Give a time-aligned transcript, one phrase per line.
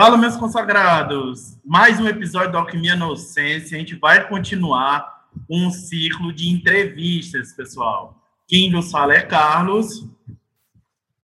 [0.00, 1.58] Fala, meus consagrados!
[1.62, 3.76] Mais um episódio do Alquimia Inocência.
[3.76, 8.16] A gente vai continuar um ciclo de entrevistas, pessoal.
[8.48, 10.08] Quem nos fala é Carlos.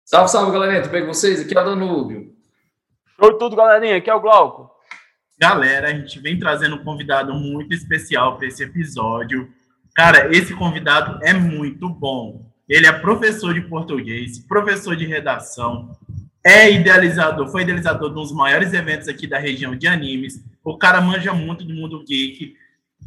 [0.04, 0.82] Salve, salve, galerinha.
[0.82, 1.40] Tudo bem com vocês?
[1.40, 2.36] Aqui é o Danúbio.
[3.18, 3.96] Oi, tudo, galerinha.
[3.96, 4.70] Aqui é o Glauco.
[5.40, 9.50] Galera, a gente vem trazendo um convidado muito especial para esse episódio.
[9.94, 12.52] Cara, esse convidado é muito bom.
[12.68, 15.96] Ele é professor de português, professor de redação,
[16.48, 20.42] é idealizador, foi idealizador de um dos maiores eventos aqui da região de animes.
[20.64, 22.56] O cara manja muito do mundo geek.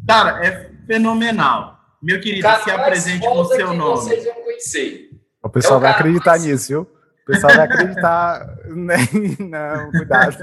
[0.07, 1.79] Cara, é fenomenal.
[2.01, 3.97] Meu querido, cara, se apresente com o seu nome.
[3.97, 5.09] Vocês vão conhecer.
[5.43, 6.45] O pessoal é vai acreditar mais...
[6.45, 6.81] nisso, viu?
[6.81, 8.57] O pessoal vai acreditar.
[8.69, 10.37] Não, cuidado.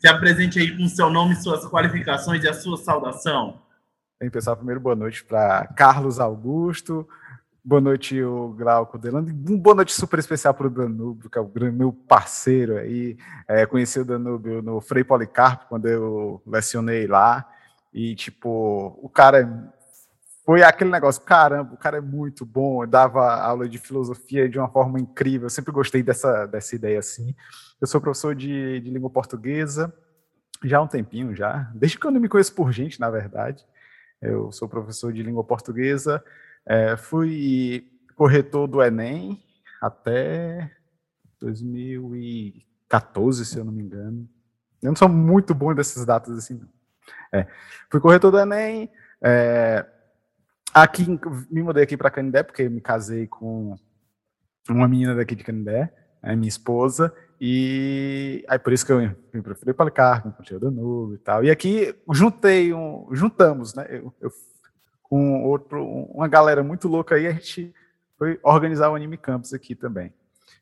[0.00, 3.62] Se apresente aí com o seu nome, suas qualificações e a sua saudação.
[4.20, 7.08] Bem, pessoal, primeiro boa noite para Carlos Augusto,
[7.62, 9.28] Boa noite, o Glauco Delano.
[9.28, 13.18] Um boa noite super especial para o Danúbio, que é o meu parceiro aí.
[13.46, 17.46] É, conheci o Danúbio no Frei Policarpo, quando eu lecionei lá.
[17.92, 19.72] E, tipo, o cara
[20.46, 24.68] foi aquele negócio, caramba, o cara é muito bom, dava aula de filosofia de uma
[24.68, 25.46] forma incrível.
[25.46, 27.34] Eu sempre gostei dessa, dessa ideia assim.
[27.78, 29.92] Eu sou professor de, de língua portuguesa
[30.64, 33.64] já há um tempinho já, desde que eu não me conheço por gente, na verdade.
[34.20, 36.22] Eu sou professor de língua portuguesa.
[36.66, 39.42] É, fui corretor do Enem
[39.80, 40.70] até
[41.40, 44.28] 2014, se eu não me engano.
[44.82, 46.68] Eu não sou muito bom dessas datas assim, não.
[47.32, 47.46] É,
[47.90, 48.90] fui corretor do Enem.
[49.22, 49.86] É,
[50.72, 51.06] aqui,
[51.50, 53.76] me mudei aqui para Canindé, porque me casei com
[54.68, 58.98] uma menina daqui de Canindé, é minha esposa, e aí por isso que eu
[59.32, 61.44] vim para Felipe Policarpo, com o Danilo e tal.
[61.44, 63.86] E aqui juntei um, juntamos, né?
[63.88, 64.30] Eu, eu
[65.10, 67.74] com outro, uma galera muito louca aí, a gente
[68.16, 70.14] foi organizar o Anime Campus aqui também.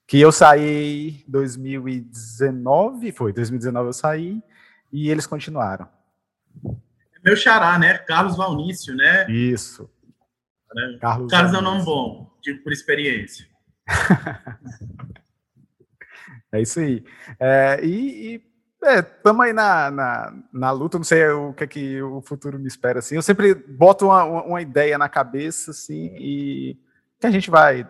[0.06, 4.42] Que eu saí em 2019, foi, 2019 eu saí,
[4.91, 5.86] e eles continuaram.
[7.22, 7.98] Meu xará, né?
[7.98, 9.31] Carlos Valnício, né?
[9.31, 9.91] Isso.
[10.98, 13.47] Carlos, Carlos é um nome bom, tipo, por experiência.
[16.53, 17.04] é isso aí.
[17.38, 18.47] É, e, e
[18.83, 22.59] é, estamos aí na, na, na, luta, não sei o que é que o futuro
[22.59, 23.16] me espera, assim.
[23.16, 26.78] Eu sempre boto uma, uma ideia na cabeça, assim, e
[27.21, 27.89] que a gente vai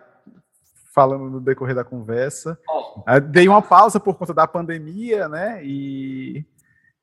[0.93, 2.59] falando no decorrer da conversa.
[2.67, 3.19] Oh.
[3.19, 6.43] Dei uma pausa por conta da pandemia, né, e,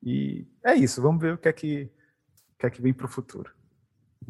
[0.03, 1.91] e é isso, vamos ver o que é que,
[2.55, 3.51] o que, é que vem para o futuro.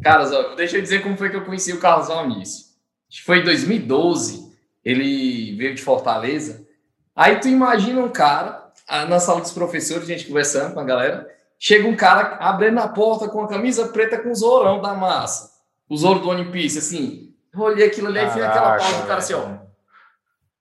[0.03, 2.67] Carlos, deixa eu dizer como foi que eu conheci o Carlos Alnício.
[3.09, 6.67] Acho que foi em 2012, ele veio de Fortaleza,
[7.15, 11.29] aí tu imagina um cara na sala dos professores, a gente conversando com a galera,
[11.59, 15.57] chega um cara abrindo a porta com a camisa preta com o zorão da massa.
[15.89, 17.35] O Zoro do One Piece, assim.
[17.55, 19.67] Eu olhei aquilo ali e fiz aquela pausa do cara assim, ó.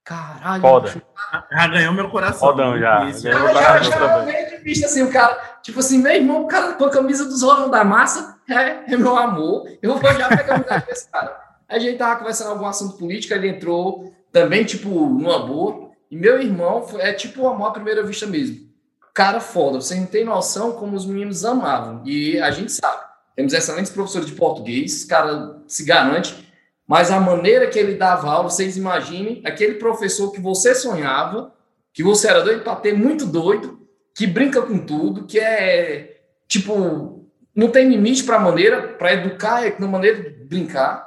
[0.04, 0.62] Caralho.
[0.62, 1.04] Foda.
[1.52, 2.40] Já ganhou meu coração.
[2.40, 3.10] Fodão já.
[3.10, 6.48] Isso, já, já, já meio de vista, assim, o cara, tipo assim, meu irmão, o
[6.48, 9.68] cara com a camisa do Zorão da massa, é, é meu amor.
[9.82, 11.36] Eu vou já pegar a amizade desse cara.
[11.68, 15.85] Aí a gente tava conversando algum assunto político, ele entrou também, tipo, numa boa.
[16.10, 18.70] E meu irmão é tipo o amor à primeira vista mesmo.
[19.14, 22.02] Cara foda, você não tem noção como os meninos amavam.
[22.06, 23.04] E a gente sabe.
[23.36, 26.46] Temos excelentes professores de português, cara se garante,
[26.88, 31.54] mas a maneira que ele dava aula, vocês imaginem, aquele professor que você sonhava,
[31.92, 33.80] que você era doido para ter, muito doido,
[34.14, 39.66] que brinca com tudo, que é tipo, não tem limite para a maneira, para educar
[39.66, 41.06] é na maneira de brincar,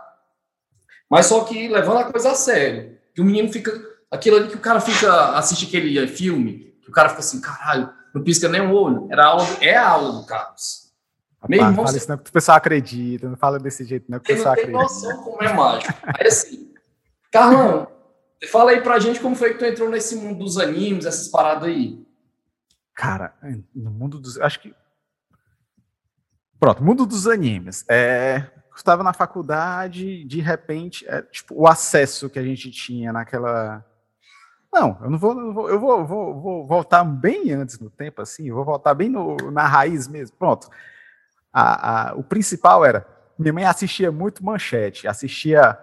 [1.09, 3.73] mas só que levando a coisa a sério, que o menino fica
[4.11, 7.93] aquilo ali que o cara fica, assiste aquele filme, que o cara fica assim, caralho,
[8.15, 9.09] não pisca nem o olho.
[9.11, 10.89] Era a aula, é a aula do Carlos.
[11.41, 14.07] Rapaz, Meu irmão, fala isso não é que o pessoal acredita, não fala desse jeito,
[14.09, 14.79] não é que o pessoal acredita.
[14.79, 15.95] Não tem noção como é mágico.
[16.03, 16.75] Aí assim,
[17.31, 17.87] Carlão,
[18.51, 21.69] fala aí pra gente como foi que tu entrou nesse mundo dos animes, essas paradas
[21.69, 22.05] aí.
[22.95, 23.33] Cara,
[23.73, 24.41] no mundo dos.
[24.41, 24.75] Acho que.
[26.59, 27.85] Pronto, mundo dos animes.
[27.89, 33.85] É, estava na faculdade, de repente, é, tipo, o acesso que a gente tinha naquela
[34.73, 38.21] não, eu não vou, eu vou, eu vou, vou, vou voltar bem antes no tempo,
[38.21, 40.37] assim, vou voltar bem no, na raiz mesmo.
[40.37, 40.69] Pronto.
[41.53, 43.07] A, a, o principal era,
[43.39, 45.79] minha mãe assistia muito Manchete, assistia,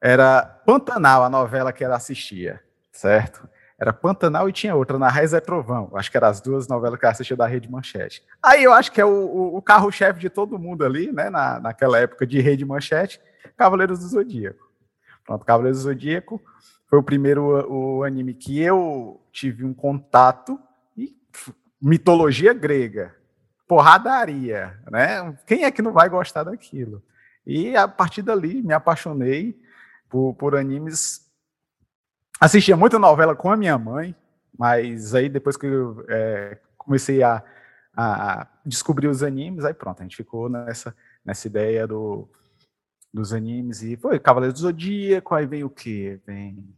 [0.00, 2.60] era Pantanal a novela que ela assistia,
[2.92, 3.48] certo?
[3.78, 5.90] Era Pantanal e tinha outra, Na Raiz é Trovão.
[5.94, 8.22] Acho que eram as duas novelas que ela assistia da Rede Manchete.
[8.42, 11.60] Aí eu acho que é o, o, o carro-chefe de todo mundo ali, né, na,
[11.60, 13.20] naquela época de Rede Manchete,
[13.56, 14.68] Cavaleiros do Zodíaco.
[15.24, 16.40] Pronto, Cavaleiros do Zodíaco
[16.94, 20.60] foi o primeiro o anime que eu tive um contato
[20.96, 21.16] e
[21.82, 23.12] mitologia grega,
[23.66, 25.36] porradaria, né?
[25.44, 27.02] Quem é que não vai gostar daquilo?
[27.44, 29.60] E a partir dali me apaixonei
[30.08, 31.28] por, por animes.
[32.40, 34.14] Assistia muita novela com a minha mãe,
[34.56, 37.42] Mas aí depois que eu é, comecei a,
[37.96, 40.94] a, descobrir os animes, aí pronto, a gente ficou nessa,
[41.24, 42.30] nessa ideia do,
[43.12, 46.20] dos animes e foi Cavaleiro do Zodíaco, aí vem o quê?
[46.24, 46.72] Vem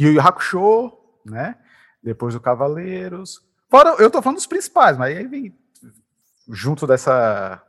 [0.00, 0.92] Yu Hakusho,
[1.24, 1.56] né?
[2.02, 3.46] Depois o Cavaleiros.
[3.68, 5.54] Fora, eu tô falando dos principais, mas aí vem
[6.48, 7.62] junto dessa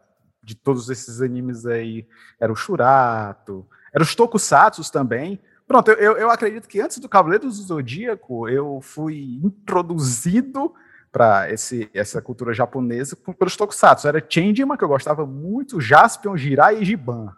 [0.44, 2.08] de todos esses animes aí,
[2.40, 5.40] era o Shurato, era os Tokusatsu também.
[5.68, 10.74] Pronto, eu, eu acredito que antes do Cavaleiro do Zodíaco, eu fui introduzido
[11.12, 11.48] para
[11.94, 14.08] essa cultura japonesa pelos Tokusatsu.
[14.08, 17.36] Era Changeman, que eu gostava muito, Jaspion, Jirai e Giban.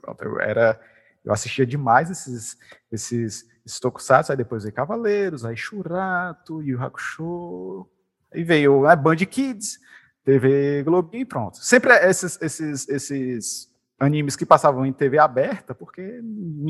[0.00, 0.80] Pronto, eu era
[1.24, 2.58] eu assistia demais esses
[2.92, 7.88] esses, esses Tokusatsu, aí depois veio Cavaleiros, aí Shurato, Yu Hakusho,
[8.32, 9.78] aí veio né, Band Kids,
[10.24, 11.58] TV Globinho e pronto.
[11.58, 16.20] Sempre esses, esses, esses animes que passavam em TV aberta, porque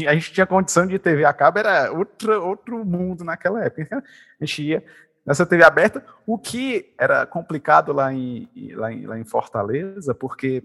[0.07, 4.03] a gente tinha condição de TV a cabo, era outro, outro mundo naquela época.
[4.41, 4.85] A gente ia
[5.27, 10.63] nessa TV aberta, o que era complicado lá em, lá em, lá em Fortaleza, porque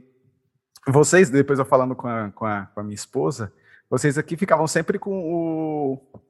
[0.88, 3.54] vocês, depois eu falando com a, com, a, com a minha esposa,
[3.90, 6.22] vocês aqui ficavam sempre com o.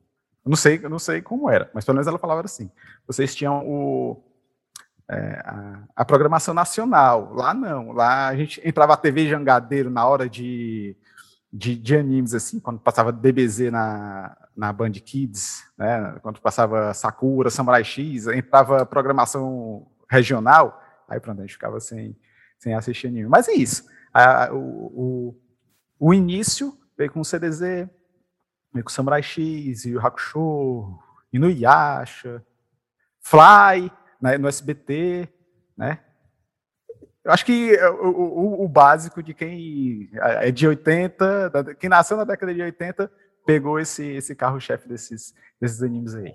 [0.46, 2.72] Não sei, não sei como era, mas pelo menos ela falava assim.
[3.06, 4.24] Vocês tinham o,
[5.10, 7.34] é, a, a, programação nacional.
[7.34, 7.92] Lá não.
[7.92, 10.96] Lá a gente entrava a TV Jangadeiro na hora de,
[11.52, 17.50] de, de animes, assim, quando passava DBZ na, na Band Kids, né, quando passava Sakura,
[17.50, 22.16] Samurai X, entrava programação regional, aí pronto, a gente ficava sem,
[22.58, 23.28] sem assistir anime.
[23.28, 23.86] Mas é isso.
[24.14, 27.88] A, o, o, o, início veio com o CDZ,
[28.74, 31.00] veio com Samurai X, e o Hakusho,
[31.32, 32.46] Inuyasha,
[33.22, 33.90] Fly,
[34.22, 35.30] né, no SBT,
[35.78, 36.04] né?
[37.24, 42.24] Eu acho que o, o, o, básico de quem é de 80, quem nasceu na
[42.24, 43.12] década de 80,
[43.46, 46.34] pegou esse, esse carro-chefe desses, desses animes aí.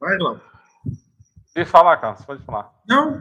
[0.00, 0.40] Vai lá.
[1.54, 2.72] Pode falar, Carlos, pode falar.
[2.88, 3.20] Não,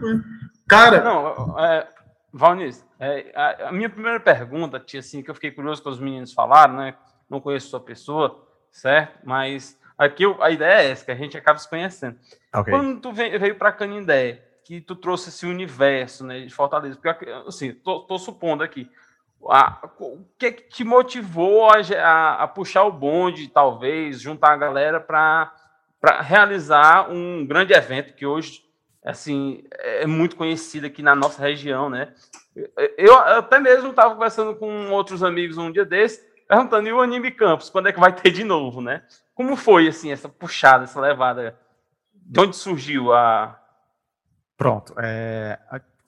[0.67, 1.03] cara.
[1.03, 1.87] Não, é,
[2.31, 5.99] Valniz, é, a, a, minha primeira pergunta, tia, assim, que eu fiquei curioso com os
[5.99, 6.95] meninos falaram, né?
[7.29, 9.19] Não conheço sua pessoa, certo?
[9.23, 12.17] Mas Aqui a ideia é essa, que a gente acaba se conhecendo.
[12.53, 12.71] Okay.
[12.71, 17.73] Quando tu veio para Canindé, que tu trouxe esse universo né, de Fortaleza, porque assim,
[17.73, 18.89] tô, tô supondo aqui,
[19.49, 24.57] a, o que, que te motivou a, a, a, puxar o bonde, talvez, juntar a
[24.57, 25.51] galera para
[26.21, 28.61] realizar um grande evento que hoje
[29.07, 32.13] assim é muito conhecido aqui na nossa região, né?
[32.55, 37.01] Eu, eu até mesmo estava conversando com outros amigos um dia desse, perguntando e o
[37.01, 39.03] Anime Campus, quando é que vai ter de novo, né?
[39.33, 41.57] Como foi, assim, essa puxada, essa levada?
[42.13, 43.57] De onde surgiu a...
[44.57, 44.93] Pronto.
[44.97, 45.59] É,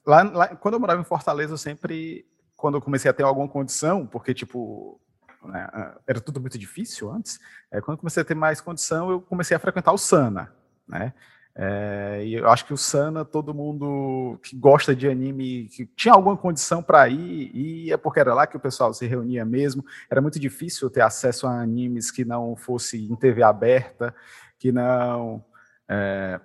[0.05, 2.25] lá, lá, quando eu morava em Fortaleza, eu sempre,
[2.57, 4.99] quando eu comecei a ter alguma condição, porque, tipo,
[5.43, 7.39] né, era tudo muito difícil antes,
[7.71, 10.51] é, quando eu comecei a ter mais condição, eu comecei a frequentar o Sana,
[10.87, 11.13] né?
[11.61, 16.13] É, e eu acho que o Sana, todo mundo que gosta de anime, que tinha
[16.13, 19.83] alguma condição para ir, é porque era lá que o pessoal se reunia mesmo.
[20.09, 24.15] Era muito difícil ter acesso a animes que não fosse em TV aberta,
[24.57, 25.43] que não.
[25.85, 26.39] É,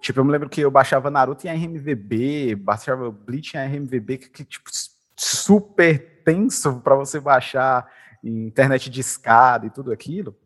[0.00, 4.28] tipo, eu me lembro que eu baixava Naruto em RMVB, baixava Bleach em RMVB, que,
[4.28, 4.70] que tipo,
[5.16, 7.90] super tenso para você baixar
[8.22, 10.36] internet de escada e tudo aquilo.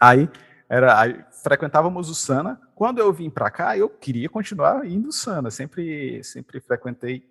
[0.00, 0.30] Aí
[0.72, 2.58] era frequentávamos o Sana.
[2.74, 5.50] Quando eu vim para cá, eu queria continuar indo o Sana.
[5.50, 7.30] Sempre, sempre frequentei.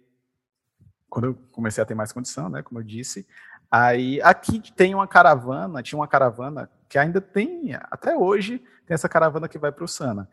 [1.09, 2.61] Quando eu comecei a ter mais condição, né?
[2.61, 3.27] Como eu disse.
[3.71, 9.09] Aí aqui tem uma caravana, tinha uma caravana que ainda tem, até hoje, tem essa
[9.09, 10.29] caravana que vai para o Sana.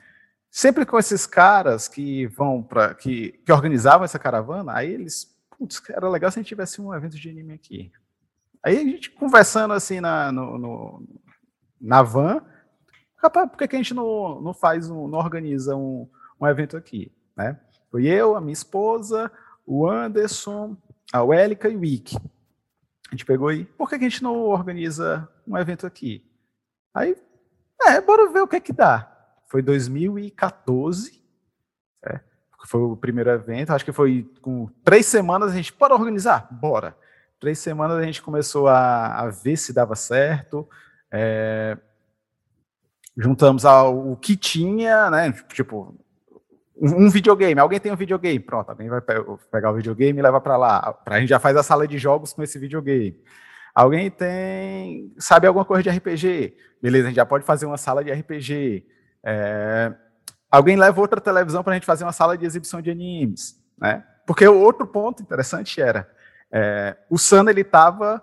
[0.50, 5.82] Sempre com esses caras que vão para que, que organizavam essa caravana, aí eles, putz,
[5.88, 7.90] era legal se a gente tivesse um evento de anime aqui.
[8.62, 11.08] Aí a gente conversando assim na, no, no
[11.80, 12.42] na van,
[13.18, 16.08] rapaz, por que, que a gente não, não faz, um, não organiza um,
[16.40, 17.58] um evento aqui, né?
[17.90, 19.30] Foi eu, a minha esposa,
[19.66, 20.76] o Anderson,
[21.12, 22.16] a Wélica e o Wick.
[22.16, 26.24] A gente pegou aí, por que, que a gente não organiza um evento aqui?
[26.92, 27.16] Aí,
[27.82, 29.10] é, bora ver o que é que dá.
[29.46, 31.22] Foi 2014,
[32.04, 32.20] é,
[32.66, 36.48] foi o primeiro evento, acho que foi com três semanas a gente, bora organizar?
[36.50, 36.94] Bora.
[37.40, 40.68] Três semanas a gente começou a, a ver se dava certo,
[41.10, 41.78] é,
[43.18, 45.32] juntamos ao que tinha, né?
[45.48, 45.94] Tipo,
[46.80, 47.60] um videogame.
[47.60, 48.70] Alguém tem um videogame, pronto.
[48.70, 49.00] Alguém vai
[49.50, 50.96] pegar o videogame e leva para lá.
[51.04, 53.20] A gente já faz a sala de jogos com esse videogame.
[53.74, 56.56] Alguém tem, sabe alguma coisa de RPG?
[56.80, 58.86] Beleza, a gente já pode fazer uma sala de RPG.
[59.24, 59.92] É,
[60.50, 64.04] alguém leva outra televisão para a gente fazer uma sala de exibição de animes, né?
[64.26, 66.08] Porque o outro ponto interessante era,
[66.52, 68.22] é, o Sana ele estava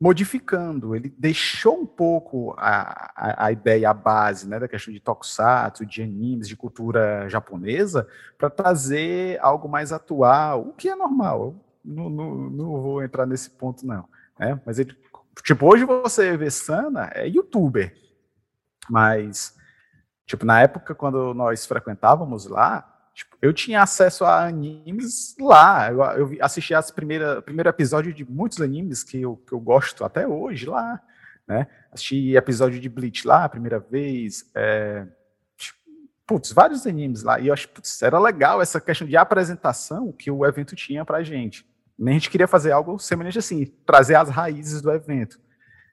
[0.00, 0.94] modificando.
[0.94, 5.86] Ele deixou um pouco a, a, a, ideia, a base, né, da questão de tokusatsu,
[5.86, 11.54] de animes, de cultura japonesa, para trazer algo mais atual, o que é normal.
[11.84, 14.08] Não, não, não vou entrar nesse ponto, não.
[14.38, 14.60] Né?
[14.64, 14.96] Mas, ele,
[15.42, 17.94] tipo, hoje você vê Sana, é youtuber.
[18.88, 19.54] Mas,
[20.26, 25.88] tipo, na época, quando nós frequentávamos lá, Tipo, eu tinha acesso a animes lá.
[25.90, 30.04] Eu, eu assisti as primeira, primeiro episódio de muitos animes que eu, que eu gosto
[30.04, 31.00] até hoje lá.
[31.46, 31.68] Né?
[31.92, 34.50] Assisti episódio de Bleach lá a primeira vez.
[34.52, 35.06] É,
[35.56, 35.78] tipo,
[36.26, 37.38] putz, vários animes lá.
[37.38, 41.22] E eu acho putz, era legal essa questão de apresentação que o evento tinha pra
[41.22, 41.64] gente.
[42.00, 45.38] A gente queria fazer algo semelhante assim, trazer as raízes do evento.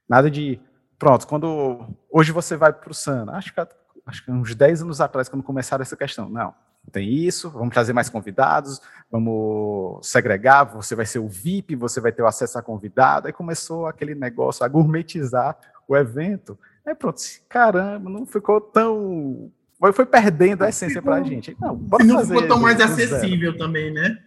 [0.10, 0.60] Nada de,
[0.98, 3.62] pronto, quando hoje você vai para o Sana, acho que,
[4.08, 6.56] acho que uns 10 anos atrás, quando começaram essa questão, não,
[6.90, 12.12] tem isso, vamos trazer mais convidados, vamos segregar, você vai ser o VIP, você vai
[12.12, 13.28] ter o acesso a convidado.
[13.28, 15.58] Aí começou aquele negócio a gourmetizar
[15.88, 16.58] o evento.
[16.86, 19.52] Aí pronto, caramba, não ficou tão.
[19.80, 21.56] Foi, foi perdendo a essência para a gente.
[21.60, 24.18] Não, bora não ficou tão mais acessível também, né?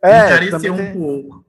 [0.00, 1.44] É, também um tem, pouco.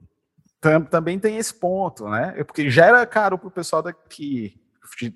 [0.90, 2.42] também tem esse ponto, né?
[2.44, 4.60] Porque já era caro para o pessoal daqui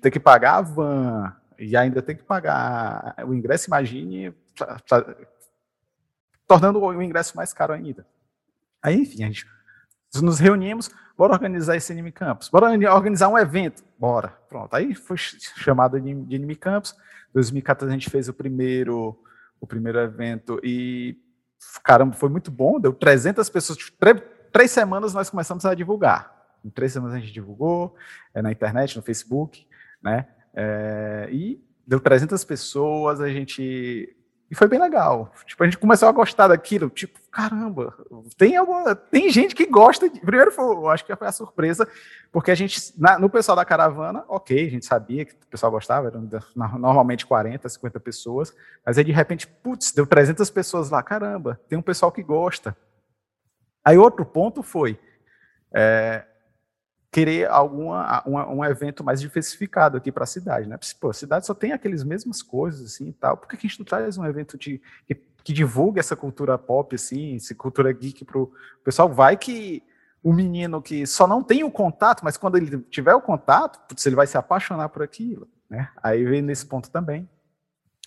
[0.01, 4.33] ter que pagar a van e ainda tem que pagar o ingresso, imagine
[6.49, 8.07] tornando o ingresso mais caro ainda.
[8.81, 9.45] Aí, enfim, a gente
[10.19, 14.73] nos reunimos, bora organizar esse Anime Campus, bora organizar um evento, bora, pronto.
[14.73, 16.95] Aí foi chamado de, Anime Campus,
[17.35, 19.15] 2014 a gente fez o primeiro,
[19.61, 21.15] o primeiro evento e,
[21.83, 24.19] caramba, foi muito bom, deu 300 pessoas, três,
[24.51, 27.95] três semanas nós começamos a divulgar, em três semanas a gente divulgou,
[28.33, 29.67] é, na internet, no Facebook,
[30.01, 34.15] né, é, e deu 300 pessoas, a gente
[34.51, 35.31] e foi bem legal.
[35.45, 36.89] Tipo, a gente começou a gostar daquilo.
[36.89, 37.93] Tipo, caramba,
[38.35, 40.09] tem alguma, tem gente que gosta.
[40.09, 41.87] De, primeiro, foi, eu acho que foi a surpresa,
[42.31, 45.71] porque a gente, na, no pessoal da caravana, ok, a gente sabia que o pessoal
[45.71, 51.03] gostava, eram normalmente 40, 50 pessoas, mas aí de repente, putz, deu 300 pessoas lá,
[51.03, 52.75] caramba, tem um pessoal que gosta.
[53.85, 54.99] Aí outro ponto foi,
[55.71, 56.25] é,
[57.11, 60.77] querer alguma um, um evento mais diversificado aqui para a cidade, né?
[60.99, 63.37] Pô, a cidade só tem aqueles mesmas coisas assim e tal.
[63.37, 66.93] Por que a gente não traz um evento de, que, que divulgue essa cultura pop
[66.95, 68.51] assim, essa cultura geek para o
[68.83, 69.11] pessoal?
[69.11, 69.83] Vai que
[70.23, 74.05] o menino que só não tem o contato, mas quando ele tiver o contato, putz,
[74.05, 75.89] ele vai se apaixonar por aquilo, né?
[76.03, 77.27] Aí vem nesse ponto também.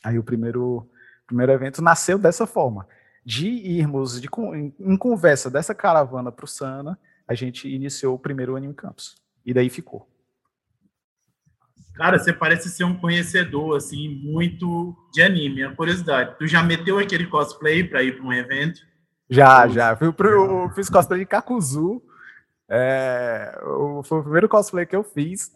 [0.05, 0.89] Aí o primeiro
[1.27, 2.87] primeiro evento nasceu dessa forma,
[3.25, 6.99] de irmos de, em, em conversa dessa caravana para o Sana
[7.33, 9.17] a gente iniciou o primeiro Anime Campus.
[9.45, 10.09] E daí ficou.
[11.95, 15.63] Cara, você parece ser um conhecedor, assim, muito de anime.
[15.63, 18.81] A curiosidade, tu já meteu aquele cosplay para ir para um evento?
[19.29, 19.95] Já, já.
[19.97, 22.03] Pro, eu fiz cosplay de Kakuzu.
[22.69, 23.59] É,
[24.05, 25.53] foi o primeiro cosplay que eu fiz.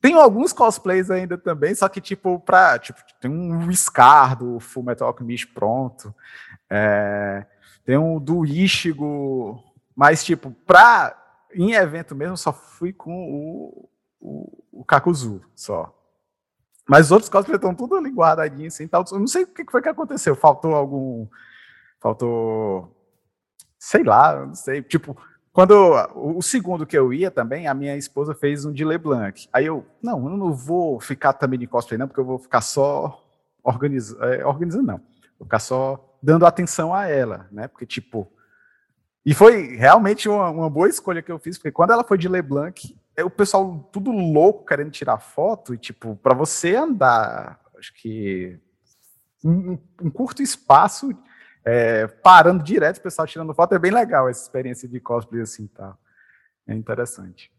[0.00, 4.84] Tenho alguns cosplays ainda também, só que, tipo, pra, tipo tem um Scar do Full
[4.84, 6.14] Metal Alchemist pronto.
[6.70, 7.44] É,
[7.84, 9.62] tem um do Ishigo
[9.98, 11.12] mas, tipo, pra,
[11.52, 13.90] em evento mesmo, só fui com o,
[14.20, 15.92] o, o Kakuzu, só.
[16.88, 19.04] Mas os outros cosplays estão tudo ali guardadinhos, assim, tal.
[19.10, 20.36] Eu não sei o que foi que aconteceu.
[20.36, 21.26] Faltou algum...
[22.00, 22.96] Faltou...
[23.76, 24.82] Sei lá, não sei.
[24.82, 25.20] Tipo,
[25.52, 25.74] quando
[26.14, 29.48] o segundo que eu ia também, a minha esposa fez um de LeBlanc.
[29.52, 32.60] Aí eu, não, eu não vou ficar também de cosplay, não, porque eu vou ficar
[32.60, 33.20] só
[33.64, 34.98] organizando, é, organizando não.
[35.36, 37.66] Vou ficar só dando atenção a ela, né?
[37.66, 38.30] Porque, tipo,
[39.24, 42.28] e foi realmente uma, uma, boa escolha que eu fiz, porque quando ela foi de
[42.28, 47.92] LeBlanc, é o pessoal tudo louco querendo tirar foto, e tipo, para você andar, acho
[47.94, 48.58] que
[49.44, 51.10] um, um curto espaço,
[51.64, 55.66] é, parando direto, o pessoal tirando foto, é bem legal essa experiência de cosplay assim
[55.66, 55.96] tá.
[56.66, 57.50] É interessante.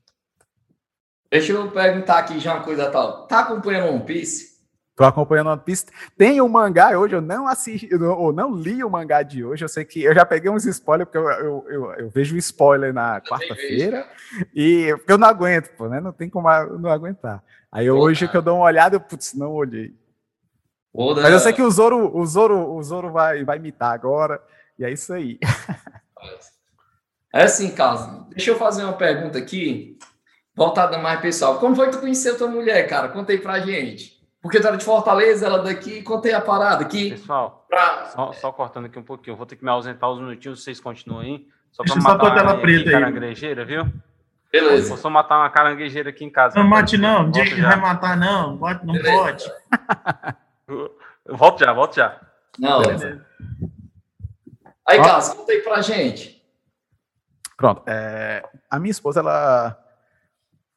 [1.32, 3.28] Deixa eu perguntar aqui já uma coisa tal.
[3.28, 4.59] Tá acompanhando One Piece?
[5.00, 5.86] Tô acompanhando One Piece.
[6.18, 9.64] Tem o um mangá hoje, eu não assisti, ou não li o mangá de hoje.
[9.64, 12.94] Eu sei que eu já peguei uns spoilers, porque eu, eu, eu, eu vejo spoiler
[12.94, 14.06] na quarta-feira,
[14.54, 16.02] e eu não aguento, pô, né?
[16.02, 17.42] Não tem como não aguentar.
[17.72, 18.32] Aí hoje cara.
[18.32, 19.96] que eu dou uma olhada, eu, putz, não olhei.
[20.94, 24.44] Mas eu sei que o Zoro, o Zoro, o Zoro vai, vai imitar agora,
[24.78, 25.40] e é isso aí.
[27.32, 28.28] É assim, Carlos.
[28.30, 30.00] Deixa eu fazer uma pergunta aqui,
[30.56, 31.60] voltada mais pessoal.
[31.60, 33.10] Como foi que tu conheceu tua mulher, cara?
[33.10, 34.19] Conta aí pra gente.
[34.42, 37.12] Porque tu era de Fortaleza, ela daqui, contei a parada aqui.
[37.12, 38.06] Pessoal, pra...
[38.06, 41.22] só, só, cortando aqui um pouquinho, vou ter que me ausentar uns minutinhos, vocês continuam
[41.22, 41.46] aí.
[41.72, 43.86] Só para matar só uma preta caranguejeira, viu?
[44.52, 44.90] Beleza.
[44.90, 46.58] Vou só matar uma caranguejeira aqui em casa.
[46.58, 49.12] Não mate não, dia que vai matar não, não Beleza.
[49.12, 49.52] pode.
[50.68, 50.96] Eu
[51.38, 52.20] volto já, volto já.
[52.58, 53.26] Não, Beleza.
[54.88, 56.42] Aí, Carlos, conta aí pra gente.
[57.56, 59.78] Pronto, é, a minha esposa, ela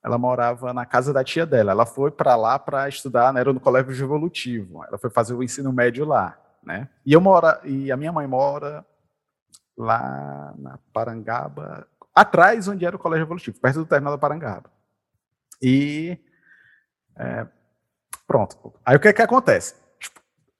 [0.05, 1.73] ela morava na casa da tia dela.
[1.73, 4.85] Ela foi para lá para estudar, né, era no colégio evolutivo.
[4.85, 6.89] Ela foi fazer o ensino médio lá, né?
[7.07, 8.85] E eu mora e a minha mãe mora
[9.77, 14.71] lá na Parangaba, atrás onde era o colégio evolutivo, perto do terminal da Parangaba.
[15.61, 16.19] E
[17.17, 17.47] é,
[18.27, 18.75] pronto.
[18.85, 19.82] Aí o que é que acontece?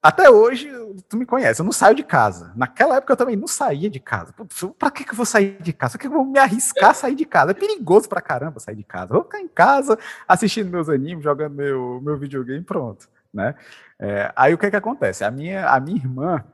[0.03, 0.69] Até hoje,
[1.09, 2.53] tu me conhece, eu não saio de casa.
[2.57, 4.35] Naquela época eu também não saía de casa.
[4.77, 5.93] Para que, que eu vou sair de casa?
[5.93, 7.53] Por que, eu vou me arriscar a sair de casa?
[7.53, 9.13] É perigoso pra caramba sair de casa.
[9.13, 13.09] Eu vou ficar em casa assistindo meus animes, jogando meu, meu videogame, pronto.
[13.33, 13.55] Né?
[13.97, 15.23] É, aí o que que acontece?
[15.23, 16.45] A minha, a minha irmã,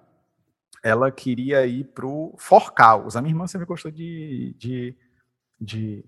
[0.82, 3.16] ela queria ir pro Forcaus.
[3.16, 4.94] A minha irmã sempre gostou de, de,
[5.58, 6.04] de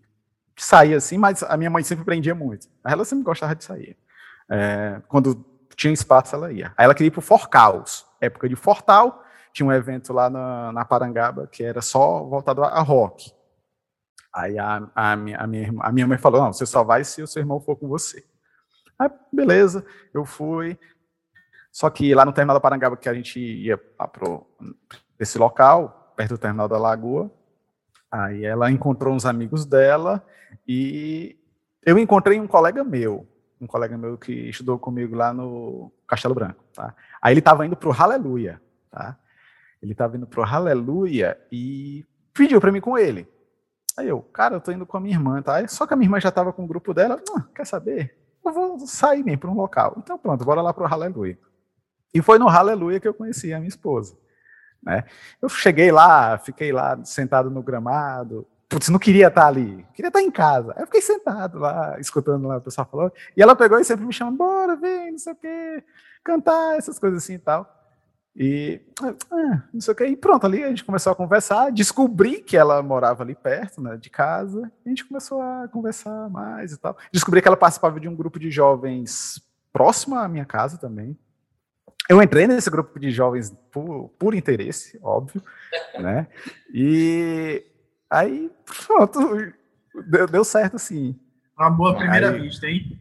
[0.59, 2.69] sair assim, mas a minha mãe sempre prendia muito.
[2.85, 3.97] Ela sempre gostava de sair.
[4.51, 5.50] É, quando
[5.81, 6.75] tinha espaço, ela ia.
[6.77, 8.07] Aí ela queria ir pro Forcaus.
[8.21, 12.69] Época de Fortal, tinha um evento lá na, na Parangaba que era só voltado a,
[12.69, 13.33] a rock.
[14.33, 17.23] Aí a, a, minha, a, minha, a minha mãe falou: não, você só vai se
[17.23, 18.23] o seu irmão for com você.
[18.99, 19.83] Aí, beleza,
[20.13, 20.79] eu fui.
[21.73, 24.39] Só que lá no terminal da Parangaba, que a gente ia para
[25.19, 27.33] esse local, perto do terminal da Lagoa,
[28.11, 30.23] aí ela encontrou uns amigos dela
[30.69, 31.39] e
[31.87, 33.27] eu encontrei um colega meu,
[33.61, 36.95] um colega meu que estudou comigo lá no Castelo Branco, tá?
[37.21, 39.19] Aí ele estava indo para o Hallelujah, tá?
[39.83, 43.29] Ele estava indo para o Hallelujah e pediu para mim com ele.
[43.99, 45.67] Aí eu, cara, eu tô indo com a minha irmã, tá?
[45.69, 48.17] Só que a minha irmã já estava com o grupo dela, ah, quer saber?
[48.45, 49.95] Eu vou sair mesmo para um local.
[49.99, 51.39] Então pronto, bora lá para o Hallelujah.
[52.15, 54.17] E foi no Aleluia que eu conheci a minha esposa.
[54.83, 55.05] Né?
[55.41, 58.47] Eu cheguei lá, fiquei lá sentado no gramado.
[58.71, 60.73] Putz, não queria estar ali, queria estar em casa.
[60.77, 63.13] Aí eu fiquei sentado lá, escutando lá o pessoal falando.
[63.37, 65.85] E ela pegou e sempre me chamando, bora, vem, não sei o quê,
[66.23, 67.69] cantar, essas coisas assim e tal.
[68.35, 72.41] E ah, não sei o que, e pronto, ali a gente começou a conversar, descobri
[72.41, 76.79] que ela morava ali perto, né, de casa, a gente começou a conversar mais e
[76.79, 76.97] tal.
[77.13, 79.43] Descobri que ela participava de um grupo de jovens
[79.73, 81.19] próximo à minha casa também,
[82.11, 85.41] eu entrei nesse grupo de jovens por, por interesse, óbvio,
[85.97, 86.27] né?
[86.75, 87.65] E
[88.11, 88.51] aí,
[88.87, 89.21] pronto,
[90.07, 91.19] deu, deu certo assim.
[91.57, 92.99] Uma boa primeira aí, vista, hein?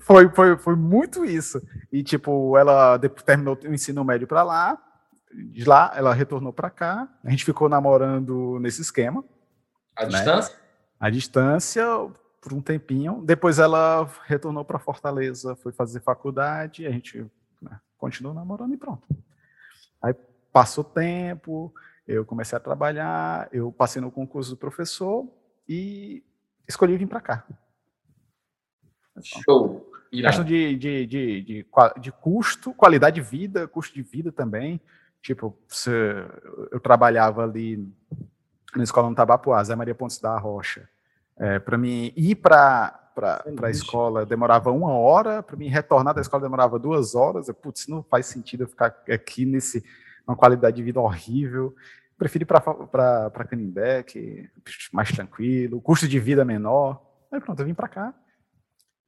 [0.00, 1.62] Foi, foi, foi muito isso.
[1.92, 4.78] E, tipo, ela terminou o ensino médio para lá,
[5.32, 9.24] de lá ela retornou para cá, a gente ficou namorando nesse esquema.
[9.96, 10.10] A né?
[10.10, 10.56] distância?
[11.00, 11.84] A distância,
[12.40, 13.22] por um tempinho.
[13.24, 17.26] Depois ela retornou para Fortaleza, foi fazer faculdade, a gente
[17.96, 19.08] continuo namorando e pronto.
[20.02, 20.14] Aí
[20.52, 21.72] passou tempo,
[22.06, 25.26] eu comecei a trabalhar, eu passei no concurso do professor
[25.68, 26.22] e
[26.68, 27.46] escolhi vir para cá.
[29.22, 29.90] Show!
[30.10, 31.66] Questão de, de, de, de,
[32.00, 34.80] de custo, qualidade de vida, custo de vida também.
[35.20, 35.90] Tipo, se
[36.70, 37.92] eu trabalhava ali
[38.76, 40.88] na escola no Tabapuá, Zé Maria Pontes da Rocha.
[41.36, 46.20] É, para mim ir para para a escola demorava uma hora, para mim retornar da
[46.20, 47.46] escola demorava duas horas.
[47.46, 49.84] Eu, putz, não faz sentido eu ficar aqui nesse
[50.26, 51.74] uma qualidade de vida horrível.
[52.16, 57.02] Prefiro ir para Canindé, que é mais tranquilo, custo de vida menor.
[57.30, 58.14] Aí pronto, eu vim para cá.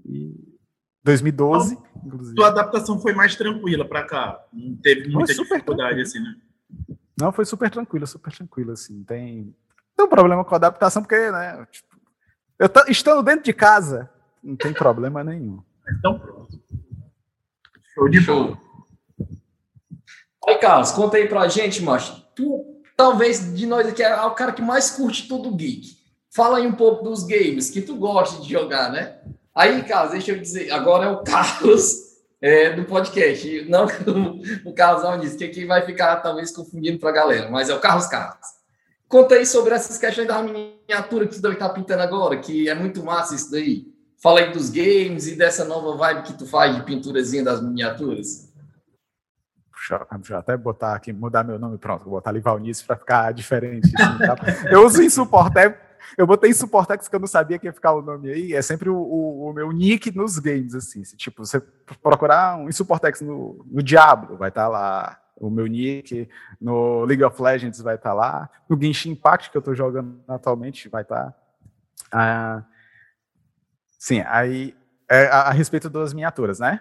[0.04, 0.34] E
[1.04, 2.34] 2012, então, inclusive.
[2.34, 4.44] Tua adaptação foi mais tranquila para cá?
[4.52, 6.34] Não teve muita dificuldade assim, né?
[7.18, 9.02] Não, foi super tranquilo, super tranquilo assim.
[9.04, 9.54] Tem
[9.96, 11.88] tem um problema com a adaptação porque, né, tipo,
[12.58, 14.10] eu tô, estando dentro de casa,
[14.44, 15.62] não tem problema nenhum.
[15.88, 16.60] Então pronto.
[17.94, 18.58] Show de bola.
[20.46, 22.24] Aí, Carlos, conta aí pra gente, macho.
[22.34, 22.64] Tu,
[22.96, 25.96] talvez, de nós aqui, é o cara que mais curte todo geek.
[26.30, 29.18] Fala aí um pouco dos games que tu gosta de jogar, né?
[29.54, 32.06] Aí, Carlos, deixa eu dizer, agora é o Carlos
[32.40, 33.86] é, do podcast, não
[34.64, 38.06] o Carlos Alniz, que aqui vai ficar talvez confundindo pra galera, mas é o Carlos
[38.06, 38.46] Carlos.
[39.08, 43.02] Conta aí sobre essas questões da miniatura que tu estar pintando agora, que é muito
[43.02, 43.86] massa isso daí.
[44.18, 48.45] Fala aí dos games e dessa nova vibe que tu faz de pinturazinha das miniaturas.
[49.90, 53.90] Eu até botar aqui, mudar meu nome, pronto, vou botar ali Valnice para ficar diferente.
[53.96, 54.36] Assim, tá?
[54.70, 55.78] Eu uso Insuportex,
[56.16, 58.88] eu botei Insuportex que eu não sabia que ia ficar o nome aí, é sempre
[58.88, 61.60] o, o, o meu nick nos games, assim, se, tipo, você
[62.02, 66.28] procurar um Insuportex no, no Diablo, vai estar tá lá, o meu nick,
[66.60, 70.20] no League of Legends vai estar tá lá, no Genshin Impact que eu estou jogando
[70.26, 71.26] atualmente vai estar.
[71.26, 71.34] Tá.
[72.12, 72.64] Ah,
[73.98, 74.74] sim, aí
[75.08, 76.80] é, a, a, respeito das miniaturas, né?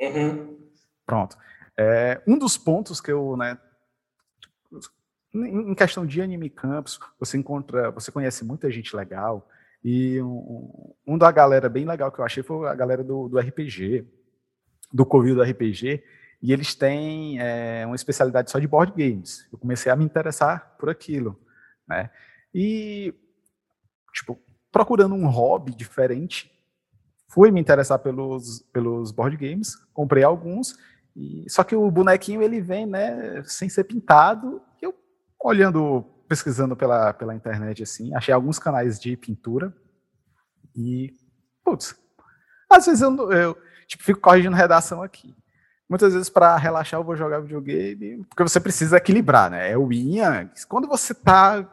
[0.00, 0.58] Uhum.
[1.06, 1.36] Pronto.
[1.76, 3.58] É, um dos pontos que eu, né,
[5.34, 9.48] em questão de anime campus, você encontra, você conhece muita gente legal
[9.82, 13.38] e um, um da galera bem legal que eu achei foi a galera do, do
[13.38, 14.06] RPG,
[14.92, 16.02] do Covil do RPG,
[16.40, 19.46] e eles têm é, uma especialidade só de board games.
[19.52, 21.38] Eu comecei a me interessar por aquilo,
[21.86, 22.10] né?
[22.54, 23.12] E,
[24.12, 24.38] tipo,
[24.70, 26.50] procurando um hobby diferente,
[27.28, 30.78] fui me interessar pelos, pelos board games, comprei alguns,
[31.16, 34.94] e, só que o bonequinho ele vem, né, sem ser pintado, eu
[35.40, 39.72] olhando, pesquisando pela, pela internet assim, achei alguns canais de pintura,
[40.76, 41.14] e,
[41.64, 41.96] putz,
[42.68, 45.34] às vezes eu, eu tipo, fico corrigindo redação aqui.
[45.88, 49.70] Muitas vezes, para relaxar, eu vou jogar videogame, porque você precisa equilibrar, né?
[49.70, 50.18] É o yin
[50.66, 51.64] Quando você tá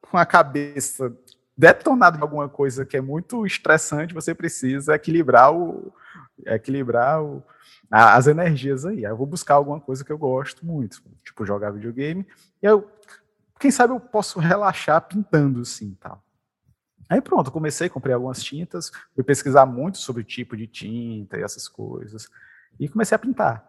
[0.00, 1.14] com a cabeça
[1.56, 5.92] detonada em alguma coisa que é muito estressante, você precisa equilibrar o
[6.46, 7.42] equilibrar o,
[7.90, 9.04] a, as energias aí.
[9.04, 12.26] Aí eu vou buscar alguma coisa que eu gosto muito, tipo jogar videogame,
[12.62, 12.90] e eu,
[13.58, 16.22] quem sabe eu posso relaxar pintando assim, tal.
[17.08, 21.42] Aí pronto, comecei, comprei algumas tintas, fui pesquisar muito sobre o tipo de tinta e
[21.42, 22.28] essas coisas,
[22.78, 23.66] e comecei a pintar.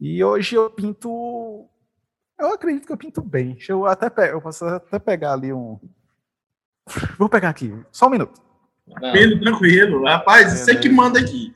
[0.00, 1.68] E hoje eu pinto,
[2.38, 3.58] eu acredito que eu pinto bem.
[3.68, 5.78] Eu até eu posso até pegar ali um,
[7.18, 8.40] Vou pegar aqui, só um minuto.
[9.12, 10.04] Pedro, tranquilo.
[10.04, 11.54] Rapaz, você que manda aqui.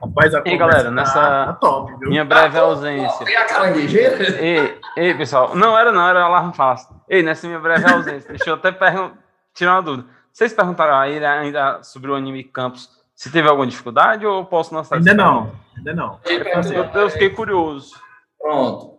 [0.00, 3.26] Rapaz, a e galera, tá, nessa tá top, minha breve tá ausência.
[3.26, 4.40] Tem a caranguejeira?
[4.40, 5.56] Ei, ei, pessoal.
[5.56, 6.94] Não era, não, era alarme fácil.
[7.08, 8.72] Ei, nessa minha breve ausência, deixa eu até
[9.54, 10.08] tirar uma dúvida.
[10.32, 14.72] Vocês perguntaram a ele ainda sobre o anime Campus se teve alguma dificuldade ou posso
[14.72, 16.20] lançar Ainda não, ainda não.
[16.24, 17.96] Eu, eu fiquei curioso.
[18.40, 18.98] Pronto.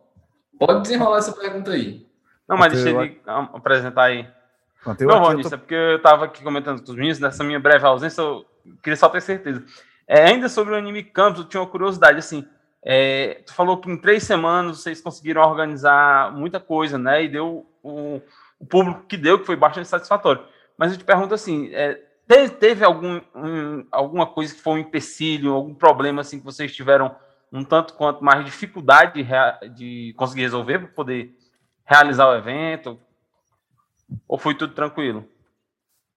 [0.60, 2.06] Pode desenrolar essa pergunta aí.
[2.46, 4.28] Não, mas deixa ele apresentar aí.
[5.00, 5.56] Não, Ronista, tô...
[5.56, 8.46] é porque eu estava aqui comentando com os meninos, nessa minha breve ausência, eu
[8.84, 9.64] queria só ter certeza.
[10.12, 12.44] É, ainda sobre o anime Campos, eu tinha uma curiosidade, assim,
[12.84, 17.70] é, tu falou que em três semanas vocês conseguiram organizar muita coisa, né, e deu
[17.84, 18.20] o,
[18.60, 20.44] o público que deu, que foi bastante satisfatório.
[20.76, 24.78] Mas eu te pergunto assim, é, teve, teve algum, um, alguma coisa que foi um
[24.80, 27.16] empecilho, algum problema, assim, que vocês tiveram
[27.54, 31.38] um tanto quanto mais dificuldade de, de conseguir resolver para poder
[31.86, 33.00] realizar o evento?
[34.28, 35.30] Ou foi tudo tranquilo?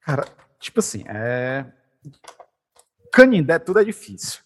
[0.01, 0.25] Cara,
[0.59, 1.67] tipo assim, é.
[3.13, 4.41] Canindé, tudo é difícil.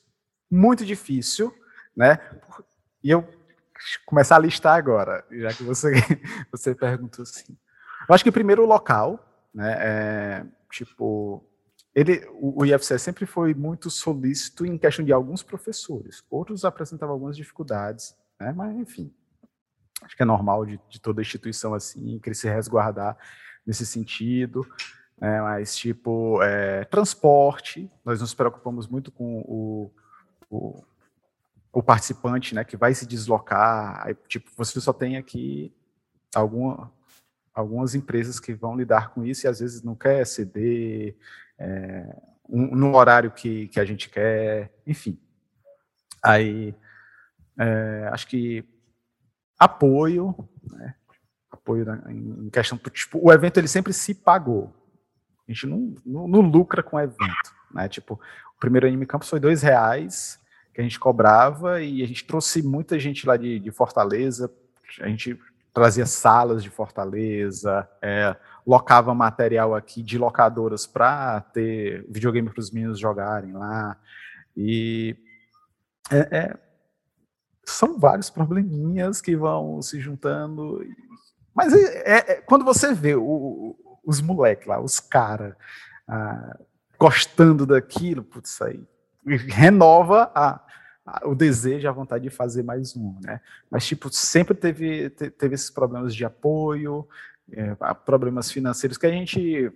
[0.51, 1.55] Muito difícil,
[1.97, 2.19] né?
[3.03, 3.27] E eu
[4.05, 5.93] começar a listar agora, já que você,
[6.51, 7.57] você perguntou assim.
[8.09, 9.77] Eu acho que primeiro o local, né?
[9.79, 11.45] É, tipo,
[11.95, 16.25] ele, o, o IFC sempre foi muito solícito em questão de alguns professores.
[16.29, 18.53] Outros apresentavam algumas dificuldades, né?
[18.53, 19.15] Mas, enfim,
[20.03, 23.17] acho que é normal de, de toda instituição assim, querer se resguardar
[23.67, 24.67] nesse sentido.
[25.21, 29.91] É, mas, tipo, é, transporte, nós nos preocupamos muito com o,
[30.51, 30.85] o,
[31.73, 35.75] o, participante, né, que vai se deslocar, aí, tipo, você só tem aqui
[36.35, 36.93] alguma,
[37.55, 41.17] algumas empresas que vão lidar com isso e às vezes não quer ceder
[41.59, 42.15] é,
[42.47, 45.19] um, no horário que, que a gente quer, enfim.
[46.23, 46.75] Aí,
[47.59, 48.63] é, acho que
[49.59, 50.35] apoio,
[50.73, 50.95] né?
[51.51, 54.75] apoio em questão, tipo, o evento ele sempre se pagou.
[55.49, 57.89] A gente não, não, não lucra com evento, né?
[57.89, 58.15] Tipo,
[58.57, 60.41] o primeiro Anime Campus foi dois reais
[60.75, 64.53] que a gente cobrava e a gente trouxe muita gente lá de, de Fortaleza,
[65.01, 65.39] a gente
[65.73, 68.35] trazia salas de Fortaleza, é,
[68.67, 73.97] locava material aqui de locadoras para ter videogame para os meninos jogarem lá.
[74.57, 75.17] E
[76.11, 76.59] é, é,
[77.65, 80.83] são vários probleminhas que vão se juntando.
[81.55, 85.55] Mas é, é, é quando você vê o, os moleques lá, os caras,
[86.07, 86.57] ah,
[86.99, 88.81] gostando daquilo, putz, aí
[89.27, 90.61] renova a,
[91.05, 93.41] a, o desejo, a vontade de fazer mais um, né?
[93.69, 97.07] Mas, tipo, sempre teve, teve esses problemas de apoio,
[97.51, 99.73] é, problemas financeiros que a gente,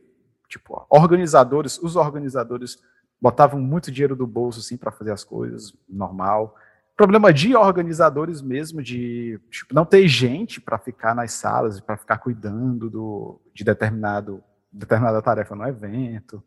[0.49, 2.79] tipo, organizadores, os organizadores
[3.21, 6.55] botavam muito dinheiro do bolso, assim, para fazer as coisas, normal,
[7.01, 12.19] problema de organizadores mesmo, de tipo, não ter gente para ficar nas salas, para ficar
[12.19, 16.45] cuidando do, de determinado, determinada tarefa no evento.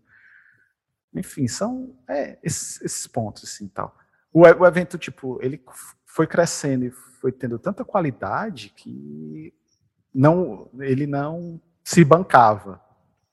[1.12, 3.98] Enfim, são é, esses, esses, pontos assim tal.
[4.32, 5.60] O, o, evento tipo ele
[6.06, 9.52] foi crescendo e foi tendo tanta qualidade que
[10.14, 12.80] não ele não se bancava.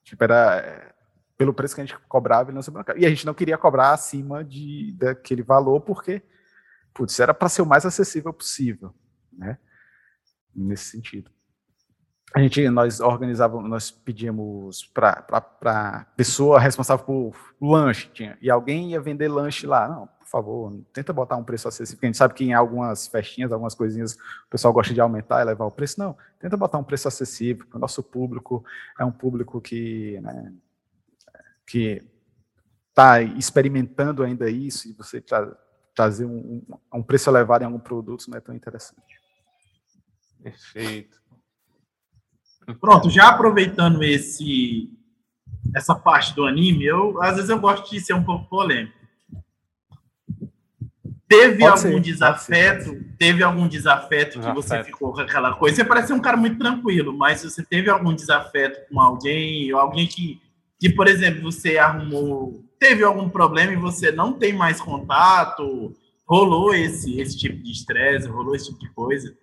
[0.03, 0.95] Tipo, era é,
[1.37, 2.99] pelo preço que a gente cobrava, ele não se bancava.
[2.99, 6.23] E a gente não queria cobrar acima de, daquele valor, porque
[6.93, 8.95] putz, era para ser o mais acessível possível,
[9.33, 9.59] né?
[10.55, 11.31] Nesse sentido.
[12.33, 15.25] A gente, nós organizávamos, nós pedíamos para
[15.65, 19.89] a pessoa responsável por lanche, tinha, e alguém ia vender lanche lá.
[19.89, 23.09] Não, por favor, tenta botar um preço acessível, porque a gente sabe que em algumas
[23.09, 25.99] festinhas, algumas coisinhas, o pessoal gosta de aumentar e levar o preço.
[25.99, 28.65] Não, tenta botar um preço acessível, porque o nosso público
[28.97, 30.53] é um público que, né,
[31.67, 32.01] que
[32.91, 35.53] está experimentando ainda isso, e você está
[35.95, 39.21] trazer um, um, preço elevado em algum produto não é tão interessante.
[40.43, 41.21] Perfeito.
[42.81, 44.91] Pronto, já aproveitando esse
[45.75, 48.99] essa parte do anime, eu às vezes eu gosto de ser um pouco polêmico.
[51.31, 52.91] Teve pode algum ser, desafeto?
[52.91, 55.77] Ser, teve algum desafeto que você ficou com aquela coisa?
[55.77, 60.09] Você parece um cara muito tranquilo, mas você teve algum desafeto com alguém, ou alguém
[60.09, 60.43] que,
[60.77, 65.95] que, por exemplo, você arrumou, teve algum problema e você não tem mais contato?
[66.27, 69.37] Rolou esse, esse tipo de estresse, rolou esse tipo de coisa?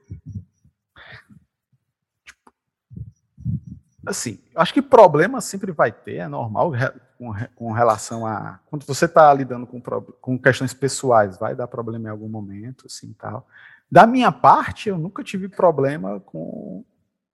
[4.06, 6.72] Assim, acho que problema sempre vai ter, é normal
[7.18, 8.60] com, com relação a.
[8.68, 13.14] Quando você está lidando com, com questões pessoais, vai dar problema em algum momento, assim
[13.14, 13.46] tal.
[13.92, 16.84] Da minha parte, eu nunca tive problema com,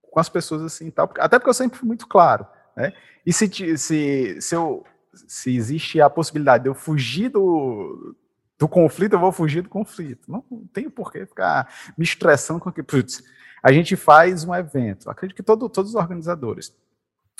[0.02, 2.46] com as pessoas assim tal, até porque eu sempre fui muito claro.
[2.76, 2.92] Né?
[3.26, 4.84] E se, se, se, eu,
[5.14, 8.16] se existe a possibilidade de eu fugir do,
[8.58, 10.32] do conflito, eu vou fugir do conflito.
[10.32, 12.88] Não, não tenho por que ficar me estressando com aquilo.
[12.88, 13.24] Putz,
[13.62, 16.76] a gente faz um evento, acredito que todo, todos os organizadores,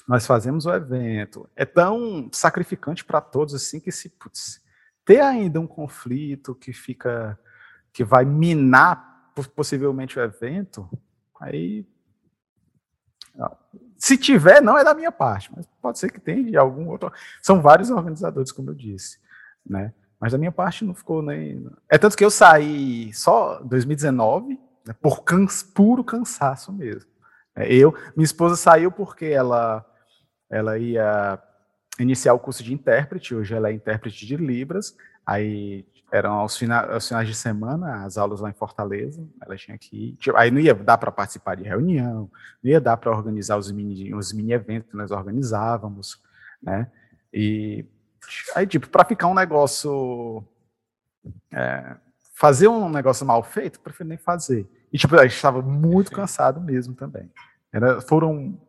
[0.08, 4.62] nós fazemos o evento, é tão sacrificante para todos assim que se putz,
[5.06, 7.40] ter ainda um conflito que fica,
[7.92, 10.90] que vai minar possivelmente o evento,
[11.40, 11.86] aí
[14.04, 17.10] se tiver, não é da minha parte, mas pode ser que tenha de algum outro.
[17.42, 19.18] São vários organizadores, como eu disse,
[19.66, 19.94] né?
[20.20, 21.66] Mas da minha parte não ficou nem.
[21.90, 25.24] É tanto que eu saí só 2019 né, por
[25.74, 27.10] puro cansaço mesmo.
[27.56, 29.86] É, eu, minha esposa saiu porque ela,
[30.52, 31.42] ela ia
[31.98, 36.82] iniciar o curso de intérprete, hoje ela é intérprete de Libras, aí eram aos, fina,
[36.82, 40.52] aos finais de semana as aulas lá em Fortaleza, ela tinha que ir, tipo, aí
[40.52, 42.30] não ia dar para participar de reunião,
[42.64, 46.22] não ia dar para organizar os mini, os mini eventos que nós organizávamos,
[46.62, 46.88] né,
[47.34, 47.86] e
[48.56, 50.46] aí tipo, para ficar um negócio
[51.52, 51.96] é,
[52.34, 54.68] fazer um negócio mal feito, prefiro nem fazer.
[54.92, 57.32] E, tipo, a gente estava muito cansado mesmo também.
[57.72, 58.60] Era, foram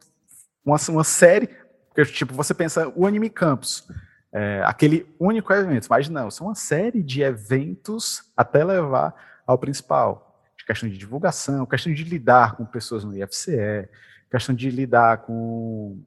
[0.64, 1.48] uma, uma série,
[1.88, 3.86] porque, tipo, você pensa, o Anime Campus,
[4.34, 9.14] é, aquele único evento, mas não, são uma série de eventos até levar
[9.46, 10.42] ao principal.
[10.56, 13.88] De questão de divulgação, questão de lidar com pessoas no IFCE,
[14.30, 16.02] questão de lidar com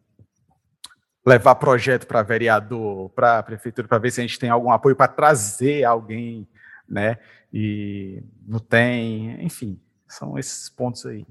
[1.26, 5.08] levar projeto para vereador, para prefeitura, para ver se a gente tem algum apoio para
[5.08, 6.48] trazer alguém,
[6.88, 7.18] né?
[7.52, 11.26] e não tem, enfim, são esses pontos aí.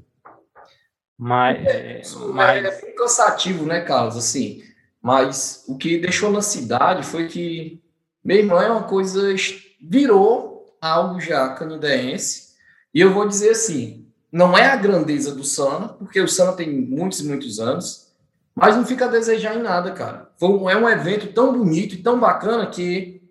[1.18, 2.64] Mas, é, mas...
[2.64, 4.16] é bem cansativo, né, Carlos?
[4.16, 4.62] Assim,
[5.06, 7.80] mas o que deixou na cidade foi que
[8.24, 9.32] meu irmão é uma coisa
[9.80, 12.56] virou algo já canidense.
[12.92, 16.68] E eu vou dizer assim, não é a grandeza do Sana, porque o Sana tem
[16.68, 18.12] muitos muitos anos,
[18.52, 20.28] mas não fica a desejar em nada, cara.
[20.40, 23.22] Foi, é um evento tão bonito e tão bacana que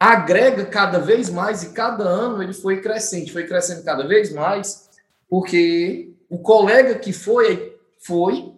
[0.00, 4.88] agrega cada vez mais e cada ano ele foi crescente, foi crescendo cada vez mais,
[5.28, 8.54] porque o colega que foi, foi,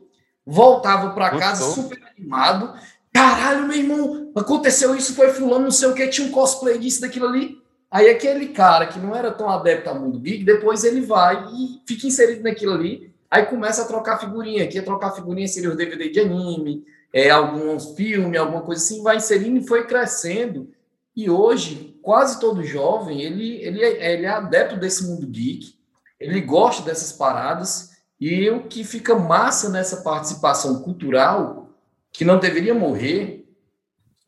[0.47, 2.75] voltava para casa super animado.
[3.13, 7.01] Caralho, meu irmão, aconteceu isso, foi fulano, não sei o que, tinha um cosplay disso,
[7.01, 7.61] daquilo ali.
[7.91, 11.81] Aí aquele cara que não era tão adepto ao mundo geek, depois ele vai e
[11.85, 14.63] fica inserido naquilo ali, aí começa a trocar figurinha.
[14.63, 19.17] Aqui trocar figurinha seria os DVD de anime, é, alguns filmes, alguma coisa assim, vai
[19.17, 20.71] inserindo e foi crescendo.
[21.17, 25.75] E hoje, quase todo jovem, ele, ele, é, ele é adepto desse mundo geek,
[26.21, 27.90] ele gosta dessas paradas,
[28.21, 31.71] e o que fica massa nessa participação cultural,
[32.13, 33.49] que não deveria morrer,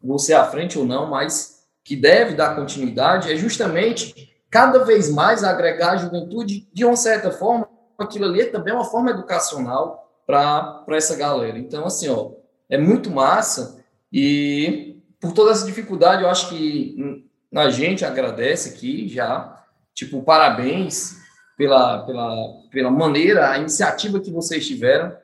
[0.02, 5.44] você à frente ou não, mas que deve dar continuidade, é justamente cada vez mais
[5.44, 10.84] agregar a juventude de uma certa forma, aquilo ali é também uma forma educacional para
[10.90, 11.58] essa galera.
[11.58, 12.32] Então, assim, ó,
[12.70, 19.08] é muito massa e por toda essa dificuldade, eu acho que a gente agradece aqui
[19.08, 19.64] já.
[19.94, 21.21] Tipo, parabéns
[21.56, 22.34] pela, pela,
[22.70, 25.16] pela maneira, a iniciativa que vocês tiveram.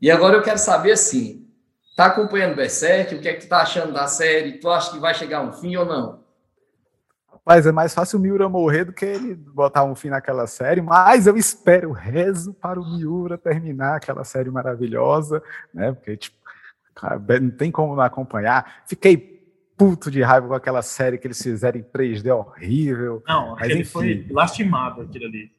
[0.00, 1.46] E agora eu quero saber assim:
[1.96, 3.14] tá acompanhando o Berserk?
[3.14, 4.58] O que é que tu tá achando da série?
[4.58, 6.20] Tu acha que vai chegar um fim ou não?
[7.44, 10.82] Mas é mais fácil o Miura morrer do que ele botar um fim naquela série,
[10.82, 15.90] mas eu espero, rezo para o Miura terminar aquela série maravilhosa, né?
[15.92, 16.36] Porque, tipo,
[17.40, 18.82] não tem como não acompanhar.
[18.86, 19.40] Fiquei
[19.76, 23.22] puto de raiva com aquela série que eles fizeram em 3D horrível.
[23.26, 25.50] Não, mas enfim, foi lastimado aquilo ali.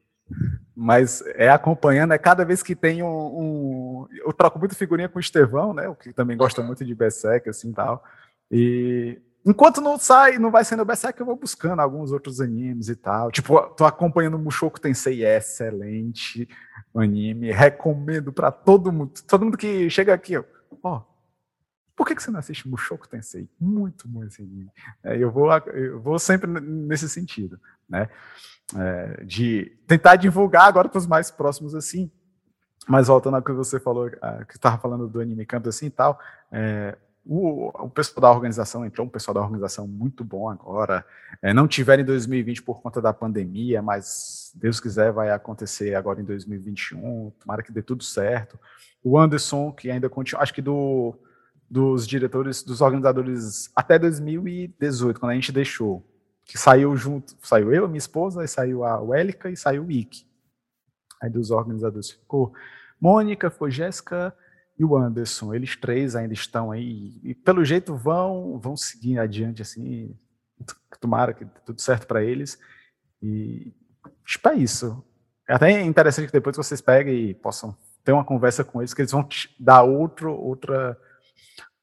[0.76, 5.18] Mas é acompanhando, é cada vez que tem um, um, Eu troco muito figurinha com
[5.18, 5.88] o Estevão, né?
[5.88, 8.04] O que também gosta muito de Berserk, assim tal.
[8.50, 12.96] E enquanto não sai, não vai sendo Berserk, eu vou buscando alguns outros animes e
[12.96, 13.32] tal.
[13.32, 16.48] Tipo, tô acompanhando o Mushoku Tensei, é excelente
[16.96, 19.14] anime, recomendo para todo mundo.
[19.28, 20.38] Todo mundo que chega aqui,
[20.84, 21.04] ó,
[22.02, 23.48] por que, que você não assiste Mushoku Tensei?
[23.60, 24.72] Muito bom esse anime.
[25.04, 28.10] É, eu, vou, eu vou sempre nesse sentido, né?
[28.78, 32.10] É, de tentar divulgar agora para os mais próximos assim.
[32.88, 36.20] Mas voltando ao que você falou, que estava falando do anime canto assim e tal,
[36.52, 41.06] é, o, o pessoal da organização entrou um pessoal da organização muito bom agora.
[41.42, 46.20] É, não tiveram em 2020 por conta da pandemia, mas Deus quiser vai acontecer agora
[46.20, 47.32] em 2021.
[47.40, 48.60] Tomara que dê tudo certo.
[49.04, 51.16] O Anderson, que ainda continua, acho que do,
[51.70, 56.04] dos diretores, dos organizadores até 2018, quando a gente deixou,
[56.46, 60.26] que saiu junto, saiu eu, minha esposa, e saiu a Wélica e saiu o Ike.
[61.22, 62.54] Aí dos organizadores ficou
[63.00, 64.36] Mônica, foi Jéssica,
[64.82, 69.62] e o Anderson, eles três ainda estão aí e pelo jeito vão vão seguir adiante
[69.62, 70.18] assim,
[71.00, 72.60] tomara que tudo certo para eles
[73.22, 73.72] e
[74.26, 75.04] tipo é isso.
[75.48, 79.02] É até interessante que depois vocês peguem e possam ter uma conversa com eles, que
[79.02, 79.28] eles vão
[79.60, 80.98] dar outro outra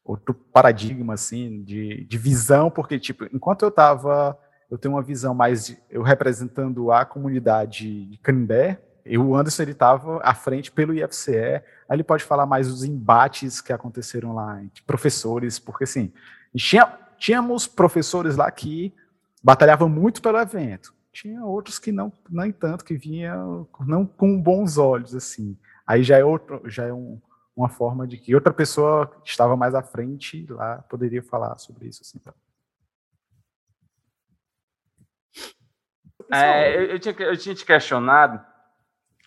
[0.05, 4.37] outro paradigma assim de, de visão, porque tipo, enquanto eu estava
[4.70, 9.62] eu tenho uma visão mais de, eu representando a comunidade de Canindé, e o Anderson
[9.62, 14.35] ele estava à frente pelo IFCE, aí ele pode falar mais dos embates que aconteceram
[14.35, 16.12] lá entre professores, porque assim,
[16.54, 18.92] tinha, tínhamos professores lá que
[19.42, 24.76] batalhavam muito pelo evento, tinha outros que não, nem tanto, que vinham não com bons
[24.76, 25.57] olhos, assim.
[25.87, 27.18] Aí já é, outro, já é um,
[27.57, 31.88] uma forma de que outra pessoa que estava mais à frente lá poderia falar sobre
[31.88, 32.02] isso.
[32.02, 32.35] Assim, então.
[36.32, 38.40] É, eu, eu, tinha, eu tinha te questionado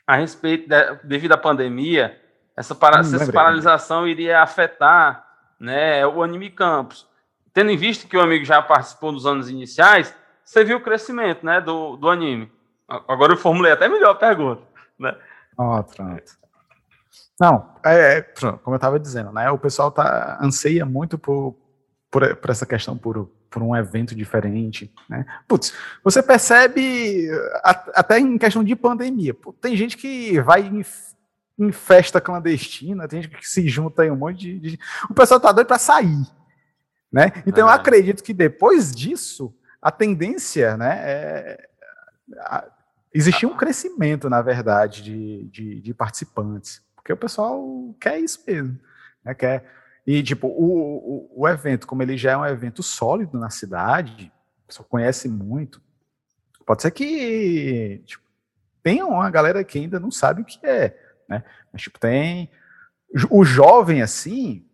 [0.06, 2.20] a respeito, de, devido à pandemia,
[2.56, 5.26] essa, para, hum, essa paralisação iria afetar
[5.60, 7.08] né, o Anime Campus.
[7.54, 11.46] Tendo em vista que o amigo já participou nos anos iniciais, você viu o crescimento
[11.46, 12.52] né, do, do anime.
[12.88, 14.62] Agora eu formulei até melhor a pergunta.
[15.00, 15.16] Né?
[15.58, 16.42] Oh, pronto.
[17.40, 21.56] Não, é, é como eu estava dizendo, né, o pessoal tá, anseia muito por,
[22.10, 25.26] por, por essa questão por por um evento diferente, né?
[25.46, 27.30] Putz, você percebe
[27.94, 30.82] até em questão de pandemia, pô, tem gente que vai em,
[31.60, 34.80] em, festa clandestina, tem gente que se junta em um monte de, de...
[35.10, 36.26] o pessoal tá doido para sair,
[37.12, 37.32] né?
[37.46, 41.70] Então eu acredito que depois disso a tendência, né, é
[42.38, 42.66] a,
[43.14, 48.80] existir um crescimento, na verdade, de, de, de participantes, porque o pessoal quer isso mesmo,
[49.26, 49.34] né?
[49.34, 53.50] Quer e, tipo, o, o, o, evento, como ele já é um evento sólido na
[53.50, 54.32] cidade,
[54.64, 55.82] a pessoa conhece muito,
[56.66, 58.24] pode ser que tipo,
[58.82, 60.98] tenha uma galera que ainda não sabe o que é,
[61.30, 61.44] né?
[61.72, 62.50] Mas, tipo, tem...
[63.30, 64.66] O jovem, assim,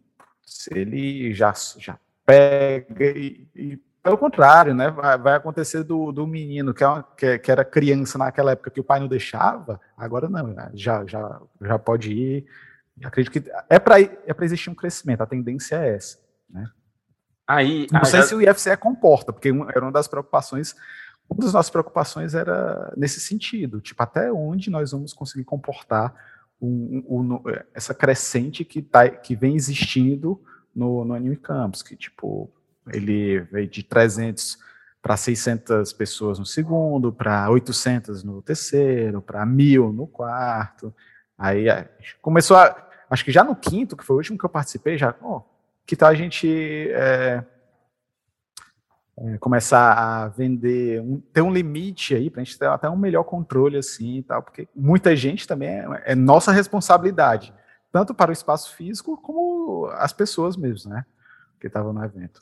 [0.72, 4.90] ele já, já pega e, e pelo contrário, né?
[4.90, 8.70] Vai, vai acontecer do, do menino que, é uma, que, que, era criança naquela época
[8.70, 12.46] que o pai não deixava, agora não, já, já, já pode ir
[13.04, 16.18] acredito que é para é existir um crescimento, a tendência é essa.
[16.50, 16.68] Né?
[17.48, 18.28] Aí, não sei já...
[18.28, 20.76] se o IFCE comporta, porque era uma das preocupações,
[21.30, 26.14] uma das nossas preocupações era nesse sentido, tipo, até onde nós vamos conseguir comportar
[26.62, 30.42] um, um, essa crescente que, tá, que vem existindo
[30.76, 32.52] no, no Anime Campus, que, tipo,
[32.92, 34.58] ele veio de 300
[35.02, 40.94] para 600 pessoas no segundo, para 800 no terceiro, para 1.000 no quarto,
[41.38, 41.68] aí
[42.22, 45.16] começou a acho que já no quinto, que foi o último que eu participei, já,
[45.22, 45.42] oh,
[45.86, 46.48] que tal a gente
[46.92, 47.44] é,
[49.18, 52.98] é, começar a vender, um, ter um limite aí, para a gente ter até um
[52.98, 57.54] melhor controle assim e tal, porque muita gente também é, é nossa responsabilidade,
[57.92, 61.06] tanto para o espaço físico como as pessoas mesmo, né,
[61.60, 62.42] que estavam no evento.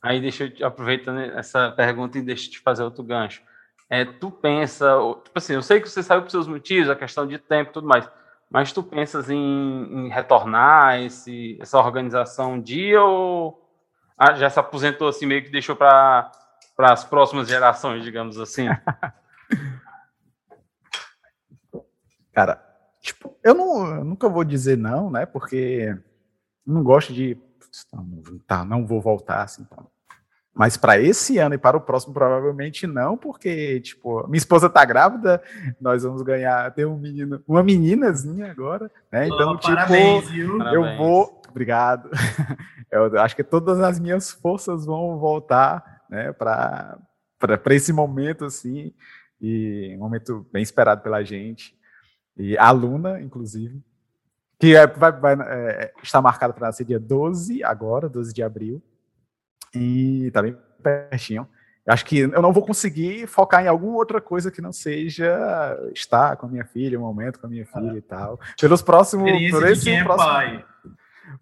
[0.00, 3.42] Aí deixa eu aproveitando essa pergunta e deixa eu te fazer outro gancho.
[3.90, 4.86] É, tu pensa,
[5.24, 7.72] tipo assim, eu sei que você saiu por seus motivos, a questão de tempo e
[7.72, 8.08] tudo mais,
[8.50, 13.62] mas tu pensas em, em retornar esse, essa organização um dia ou
[14.16, 16.32] ah, já se aposentou assim, meio que deixou para
[16.78, 18.66] as próximas gerações, digamos assim?
[22.32, 22.62] Cara,
[23.00, 25.24] tipo, eu, não, eu nunca vou dizer não, né?
[25.26, 25.96] Porque
[26.66, 27.38] não gosto de.
[28.46, 29.64] Tá, não vou voltar assim.
[29.64, 29.82] Tá.
[30.56, 34.82] Mas para esse ano e para o próximo, provavelmente não, porque, tipo, minha esposa tá
[34.86, 35.42] grávida,
[35.78, 39.26] nós vamos ganhar, ter um menino, uma meninazinha agora, né?
[39.26, 40.58] Então, oh, tipo, parabéns, viu?
[40.62, 41.42] eu vou.
[41.50, 42.08] Obrigado.
[42.90, 46.96] Eu acho que todas as minhas forças vão voltar, né, para
[47.70, 48.94] esse momento, assim,
[49.40, 51.76] e um momento bem esperado pela gente.
[52.36, 53.82] E a Luna, inclusive,
[54.58, 58.82] que é, vai, vai é, está marcada para nascer dia 12 agora, 12 de abril.
[59.76, 61.46] E tá bem pertinho.
[61.86, 66.36] Acho que eu não vou conseguir focar em alguma outra coisa que não seja estar
[66.36, 67.96] com a minha filha, um momento com a minha filha ah.
[67.96, 68.40] e tal.
[68.60, 69.30] Pelos próximos.
[69.50, 70.28] Por esse quem é próximo...
[70.28, 70.64] pai.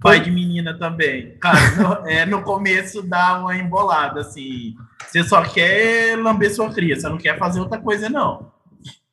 [0.01, 1.37] Pai de menina também.
[1.39, 4.74] Cara, no, é, no começo dá uma embolada, assim.
[5.07, 8.54] Você só quer lamber sua cria, você não quer fazer outra coisa, não.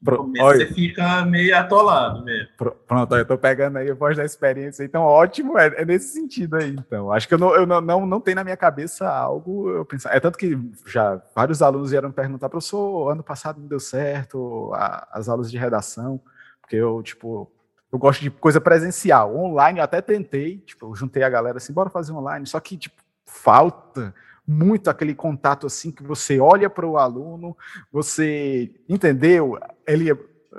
[0.03, 2.49] Pro, você fica meio atolado mesmo.
[2.87, 6.55] Pronto, eu tô pegando aí a voz da experiência, então ótimo, é, é, nesse sentido
[6.55, 7.11] aí, então.
[7.11, 10.15] Acho que eu não, eu não, não, não tenho na minha cabeça algo, eu pensar.
[10.15, 15.07] É tanto que já vários alunos vieram perguntar, professor, ano passado não deu certo, a,
[15.11, 16.19] as aulas de redação,
[16.61, 17.51] porque eu, tipo,
[17.91, 19.35] eu gosto de coisa presencial.
[19.35, 22.75] Online eu até tentei, tipo, eu juntei a galera assim, bora fazer online, só que,
[22.75, 24.15] tipo, falta
[24.47, 27.55] muito aquele contato assim que você olha para o aluno,
[27.91, 30.13] você entendeu, ele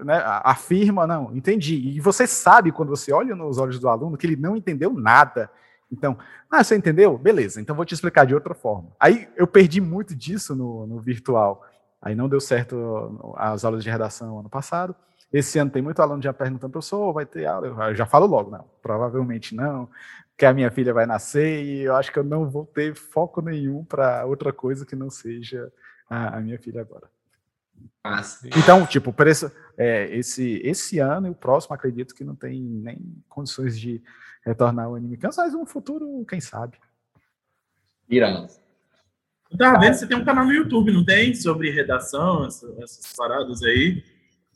[0.04, 1.76] né, afirma, não, entendi.
[1.76, 5.50] E você sabe quando você olha nos olhos do aluno que ele não entendeu nada.
[5.90, 6.16] Então,
[6.50, 7.18] ah, você entendeu?
[7.18, 8.90] Beleza, então vou te explicar de outra forma.
[8.98, 11.62] Aí eu perdi muito disso no, no virtual.
[12.00, 14.96] Aí não deu certo as aulas de redação ano passado.
[15.32, 17.88] Esse ano tem muito aluno já perguntando, professor, vai ter aula?
[17.88, 19.88] Eu já falo logo, não, provavelmente não
[20.36, 23.40] que a minha filha vai nascer e eu acho que eu não vou ter foco
[23.40, 25.72] nenhum para outra coisa que não seja
[26.08, 27.08] a, a minha filha agora.
[28.04, 28.22] Ah,
[28.56, 32.60] então, tipo, por esse, é, esse, esse ano e o próximo, acredito que não tem
[32.60, 34.02] nem condições de
[34.44, 36.76] retornar ao anime mas um futuro, quem sabe.
[38.08, 38.46] Irã.
[39.50, 41.34] Eu tava vendo, você tem um canal no YouTube, não tem?
[41.34, 44.02] Sobre redação, essas, essas paradas aí.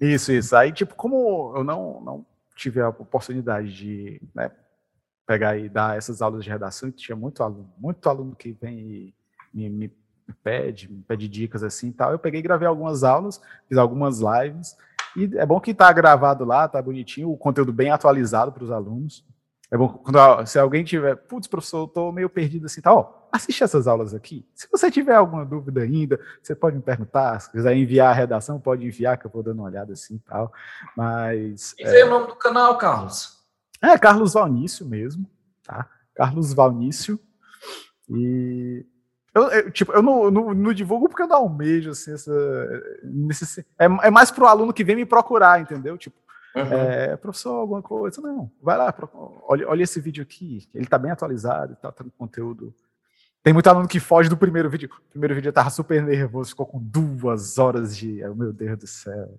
[0.01, 0.57] Isso, isso.
[0.57, 4.51] Aí, tipo, como eu não, não tive a oportunidade de né,
[5.27, 8.79] pegar e dar essas aulas de redação, que tinha muito aluno, muito aluno que vem
[8.79, 9.15] e
[9.53, 9.93] me, me
[10.43, 12.13] pede, me pede dicas assim e tal.
[12.13, 14.77] Eu peguei e gravei algumas aulas, fiz algumas lives,
[15.17, 18.71] e é bom que está gravado lá, tá bonitinho, o conteúdo bem atualizado para os
[18.71, 19.25] alunos.
[19.71, 23.27] É bom quando se alguém tiver, putz, professor, eu estou meio perdido assim, tá, ó,
[23.33, 24.47] assiste essas aulas aqui.
[24.55, 28.61] Se você tiver alguma dúvida ainda, você pode me perguntar, se quiser enviar a redação,
[28.61, 30.53] pode enviar, que eu vou dando uma olhada assim e tal.
[30.97, 31.75] Mas.
[31.79, 32.05] E é...
[32.05, 33.36] o nome do canal, Carlos?
[33.83, 35.29] É, Carlos Valnício mesmo,
[35.63, 35.89] tá?
[36.15, 37.19] Carlos Valnício.
[38.09, 38.85] E
[39.35, 42.33] eu, eu, tipo, eu não, não, não, divulgo porque eu não almejo, assim, essa,
[43.05, 45.99] nesse, é, é mais para o aluno que vem me procurar, entendeu?
[45.99, 46.17] Tipo,
[46.55, 46.63] uhum.
[46.63, 48.21] é, professor, alguma coisa.
[48.23, 48.95] Não, vai lá,
[49.47, 52.75] olha, olha esse vídeo aqui, ele está bem atualizado e tá com conteúdo.
[53.43, 54.91] Tem muito aluno que foge do primeiro vídeo.
[55.09, 58.23] O primeiro vídeo eu tava super nervoso, ficou com duas horas de.
[58.35, 59.39] Meu Deus do céu.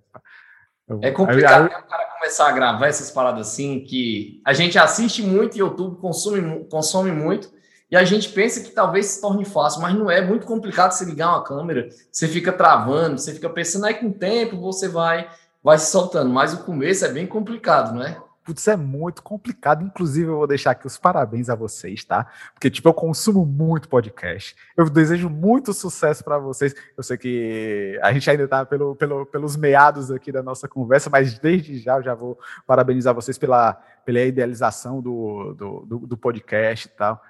[1.02, 5.58] É complicado o cara começar a gravar essas paradas assim, que a gente assiste muito
[5.58, 7.50] YouTube, consome, consome muito,
[7.90, 10.92] e a gente pensa que talvez se torne fácil, mas não é, é muito complicado
[10.92, 14.88] você ligar uma câmera, você fica travando, você fica pensando, aí com o tempo você
[14.88, 15.28] vai,
[15.62, 18.20] vai se soltando, mas o começo é bem complicado, não é?
[18.48, 19.84] Putz, é muito complicado.
[19.84, 22.26] Inclusive, eu vou deixar aqui os parabéns a vocês, tá?
[22.54, 24.56] Porque, tipo, eu consumo muito podcast.
[24.74, 26.74] Eu desejo muito sucesso para vocês.
[26.96, 31.10] Eu sei que a gente ainda tá pelo, pelo, pelos meados aqui da nossa conversa,
[31.10, 33.74] mas desde já eu já vou parabenizar vocês pela,
[34.06, 37.22] pela idealização do, do, do, do podcast e tal.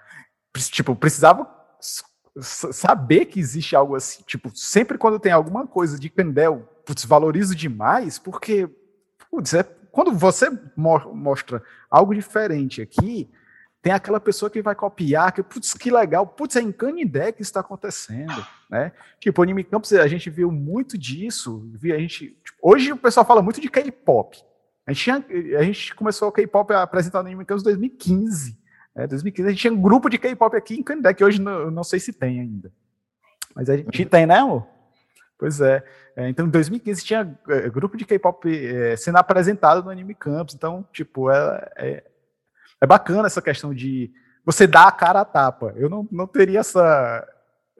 [0.71, 1.53] Tipo, precisava
[2.41, 4.23] saber que existe algo assim.
[4.25, 8.71] Tipo, sempre quando tem alguma coisa de Candel, putz, valorizo demais, porque,
[9.29, 9.65] putz, é
[9.99, 13.29] quando você mostra algo diferente aqui,
[13.83, 17.43] tem aquela pessoa que vai copiar, que, putz, que legal, putz, é em Canindé que
[17.43, 18.93] está acontecendo, né?
[19.19, 23.43] Tipo, Anime Campus, a gente viu muito disso, a gente, tipo, hoje o pessoal fala
[23.43, 24.41] muito de K-pop,
[24.87, 25.25] a gente, tinha,
[25.59, 28.57] a gente começou o K-pop a apresentar no Anime Campus em 2015,
[28.95, 29.05] né?
[29.05, 31.83] 2015 a gente tinha um grupo de K-pop aqui em Canindé, que hoje não, não
[31.83, 32.73] sei se tem ainda,
[33.53, 34.65] mas a gente tem, né, amor?
[35.39, 35.85] Pois é.
[36.17, 36.29] é.
[36.29, 40.55] Então, em 2015 tinha é, grupo de K-pop é, sendo apresentado no Anime Campus.
[40.55, 42.05] Então, tipo, é, é,
[42.81, 44.11] é, bacana essa questão de
[44.45, 45.73] você dar a cara a tapa.
[45.77, 47.27] Eu não, não teria essa,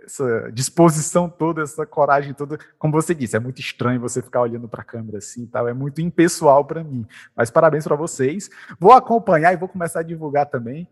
[0.05, 2.59] essa disposição toda, essa coragem toda.
[2.79, 5.67] Como você disse, é muito estranho você ficar olhando para a câmera assim tal.
[5.67, 7.05] É muito impessoal para mim.
[7.35, 8.49] Mas parabéns para vocês.
[8.79, 10.89] Vou acompanhar e vou começar a divulgar também.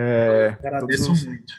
[0.00, 1.24] É, agradeço os...
[1.24, 1.52] muito.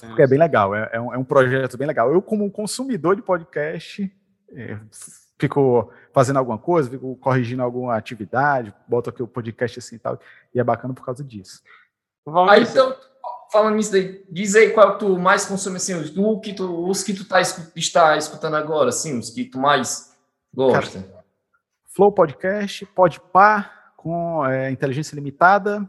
[0.00, 2.12] Porque é bem legal, é, é, um, é, um, projeto bem legal.
[2.12, 4.10] Eu, como consumidor de podcast,
[4.52, 4.78] é,
[5.38, 10.20] fico fazendo alguma coisa, fico corrigindo alguma atividade, boto aqui o podcast assim e tal,
[10.54, 11.62] e é bacana por causa disso.
[12.50, 12.94] Aí, então,
[13.50, 16.10] falando nisso daí, diz aí qual tu mais consome, assim, os,
[16.42, 20.14] que tu, os que tu tá, está escutando agora, assim, os que tu mais
[20.54, 21.00] gosta.
[21.00, 21.24] Cara,
[21.94, 25.88] Flow Podcast, Podpar, com é, inteligência limitada,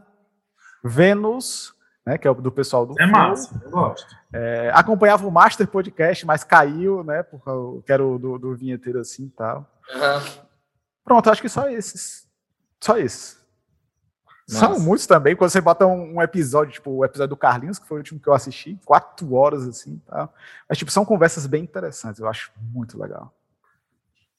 [0.82, 1.74] Vênus,
[2.04, 3.10] né, que é o do pessoal do É Flow.
[3.10, 4.16] massa, eu gosto.
[4.32, 9.24] É, acompanhava o Master Podcast, mas caiu, né, porque eu quero do, do vinheteiro assim
[9.26, 9.70] e tal.
[9.92, 10.42] Uhum.
[11.04, 12.28] Pronto, acho que só esses.
[12.80, 13.40] Só esses.
[14.48, 14.66] Nossa.
[14.66, 17.86] São muitos também, quando você bota um, um, episódio, tipo o episódio do Carlinhos, que
[17.86, 20.34] foi o último que eu assisti, quatro horas assim e tal.
[20.68, 23.32] Mas, tipo, são conversas bem interessantes, eu acho muito legal.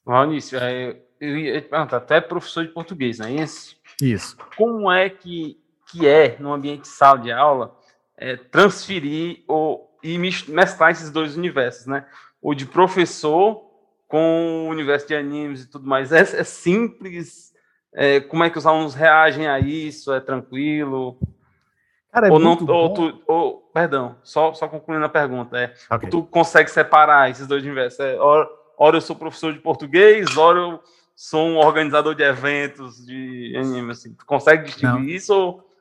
[0.04, 3.76] Maurício, é, eu ia perguntar, até professor de português, não é isso?
[4.00, 4.36] Isso.
[4.56, 5.61] Como é que
[5.92, 7.76] que é, no ambiente de sala de aula,
[8.16, 12.06] é, transferir ou, e mesclar esses dois universos, né?
[12.40, 13.70] O de professor
[14.08, 16.10] com o universo de animes e tudo mais?
[16.10, 17.52] É, é simples?
[17.94, 20.12] É, como é que os alunos reagem a isso?
[20.12, 21.18] É tranquilo?
[22.10, 26.10] Cara, é ou não, ou tu, ou, perdão, só, só concluindo a pergunta, é, okay.
[26.10, 28.00] tu consegue separar esses dois universos?
[28.00, 30.80] É, ora, ora eu sou professor de português, ora eu
[31.16, 35.08] sou um organizador de eventos de anime, assim, tu consegue distinguir não.
[35.08, 35.71] isso ou...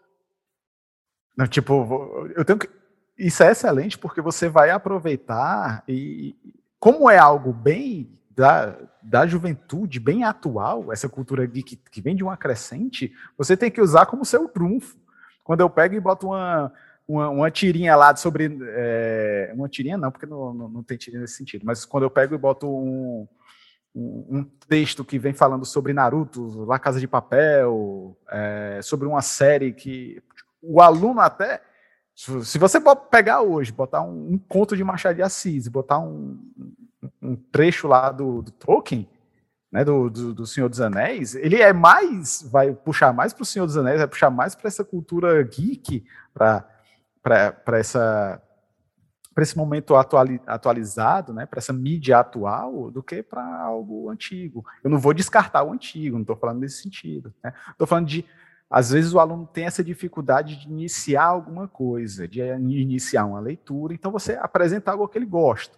[1.35, 2.69] Não, tipo, eu tenho que...
[3.17, 6.35] Isso é excelente porque você vai aproveitar e
[6.79, 12.23] como é algo bem da, da juventude, bem atual, essa cultura geek que vem de
[12.23, 14.97] uma crescente, você tem que usar como seu trunfo.
[15.43, 16.73] Quando eu pego e boto uma,
[17.07, 18.57] uma, uma tirinha lá sobre.
[18.61, 22.09] É, uma tirinha não, porque não, não, não, tem tirinha nesse sentido, mas quando eu
[22.09, 23.27] pego e boto um,
[23.93, 29.21] um, um texto que vem falando sobre Naruto, La Casa de Papel, é, sobre uma
[29.21, 30.21] série que
[30.61, 31.61] o aluno até.
[32.13, 36.39] Se você pegar hoje, botar um, um conto de Machado de Assis, botar um,
[37.21, 39.09] um trecho lá do, do Tolkien,
[39.71, 43.45] né, do, do, do, Senhor dos Anéis, ele é mais, vai puxar mais para o
[43.45, 46.03] Senhor dos Anéis, vai puxar mais para essa cultura geek,
[46.33, 46.67] para
[47.73, 48.41] essa
[49.33, 54.65] para esse momento atuali, atualizado, né, para essa mídia atual, do que para algo antigo.
[54.83, 57.33] Eu não vou descartar o antigo, não estou falando nesse sentido.
[57.37, 57.87] Estou né?
[57.87, 58.25] falando de,
[58.71, 63.93] às vezes o aluno tem essa dificuldade de iniciar alguma coisa, de iniciar uma leitura,
[63.93, 65.77] então você apresenta algo que ele gosta.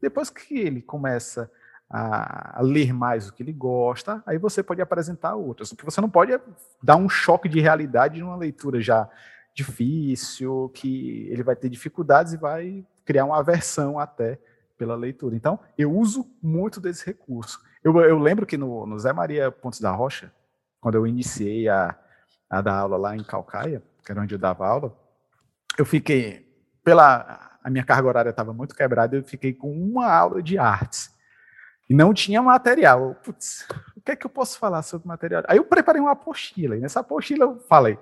[0.00, 1.50] Depois que ele começa
[1.90, 5.72] a, ler mais o que ele gosta, aí você pode apresentar outras.
[5.72, 6.38] Porque você não pode
[6.80, 9.08] dar um choque de realidade numa leitura já
[9.52, 14.38] difícil, que ele vai ter dificuldades e vai criar uma aversão até
[14.76, 15.34] pela leitura.
[15.34, 17.60] Então, eu uso muito desse recurso.
[17.82, 20.32] Eu, eu lembro que no, no, Zé Maria Pontes da Rocha,
[20.80, 21.98] quando eu iniciei a,
[22.48, 24.96] a dar aula lá em Calcaia, que era onde eu dava aula,
[25.78, 26.46] eu fiquei,
[26.82, 31.14] pela a minha carga horária estava muito quebrada, eu fiquei com uma aula de artes.
[31.88, 33.14] E não tinha material.
[33.22, 35.42] Putz, o que é que eu posso falar sobre material?
[35.46, 37.98] Aí eu preparei uma apostila, e nessa apostila eu falei,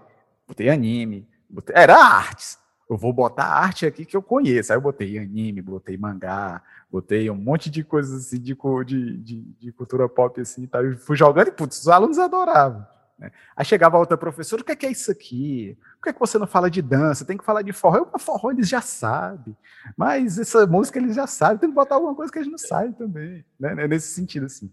[0.46, 2.58] botei anime, botei, era artes.
[2.88, 4.72] Eu vou botar arte aqui que eu conheço.
[4.72, 9.42] Aí eu botei anime, botei mangá, botei um monte de coisas assim de, de, de,
[9.58, 10.80] de cultura pop assim, tá?
[10.80, 12.86] Eu fui jogando e, putz, os alunos adoravam.
[13.18, 13.30] Né?
[13.56, 15.76] Aí chegava outra professora, o que é, que é isso aqui?
[15.96, 17.24] Por que, é que você não fala de dança?
[17.24, 18.06] Tem que falar de forró.
[18.12, 19.56] Eu, forró eles já sabem,
[19.96, 22.92] mas essa música eles já sabem, tem que botar alguma coisa que eles não sabem
[22.92, 23.86] também, né?
[23.86, 24.70] Nesse sentido, assim.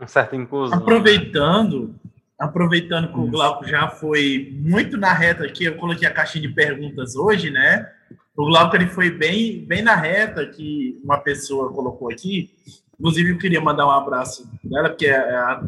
[0.00, 0.78] Um certo inclusão.
[0.78, 1.94] Aproveitando,
[2.38, 6.52] aproveitando que o Glauco já foi muito na reta aqui, eu coloquei a caixinha de
[6.52, 7.90] perguntas hoje, né?
[8.36, 12.50] O Glauco ele foi bem, bem na reta que uma pessoa colocou aqui.
[12.98, 15.62] Inclusive, eu queria mandar um abraço dela, porque é a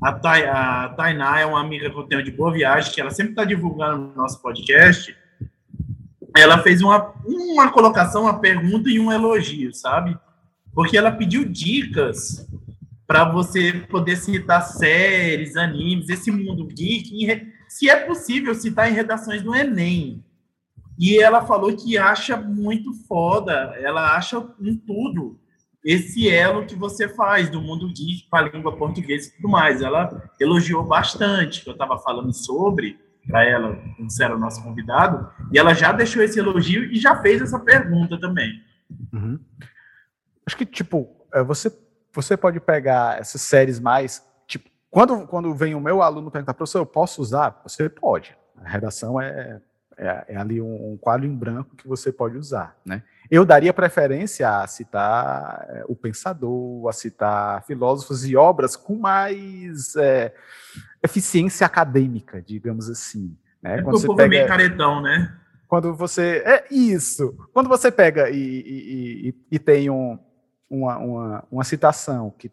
[0.00, 3.10] a, Thay, a Tainá é uma amiga que eu tenho de boa viagem, que ela
[3.10, 5.16] sempre está divulgando no nosso podcast.
[6.36, 10.18] Ela fez uma, uma colocação, uma pergunta e um elogio, sabe?
[10.74, 12.48] Porque ela pediu dicas
[13.06, 19.42] para você poder citar séries, animes, esse mundo geek, se é possível citar em redações
[19.42, 20.24] do Enem.
[20.98, 25.38] E ela falou que acha muito foda, ela acha um tudo
[25.84, 29.82] esse elo que você faz do mundo geek para a língua portuguesa e tudo mais.
[29.82, 35.30] Ela elogiou bastante que eu estava falando sobre, para ela, como era o nosso convidado,
[35.52, 38.62] e ela já deixou esse elogio e já fez essa pergunta também.
[39.12, 39.38] Uhum.
[40.46, 41.72] Acho que, tipo, é, você,
[42.12, 44.24] você pode pegar essas séries mais.
[44.46, 47.60] Tipo, quando, quando vem o meu aluno perguntar, professor, eu posso usar?
[47.64, 48.36] Você pode.
[48.56, 49.60] A redação é,
[50.02, 53.02] é, é ali um, um quadro em branco que você pode usar, né?
[53.30, 59.94] Eu daria preferência a citar é, o pensador, a citar filósofos e obras com mais
[59.96, 60.34] é,
[61.02, 63.36] eficiência acadêmica, digamos assim.
[63.62, 63.78] Né?
[63.78, 65.34] É Quando você pega, meio caretão, né?
[65.68, 66.42] Quando você.
[66.44, 67.34] É isso.
[67.52, 70.18] Quando você pega e, e, e, e tem um,
[70.68, 72.50] uma, uma, uma citação que,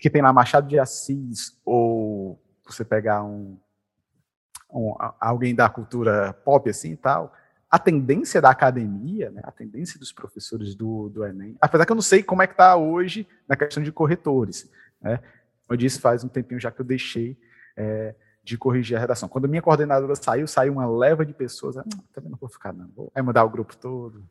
[0.00, 3.58] que tem lá Machado de Assis, ou você pegar um,
[4.70, 7.34] um, alguém da cultura pop assim e tal,
[7.70, 11.96] a tendência da academia, né, a tendência dos professores do, do Enem, apesar que eu
[11.96, 15.20] não sei como é que está hoje na questão de corretores, né,
[15.68, 17.36] eu disse faz um tempinho já que eu deixei
[17.76, 19.28] é, de corrigir a redação.
[19.28, 22.88] Quando minha coordenadora saiu, saiu uma leva de pessoas, ah, também não vou ficar não,
[22.96, 24.24] vou aí mudar o grupo todo.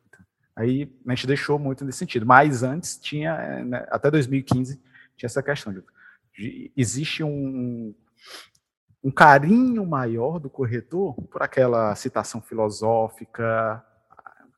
[0.56, 4.74] Aí a gente deixou muito nesse sentido, mas antes tinha, né, até 2015,
[5.16, 5.84] tinha essa questão de,
[6.36, 7.94] de existe um,
[9.02, 13.84] um carinho maior do corretor por aquela citação filosófica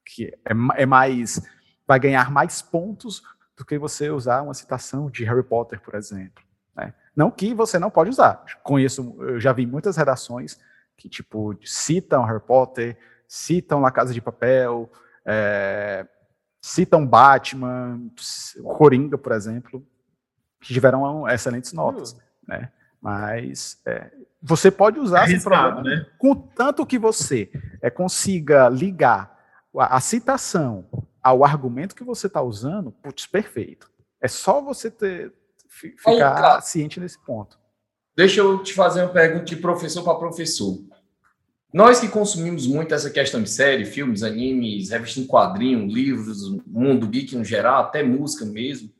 [0.04, 1.40] que é, é, mais
[1.86, 3.22] vai ganhar mais pontos
[3.56, 6.42] do que você usar uma citação de Harry Potter, por exemplo.
[6.74, 6.94] Né?
[7.14, 8.44] Não que você não pode usar.
[8.62, 10.58] Conheço, eu já vi muitas redações
[10.96, 14.90] que tipo citam Harry Potter, citam La Casa de Papel,
[15.24, 16.06] é,
[16.60, 18.00] citam Batman,
[18.76, 19.86] Coringa, por exemplo,
[20.60, 22.16] que tiveram excelentes notas,
[22.46, 22.70] né?
[23.00, 24.10] Mas é,
[24.42, 26.06] você pode usar esse problema, né?
[26.18, 29.38] contanto que você é, consiga ligar
[29.76, 30.86] a, a citação
[31.22, 33.90] ao argumento que você está usando, putz, perfeito.
[34.20, 35.32] É só você ter,
[35.68, 37.58] ficar Aí, ciente nesse ponto.
[38.16, 40.78] Deixa eu te fazer uma pergunta de professor para professor.
[41.72, 47.06] Nós que consumimos muito essa questão de série, filmes, animes, revistas em quadrinho, livros, mundo
[47.06, 48.90] geek no geral, até música mesmo,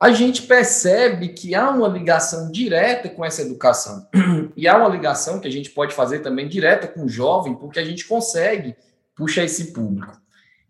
[0.00, 4.08] a gente percebe que há uma ligação direta com essa educação.
[4.56, 7.78] E há uma ligação que a gente pode fazer também direta com o jovem, porque
[7.78, 8.74] a gente consegue
[9.14, 10.20] puxar esse público.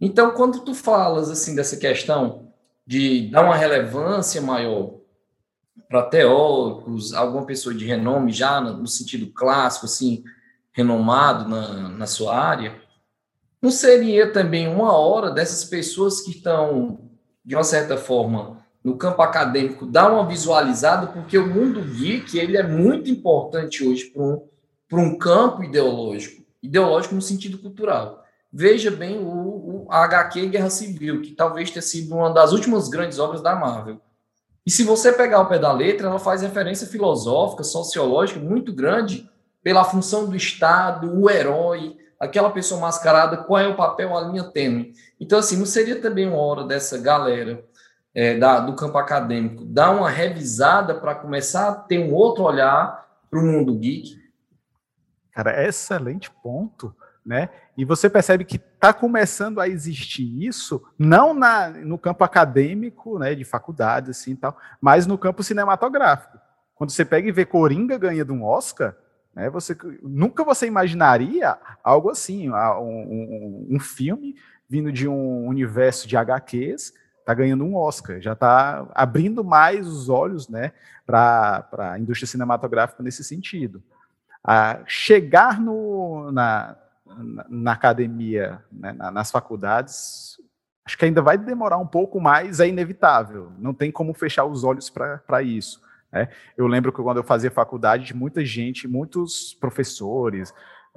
[0.00, 2.52] Então, quando tu falas assim dessa questão
[2.86, 4.96] de dar uma relevância maior
[5.88, 10.22] para teóricos, alguma pessoa de renome já no sentido clássico, assim,
[10.72, 12.80] renomado na, na sua área,
[13.60, 17.10] não seria também uma hora dessas pessoas que estão,
[17.44, 22.56] de uma certa forma, no campo acadêmico, dar uma visualizada, porque o mundo geek ele
[22.56, 24.48] é muito importante hoje para um,
[24.92, 28.24] um campo ideológico, ideológico no sentido cultural.
[28.52, 33.18] Veja bem o, o HQ Guerra Civil, que talvez tenha sido uma das últimas grandes
[33.18, 34.00] obras da Marvel.
[34.66, 39.28] E se você pegar o pé da letra, ela faz referência filosófica, sociológica muito grande
[39.62, 44.44] pela função do Estado, o herói, aquela pessoa mascarada, qual é o papel, a linha
[44.44, 44.92] tênue.
[45.18, 47.64] Então, assim, não seria também uma hora dessa galera
[48.14, 53.06] é, da, do campo acadêmico dar uma revisada para começar a ter um outro olhar
[53.30, 54.18] para o mundo geek?
[55.32, 56.94] Cara, excelente ponto,
[57.24, 57.48] né?
[57.76, 63.34] E você percebe que está começando a existir isso, não na, no campo acadêmico, né,
[63.34, 66.38] de faculdade, assim, tal, mas no campo cinematográfico.
[66.74, 68.96] Quando você pega e vê Coringa ganhando um Oscar,
[69.34, 74.34] né, você, nunca você imaginaria algo assim, um, um, um filme
[74.68, 80.08] vindo de um universo de HQs, está ganhando um Oscar, já está abrindo mais os
[80.08, 80.72] olhos né,
[81.06, 83.82] para a indústria cinematográfica nesse sentido.
[84.42, 86.76] A chegar no, na,
[87.48, 90.40] na, academia, né, nas faculdades,
[90.84, 94.64] acho que ainda vai demorar um pouco mais, é inevitável, não tem como fechar os
[94.64, 95.80] olhos para isso.
[96.12, 96.28] Né?
[96.56, 100.52] Eu lembro que quando eu fazia faculdade, muita gente, muitos professores,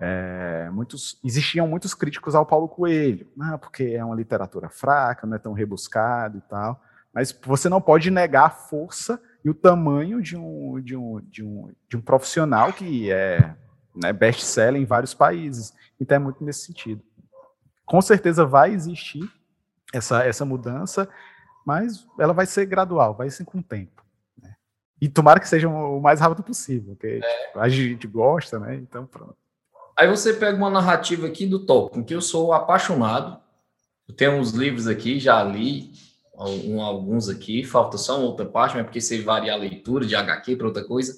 [0.06, 5.38] é, muitos, existiam muitos críticos ao Paulo Coelho, né, porque é uma literatura fraca, não
[5.38, 6.82] é tão rebuscado e tal,
[7.14, 11.42] mas você não pode negar a força e o tamanho de um, de um, de
[11.42, 13.56] um, de um profissional que é
[13.96, 15.74] né, best-seller em vários países.
[15.98, 17.02] Então é muito nesse sentido.
[17.86, 19.30] Com certeza vai existir
[19.94, 21.08] essa, essa mudança,
[21.66, 24.04] mas ela vai ser gradual, vai ser com o tempo.
[25.00, 27.60] E tomara que seja o mais rápido possível, porque é.
[27.60, 28.76] a gente gosta, né?
[28.76, 29.36] Então, pronto.
[29.98, 33.40] Aí você pega uma narrativa aqui do Tolkien, que eu sou apaixonado.
[34.08, 35.92] Eu tenho uns livros aqui, já li
[36.36, 40.56] alguns aqui, falta só uma outra parte, mas porque você varia a leitura de HQ
[40.56, 41.16] para outra coisa.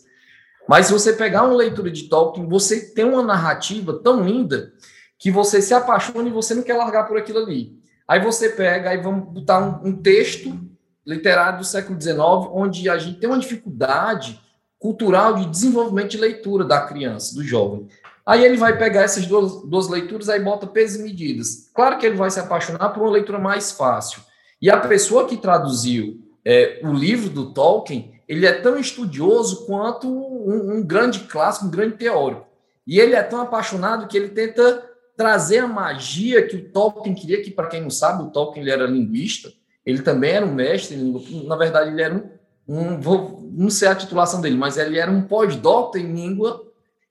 [0.68, 4.74] Mas se você pegar uma leitura de Tolkien, você tem uma narrativa tão linda
[5.18, 7.80] que você se apaixona e você não quer largar por aquilo ali.
[8.08, 10.60] Aí você pega, aí vamos botar um, um texto
[11.06, 12.18] literário do século XIX,
[12.52, 14.40] onde a gente tem uma dificuldade
[14.78, 17.88] cultural de desenvolvimento de leitura da criança, do jovem.
[18.26, 21.70] Aí ele vai pegar essas duas, duas leituras, aí bota pesos e medidas.
[21.74, 24.22] Claro que ele vai se apaixonar por uma leitura mais fácil.
[24.60, 30.08] E a pessoa que traduziu é, o livro do Tolkien, ele é tão estudioso quanto
[30.08, 32.48] um, um grande clássico, um grande teórico.
[32.88, 34.84] E ele é tão apaixonado que ele tenta
[35.16, 38.72] trazer a magia que o Tolkien queria, que para quem não sabe, o Tolkien ele
[38.72, 39.52] era linguista,
[39.86, 40.98] ele também era um mestre,
[41.46, 42.30] na verdade, ele era um,
[42.68, 46.64] um vou, não sei a titulação dele, mas ele era um pós-doutor em língua,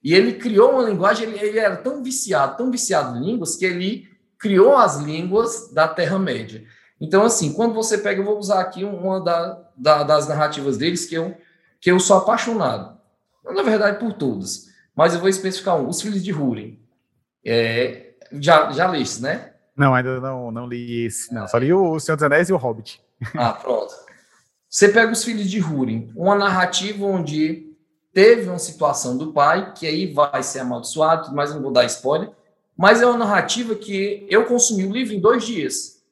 [0.05, 3.65] e ele criou uma linguagem, ele, ele era tão viciado, tão viciado em línguas, que
[3.65, 4.07] ele
[4.39, 6.63] criou as línguas da Terra-média.
[7.01, 11.07] Então, assim, quando você pega, eu vou usar aqui uma da, da, das narrativas deles
[11.07, 11.35] que eu,
[11.81, 12.99] que eu sou apaixonado.
[13.43, 14.67] Na verdade, por todas.
[14.95, 15.89] Mas eu vou especificar um.
[15.89, 16.79] Os Filhos de Húrin.
[17.45, 19.53] É, já, já leste, né?
[19.75, 21.49] Não, ainda não, não li esse, não.
[21.49, 23.01] Só li o Senhor dos Anéis e o Hobbit.
[23.35, 23.93] Ah, pronto.
[24.69, 27.74] Você pega os filhos de Húrin, uma narrativa onde
[28.15, 32.31] teve uma situação do pai, que aí vai ser amaldiçoado, mas não vou dar spoiler,
[32.77, 36.03] mas é uma narrativa que eu consumi o livro em dois dias.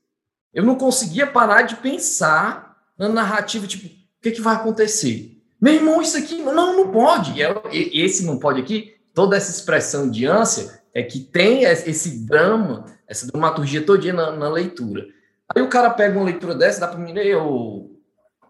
[0.53, 3.91] Eu não conseguia parar de pensar na narrativa, tipo, o
[4.21, 5.41] que, que vai acontecer?
[5.61, 7.35] Meu irmão, isso aqui, não, não pode.
[7.73, 13.27] Esse não pode aqui, toda essa expressão de ânsia é que tem esse drama essa
[13.27, 15.07] dramaturgia todinha na, na, leitura.
[15.55, 17.91] Aí o cara pega uma leitura dessa, dá para mim ler, ô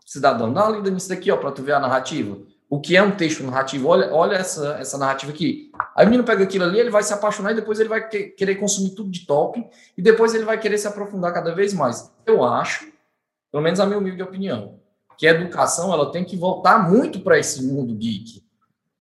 [0.07, 2.39] cidadão, dá uma lida nisso daqui, ó, para tu ver a narrativa.
[2.73, 3.87] O que é um texto narrativo.
[3.89, 5.71] Olha, olha essa, essa narrativa aqui.
[5.95, 8.29] Aí o menino pega aquilo ali, ele vai se apaixonar e depois ele vai que,
[8.29, 9.63] querer consumir tudo de top
[9.95, 12.11] e depois ele vai querer se aprofundar cada vez mais.
[12.25, 12.91] Eu acho,
[13.51, 14.81] pelo menos a minha humilde opinião,
[15.19, 18.43] que a educação ela tem que voltar muito para esse mundo geek.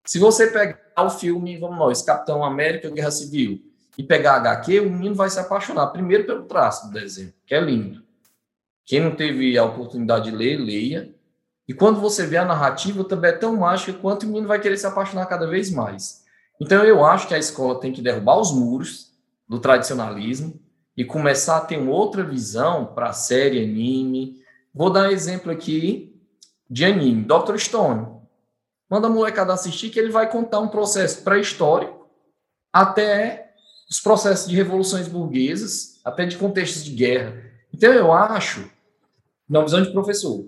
[0.07, 3.61] Se você pegar o filme, vamos nós, Capitão América, Guerra Civil,
[3.99, 7.61] e pegar HQ, o menino vai se apaixonar primeiro pelo traço do desenho, que é
[7.61, 8.03] lindo.
[8.87, 11.15] Quem não teve a oportunidade de ler, leia.
[11.69, 14.79] E quando você vê a narrativa, também é tão mágica quanto o menino vai querer
[14.79, 16.25] se apaixonar cada vez mais.
[16.59, 19.13] Então eu acho que a escola tem que derrubar os muros
[19.47, 20.59] do tradicionalismo
[20.97, 24.43] e começar a ter uma outra visão para série, anime.
[24.75, 26.19] Vou dar um exemplo aqui
[26.69, 27.59] de anime, Dr.
[27.59, 28.19] Stone.
[28.91, 32.09] Manda a molecada assistir que ele vai contar um processo pré-histórico
[32.73, 33.53] até
[33.91, 37.37] os processos de revoluções burguesas, até de contextos de guerra.
[37.73, 38.71] Então eu acho,
[39.49, 40.47] na visão de professor,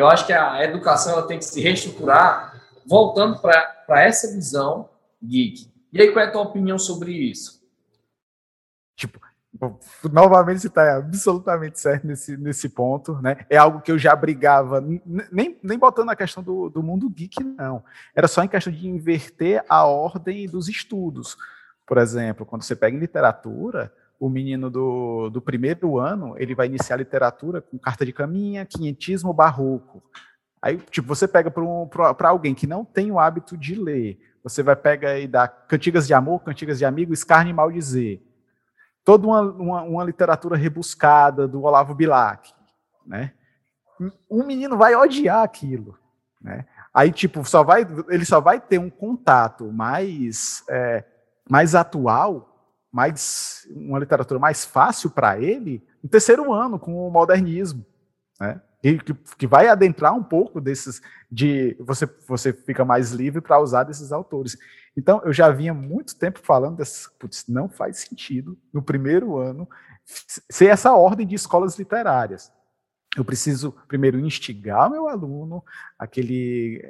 [0.00, 4.88] eu acho que a educação ela tem que se reestruturar voltando para essa visão
[5.22, 5.70] geek.
[5.92, 7.64] E aí, qual é a tua opinião sobre isso?
[8.94, 9.20] Tipo,
[10.12, 13.46] novamente você está absolutamente certo nesse, nesse ponto, né?
[13.48, 17.42] É algo que eu já brigava, nem, nem botando a questão do, do mundo geek,
[17.42, 17.82] não.
[18.14, 21.36] Era só em questão de inverter a ordem dos estudos.
[21.86, 26.66] Por exemplo, quando você pega em literatura, o menino do, do primeiro ano, ele vai
[26.66, 30.02] iniciar literatura com carta de caminha, quinhentismo barroco.
[30.60, 31.88] Aí, tipo, você pega para um,
[32.24, 36.14] alguém que não tem o hábito de ler, você vai pegar e dar cantigas de
[36.14, 38.22] amor, cantigas de amigo, escarne e maldizer.
[39.04, 42.52] Toda uma, uma, uma literatura rebuscada do Olavo Bilac,
[43.06, 43.32] né?
[44.28, 45.98] O menino vai odiar aquilo,
[46.40, 46.66] né?
[46.92, 51.04] Aí, tipo, só vai, ele só vai ter um contato mais, é,
[51.48, 52.55] mais atual
[52.96, 57.84] mais uma literatura mais fácil para ele no terceiro ano com o modernismo,
[58.40, 58.58] né?
[58.82, 63.60] E que, que vai adentrar um pouco desses de você você fica mais livre para
[63.60, 64.56] usar desses autores.
[64.96, 66.82] Então eu já vinha muito tempo falando
[67.18, 69.68] putz, não faz sentido no primeiro ano
[70.50, 72.50] ser essa ordem de escolas literárias.
[73.14, 75.62] Eu preciso primeiro instigar o meu aluno
[75.98, 76.82] a que ele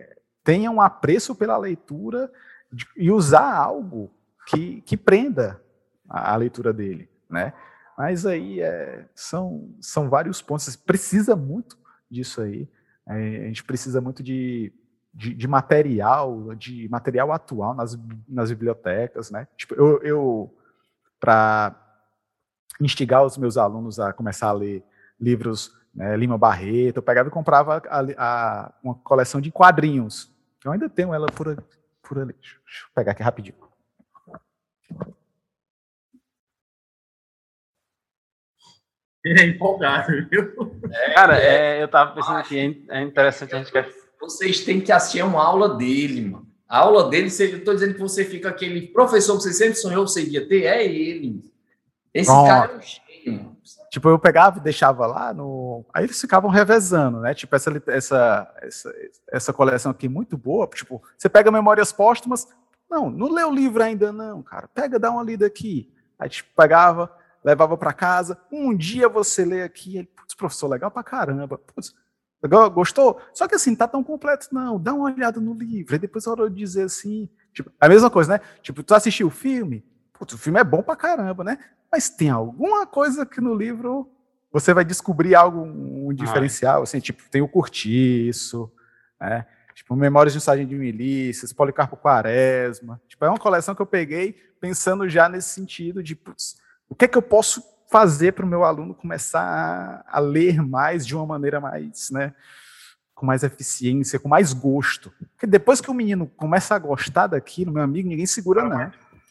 [0.45, 2.31] tenha um apreço pela leitura
[2.73, 4.13] de, e usar algo
[4.47, 5.61] que, que prenda
[6.09, 7.53] a, a leitura dele, né?
[7.97, 10.77] Mas aí é, são, são vários pontos.
[10.77, 11.79] Precisa muito
[12.11, 12.69] disso aí.
[13.09, 14.73] É, a gente precisa muito de,
[15.15, 17.99] de, de, material, de material atual nas,
[18.29, 19.49] nas bibliotecas, né?
[19.57, 20.55] Tipo, eu, eu
[21.19, 21.75] para
[22.81, 24.85] instigar os meus alunos a começar a ler
[25.19, 30.31] livros né, Lima Barreto, eu pegava e comprava a, a, uma coleção de quadrinhos.
[30.63, 31.57] Eu ainda tenho ela por,
[32.03, 32.35] por ali.
[32.35, 33.57] Deixa eu pegar aqui rapidinho.
[39.33, 40.73] É empolgado, viu?
[40.91, 43.89] É, Cara, é, eu tava pensando aqui, é interessante a gente quer.
[44.21, 46.47] Vocês têm que assistir uma aula dele, mano.
[46.69, 50.05] A aula dele, eu tô dizendo que você fica aquele professor que você sempre sonhou
[50.05, 51.45] que você ia ter, é ele.
[52.13, 53.57] Esse cara é um gênio.
[53.91, 55.85] Tipo, eu pegava e deixava lá no.
[55.95, 57.35] Aí eles ficavam revezando, né?
[57.35, 58.95] Tipo, essa, essa, essa,
[59.31, 60.67] essa coleção aqui muito boa.
[60.67, 62.49] Tipo, você pega Memórias Póstumas.
[62.91, 64.69] Não, não lê o livro ainda, não, cara.
[64.69, 65.91] Pega, dá uma lida aqui.
[66.19, 67.11] Aí, tipo, pegava,
[67.45, 68.39] levava para casa.
[68.51, 71.59] Um dia você lê aqui, ele, putz, professor, legal pra caramba.
[71.59, 71.95] Putz,
[72.43, 73.21] legal, gostou?
[73.33, 74.81] Só que assim, tá tão completo, não.
[74.81, 75.95] Dá uma olhada no livro.
[75.95, 78.41] Aí depois a hora de dizer assim, tipo, a mesma coisa, né?
[78.63, 79.85] Tipo, tu assistiu o filme?
[80.13, 81.59] Putz, o filme é bom pra caramba, né?
[81.91, 84.11] Mas tem alguma coisa que no livro
[84.53, 88.73] você vai descobrir algo, um diferencial, assim, tipo, tem o Curtiço,
[89.21, 89.47] né?
[89.75, 92.99] Tipo, Memórias de um Sargento de Milícias, Policarpo Quaresma.
[93.07, 96.57] Tipo, é uma coleção que eu peguei pensando já nesse sentido de, putz,
[96.89, 100.63] o que é que eu posso fazer para o meu aluno começar a, a, ler
[100.63, 102.35] mais de uma maneira mais, né,
[103.15, 105.13] com mais eficiência, com mais gosto?
[105.33, 108.91] Porque depois que o menino começa a gostar daquilo, meu amigo, ninguém segura não.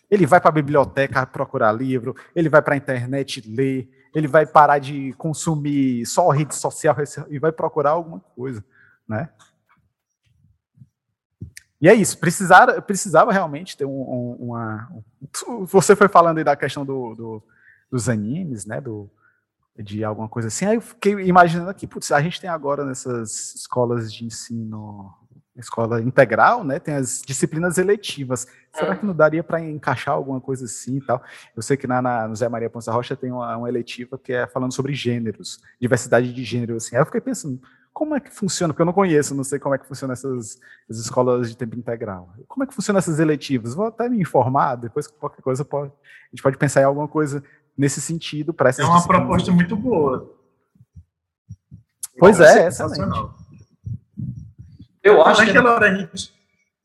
[0.10, 4.45] Ele vai para a biblioteca procurar livro, ele vai para a internet ler, ele vai
[4.45, 6.95] parar de consumir só rede social
[7.30, 8.64] e vai procurar alguma coisa,
[9.08, 9.30] né?
[11.82, 14.89] E é isso, precisava, precisava realmente ter um, um, uma.
[15.47, 17.43] Um, você foi falando aí da questão do, do,
[17.91, 18.80] dos animes, né?
[18.80, 19.09] Do,
[19.78, 20.65] de alguma coisa assim.
[20.65, 25.13] Aí eu fiquei imaginando aqui, putz, a gente tem agora nessas escolas de ensino,
[25.57, 26.80] escola integral, né?
[26.80, 28.47] Tem as disciplinas eletivas.
[28.73, 28.95] Será é.
[28.97, 31.21] que não daria para encaixar alguma coisa assim e tal?
[31.55, 34.32] Eu sei que na, na, no Zé Maria Ponça Rocha tem uma, uma eletiva que
[34.34, 36.95] é falando sobre gêneros, diversidade de gênero, assim.
[36.95, 37.59] Aí eu fiquei pensando,
[37.95, 38.73] como é que funciona?
[38.73, 41.77] Porque eu não conheço, não sei como é que funciona essas, essas escolas de tempo
[41.77, 42.29] integral.
[42.45, 43.73] Como é que funciona essas eletivas?
[43.73, 47.41] Vou até me informar, depois qualquer coisa pode, a gente pode pensar em alguma coisa
[47.77, 50.29] nesse sentido para essas É uma proposta muito boa.
[52.19, 53.31] Pois é, é excelente.
[55.01, 56.35] Eu acho que naquela hora a gente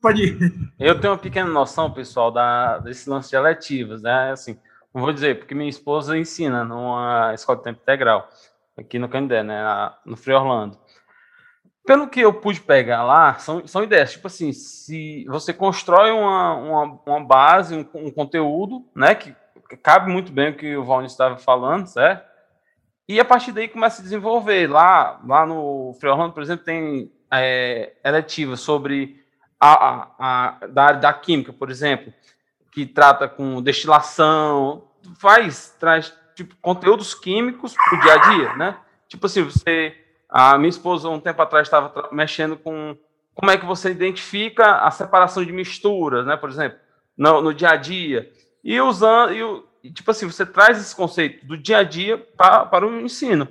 [0.01, 0.71] Pode ir.
[0.79, 4.31] Eu tenho uma pequena noção, pessoal, da, desse lance de eletivas, né?
[4.31, 4.57] Assim,
[4.93, 8.27] não vou dizer, porque minha esposa ensina numa escola de tempo integral,
[8.75, 9.61] aqui no Candé, né?
[10.03, 10.80] No Frei Orlando.
[11.85, 16.53] Pelo que eu pude pegar lá, são, são ideias, tipo assim, se você constrói uma,
[16.55, 19.15] uma, uma base, um, um conteúdo, né?
[19.15, 19.35] Que
[19.81, 22.29] cabe muito bem o que o Valnir estava falando, certo?
[23.07, 24.69] E a partir daí começa a desenvolver.
[24.69, 27.93] Lá, lá no Frei Orlando, por exemplo, tem é,
[28.55, 29.21] sobre
[29.59, 32.13] a, a, a, da área da química, por exemplo,
[32.71, 34.87] que trata com destilação,
[35.19, 38.77] faz, traz tipo, conteúdos químicos para o dia a dia, né?
[39.07, 40.00] Tipo assim, você.
[40.31, 42.97] A minha esposa, um tempo atrás, estava mexendo com
[43.35, 46.37] como é que você identifica a separação de misturas, né?
[46.37, 46.79] Por exemplo,
[47.17, 48.31] no, no dia a dia.
[48.63, 52.87] E usando, e, tipo assim, você traz esse conceito do dia a dia para, para
[52.87, 53.47] o ensino.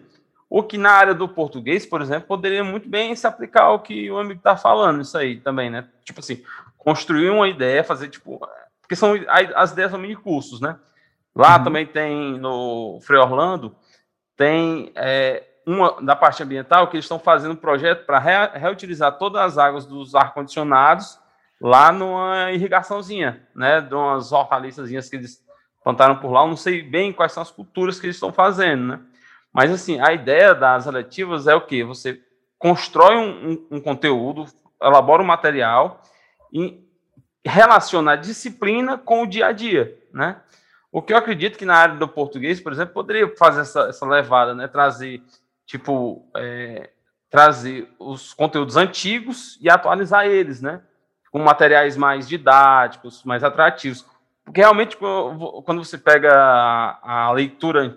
[0.48, 4.10] O que na área do português, por exemplo, poderia muito bem se aplicar ao que
[4.10, 5.86] o amigo está falando, isso aí também, né?
[6.04, 6.42] Tipo assim,
[6.76, 8.40] construir uma ideia, fazer tipo.
[8.80, 9.14] Porque são
[9.54, 10.76] as ideias são mini cursos, né?
[11.34, 11.64] Lá uhum.
[11.64, 13.76] também tem no Frei Orlando,
[14.36, 19.18] tem é, uma da parte ambiental que eles estão fazendo um projeto para re, reutilizar
[19.18, 21.18] todas as águas dos ar-condicionados
[21.60, 23.80] lá numa irrigaçãozinha, né?
[23.80, 25.44] De umas hortaliçazinhas que eles
[25.84, 26.42] plantaram por lá.
[26.42, 29.00] Eu não sei bem quais são as culturas que eles estão fazendo, né?
[29.52, 31.84] Mas, assim, a ideia das eletivas é o quê?
[31.84, 32.20] Você
[32.58, 34.46] constrói um, um, um conteúdo,
[34.82, 36.02] elabora um material
[36.52, 36.84] e
[37.44, 40.40] relaciona a disciplina com o dia a dia, né?
[40.92, 44.06] O que eu acredito que na área do português, por exemplo, poderia fazer essa, essa
[44.06, 44.66] levada, né?
[44.66, 45.22] Trazer,
[45.70, 46.90] tipo, é,
[47.30, 50.82] trazer os conteúdos antigos e atualizar eles, né?
[51.30, 54.04] Com materiais mais didáticos, mais atrativos.
[54.44, 57.96] Porque realmente, quando você pega a, a leitura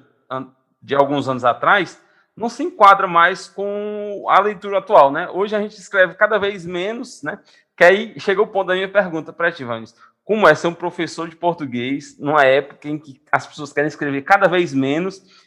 [0.80, 2.00] de alguns anos atrás,
[2.38, 5.28] não se enquadra mais com a leitura atual, né?
[5.32, 7.40] Hoje a gente escreve cada vez menos, né?
[7.76, 9.96] Que aí chega o ponto da minha pergunta para ti, Vanis.
[10.24, 14.22] Como é ser um professor de português numa época em que as pessoas querem escrever
[14.22, 15.43] cada vez menos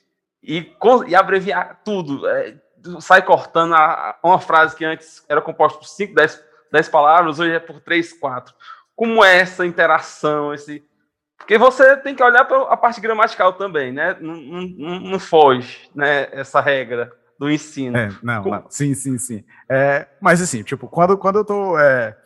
[0.46, 0.72] e,
[1.08, 2.28] e abreviar tudo?
[2.28, 2.56] É,
[3.00, 7.52] sai cortando a, uma frase que antes era composta por 5, 10, 10 palavras, hoje
[7.52, 8.54] é por 3, 4.
[8.94, 10.86] Como é essa interação, esse,
[11.36, 14.16] porque você tem que olhar para a parte gramatical também, né?
[14.20, 16.28] Não, não, não foge, né?
[16.32, 17.96] Essa regra do ensino.
[17.96, 18.50] É, não, Com...
[18.50, 19.44] não, sim, sim, sim.
[19.68, 22.16] É, mas assim, tipo, quando, quando eu tô, é,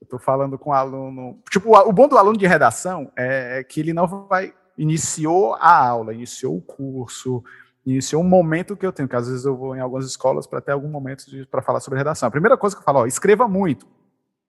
[0.00, 3.60] eu tô falando com o aluno, tipo, o, o bom do aluno de redação é,
[3.60, 7.42] é que ele não vai iniciou a aula, iniciou o curso,
[7.84, 10.60] iniciou um momento que eu tenho, que às vezes eu vou em algumas escolas para
[10.60, 12.28] ter algum momento para falar sobre redação.
[12.28, 13.86] A primeira coisa que eu falo, ó, escreva muito.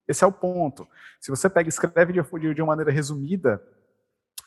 [0.07, 0.87] Esse é o ponto.
[1.19, 3.61] Se você pega e escreve de, de uma maneira resumida,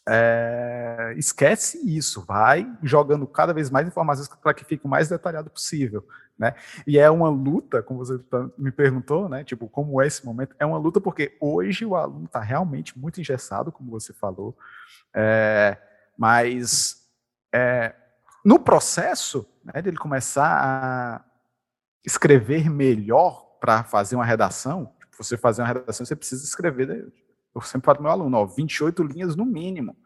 [0.09, 5.51] é, esquece isso, vai jogando cada vez mais informações para que fique o mais detalhado
[5.51, 6.07] possível,
[6.39, 6.55] né?
[6.87, 9.43] E é uma luta, como você tá, me perguntou, né?
[9.43, 10.55] Tipo, como é esse momento?
[10.59, 14.57] É uma luta porque hoje o aluno está realmente muito engessado, como você falou,
[15.13, 15.77] é,
[16.17, 17.05] mas
[17.53, 17.95] é,
[18.45, 21.25] no processo né, dele começar a
[22.05, 27.03] escrever melhor para fazer uma redação, tipo, você fazer uma redação, você precisa escrever né,
[27.57, 29.97] eu sempre falo para meu aluno, ó, 28 linhas no mínimo.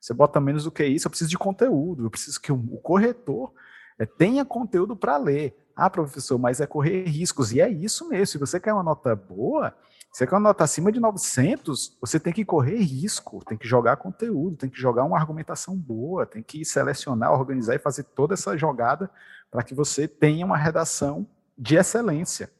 [0.00, 3.52] Você bota menos do que isso, eu preciso de conteúdo, eu preciso que o, corretor
[3.98, 5.56] é, tenha conteúdo para ler.
[5.74, 7.52] Ah, professor, mas é correr riscos.
[7.52, 8.26] E é isso mesmo.
[8.26, 9.74] Se você quer uma nota boa,
[10.12, 13.66] se você quer uma nota acima de 900, você tem que correr risco, tem que
[13.66, 18.34] jogar conteúdo, tem que jogar uma argumentação boa, tem que selecionar, organizar e fazer toda
[18.34, 19.10] essa jogada
[19.50, 22.50] para que você tenha uma redação de excelência.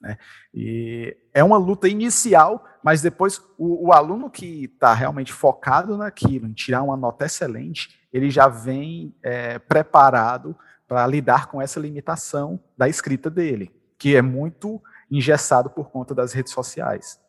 [0.00, 0.16] Né?
[0.54, 6.46] E é uma luta inicial, mas depois o, o aluno que está realmente focado naquilo,
[6.46, 10.56] em tirar uma nota excelente, ele já vem é, preparado
[10.88, 16.32] para lidar com essa limitação da escrita dele, que é muito engessado por conta das
[16.32, 17.20] redes sociais.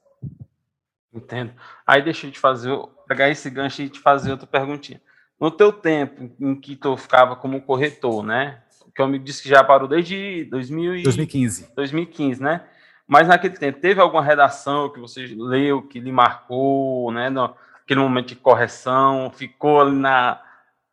[1.13, 1.53] Entendo.
[1.85, 2.71] Aí deixa eu te fazer,
[3.07, 5.01] pegar esse gancho e te fazer outra perguntinha.
[5.39, 8.61] No teu tempo em que tu ficava como corretor, né?
[8.93, 11.03] Que o amigo disse que já parou desde 2000 e...
[11.03, 11.73] 2015.
[11.75, 12.65] 2015, né?
[13.07, 17.29] Mas naquele tempo, teve alguma redação que você leu, que lhe marcou, né?
[17.29, 20.41] Naquele momento de correção, ficou ali na,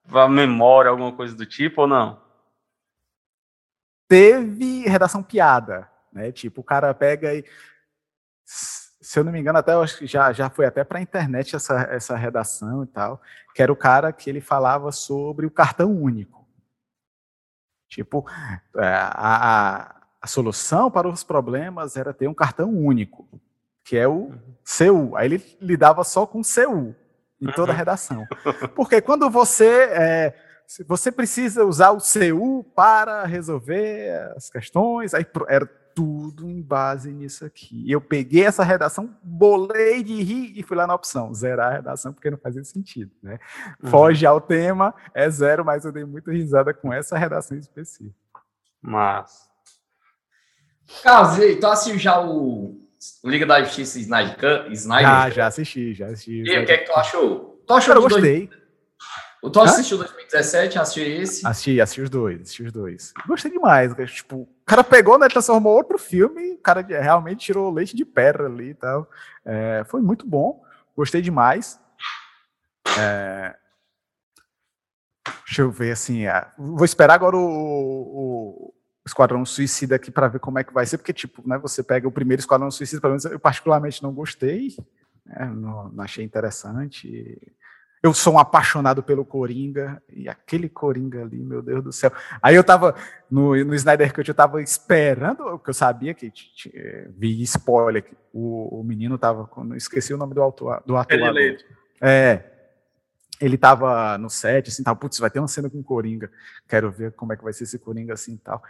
[0.06, 2.20] na memória, alguma coisa do tipo, ou não?
[4.08, 6.32] Teve redação piada, né?
[6.32, 7.44] Tipo, o cara pega e
[9.08, 9.72] se eu não me engano, até
[10.02, 13.22] já, já foi até para a internet essa, essa redação e tal,
[13.54, 16.37] que era o cara que ele falava sobre o cartão único.
[17.88, 18.26] Tipo,
[18.76, 23.26] é, a, a, a, solução para os problemas era ter um cartão único,
[23.84, 24.38] que é o uhum.
[25.08, 25.16] CU.
[25.16, 26.94] Aí ele lidava só com CU
[27.40, 27.78] em toda a uhum.
[27.78, 28.26] redação.
[28.76, 30.34] Porque quando você é,
[30.86, 35.66] você precisa usar o CU para resolver as questões, aí era
[35.98, 37.90] tudo em base nisso aqui.
[37.90, 42.12] Eu peguei essa redação, bolei de rir e fui lá na opção, zerar a redação,
[42.12, 43.40] porque não fazia sentido, né?
[43.82, 43.90] Uhum.
[43.90, 48.14] Foge ao tema, é zero, mas eu dei muita risada com essa redação específica.
[48.80, 49.50] Mas.
[51.02, 52.80] Carlos, tu assistiu já o
[53.24, 54.70] Liga da Justiça Snyder?
[54.70, 55.10] Snyder?
[55.10, 56.44] Ah, já assisti, já assisti.
[56.44, 57.60] E o que é que tu achou?
[57.66, 58.46] Tu achou eu gostei.
[58.46, 58.67] Dois...
[59.42, 61.46] O Tu assistiu 2017, assistiu esse?
[61.46, 63.12] Assisti, assisti os dois, assisti os dois.
[63.26, 63.94] Gostei demais.
[64.12, 68.46] Tipo, o cara pegou, né, transformou outro filme, o cara realmente tirou leite de pedra
[68.46, 69.08] ali e tal.
[69.44, 70.64] É, foi muito bom,
[70.96, 71.78] gostei demais.
[72.98, 73.54] É,
[75.46, 78.74] deixa eu ver assim, é, vou esperar agora o, o
[79.06, 82.08] Esquadrão Suicida aqui para ver como é que vai ser, porque tipo, né, você pega
[82.08, 84.74] o primeiro Esquadrão Suicida, pelo menos eu particularmente não gostei,
[85.24, 87.38] né, não, não achei interessante.
[88.02, 92.12] Eu sou um apaixonado pelo Coringa, e aquele Coringa ali, meu Deus do céu.
[92.40, 92.94] Aí eu tava
[93.30, 96.32] no, no Snyder Cut, eu tava esperando, porque eu sabia que
[97.16, 101.18] vi spoiler, que o, o menino tava, esqueci o nome do, autor, do ator.
[102.00, 102.44] É,
[103.40, 106.30] ele tava no set, assim, tal, putz, vai ter uma cena com o Coringa,
[106.68, 108.62] quero ver como é que vai ser esse Coringa, assim, tal.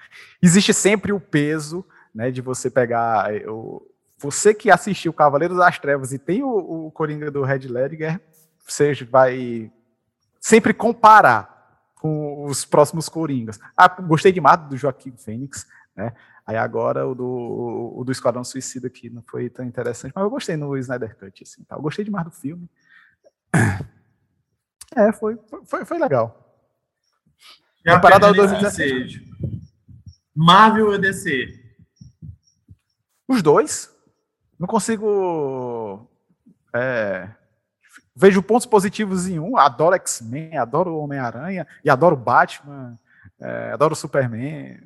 [0.43, 3.87] Existe sempre o peso, né, de você pegar, o,
[4.18, 8.20] você que assistiu Cavaleiros das Trevas e tem o, o Coringa do Red Ledger,
[8.69, 9.73] você vai
[10.41, 11.59] sempre comparar
[11.95, 13.59] com os próximos Coringas.
[13.77, 15.66] Ah, gostei demais do Joaquim Fênix,
[15.97, 16.14] né?
[16.47, 20.31] Aí agora o do, o do Esquadrão Suicida aqui não foi tão interessante, mas eu
[20.31, 21.77] gostei no Snyder Cut, assim, tá?
[21.77, 22.69] Eu gostei demais do filme.
[24.97, 26.64] É, foi, foi, foi legal.
[27.85, 29.23] Já Comparado ao 2017.
[30.35, 31.47] Marvel ou DC?
[33.29, 33.95] Os dois.
[34.59, 36.11] Não consigo
[36.75, 37.29] é,
[38.19, 39.57] vejo pontos positivos em um.
[39.57, 42.99] Adoro X-Men, adoro Homem-Aranha e adoro Batman,
[43.41, 44.81] é, adoro Superman.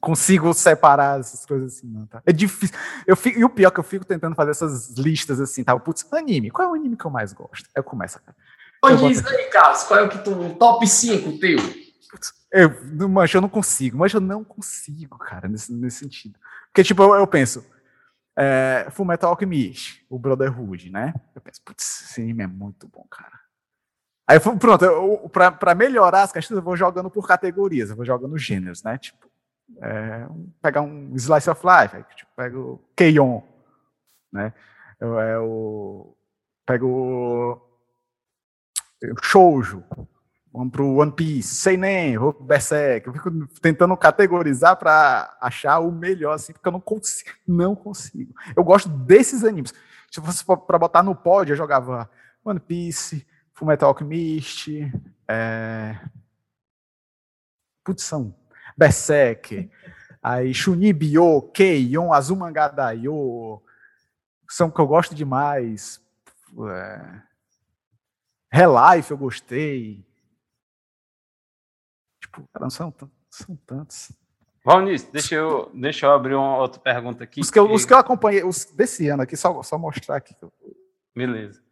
[0.00, 2.22] Consigo separar essas coisas assim, não, tá?
[2.24, 2.74] É difícil.
[3.06, 5.78] Eu fico, e o pior é que eu fico tentando fazer essas listas assim, tá?
[5.78, 7.66] Putz, anime, qual é o anime que eu mais gosto?
[7.74, 8.36] Aí eu começo, cara.
[8.82, 10.54] Ô, diz aí, Carlos, qual é o que tu.
[10.54, 11.58] Top 5 teu?
[12.50, 16.38] Eu, mas eu não consigo, mas eu não consigo, cara, nesse, nesse sentido.
[16.68, 17.66] Porque, tipo, eu, eu penso,
[18.38, 21.12] é, Full Metal Alchemist, o Brotherhood, né?
[21.34, 23.40] Eu penso, putz, esse anime é muito bom, cara.
[24.28, 25.28] Aí, pronto,
[25.58, 28.96] para melhorar as caixinhas, eu vou jogando por categorias, eu vou jogando gêneros, né?
[28.96, 29.28] Tipo,
[29.82, 30.28] é,
[30.62, 33.42] pegar um Slice of Life, aí, tipo, pego Keion,
[34.32, 34.52] né?
[35.00, 36.14] Eu, é o,
[36.64, 37.60] pego
[39.02, 39.82] o Shoujo,
[40.52, 43.06] Vamos para o One Piece, sei nem, vou pro Berserk.
[43.06, 43.30] Eu fico
[43.60, 47.30] tentando categorizar para achar o melhor, assim, porque eu não consigo.
[47.46, 48.34] Não consigo.
[48.56, 49.72] Eu gosto desses animes.
[50.10, 52.10] Se fosse para botar no pódio, eu jogava
[52.42, 54.70] One Piece, Fullmetal Alchemist,
[55.28, 55.98] é...
[57.84, 58.34] Putz, são
[58.76, 59.70] Berserk,
[60.22, 63.62] aí Shunibyo, Keion, Azumanga Daioh,
[64.48, 66.00] são que eu gosto demais.
[66.70, 67.22] É...
[68.50, 70.07] Relife eu gostei.
[72.52, 72.92] Cara, não são,
[73.30, 74.12] são tantos.
[74.64, 77.40] Valnice, deixa eu, deixa eu abrir uma outra pergunta aqui.
[77.40, 80.34] Os que eu, os que eu acompanhei, os desse ano aqui, só, só mostrar aqui.
[81.14, 81.62] Beleza.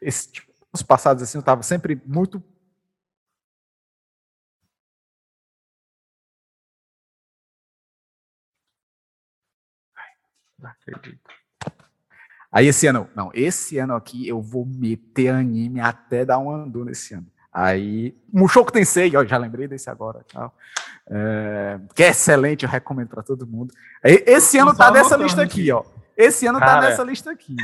[0.00, 2.42] Esse, tipo, os passados, assim, eu estava sempre muito
[10.58, 11.20] Não acredito.
[12.50, 16.86] Aí esse ano, não, esse ano aqui eu vou meter anime até dar um andor
[16.86, 17.30] nesse ano.
[17.56, 20.54] Aí, Mushoku Tensei, ó, já lembrei desse agora, tal.
[21.08, 23.72] É, que é excelente, eu recomendo para todo mundo.
[24.04, 25.82] Esse ano tá nessa lista aqui, ó.
[26.14, 27.56] Esse ano tá Cara, tá nessa lista aqui.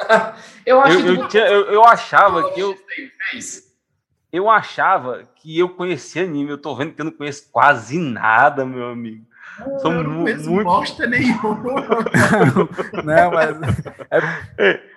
[0.66, 2.76] eu, acho eu, eu, tinha, eu, eu, achava que eu.
[4.32, 6.50] Eu achava que eu conhecia anime.
[6.50, 9.24] Eu tô vendo que eu não conheço quase nada, meu amigo.
[9.78, 10.64] São eu não muito.
[10.64, 11.86] bosta nenhuma.
[13.04, 13.56] não, mas.
[14.58, 14.95] É...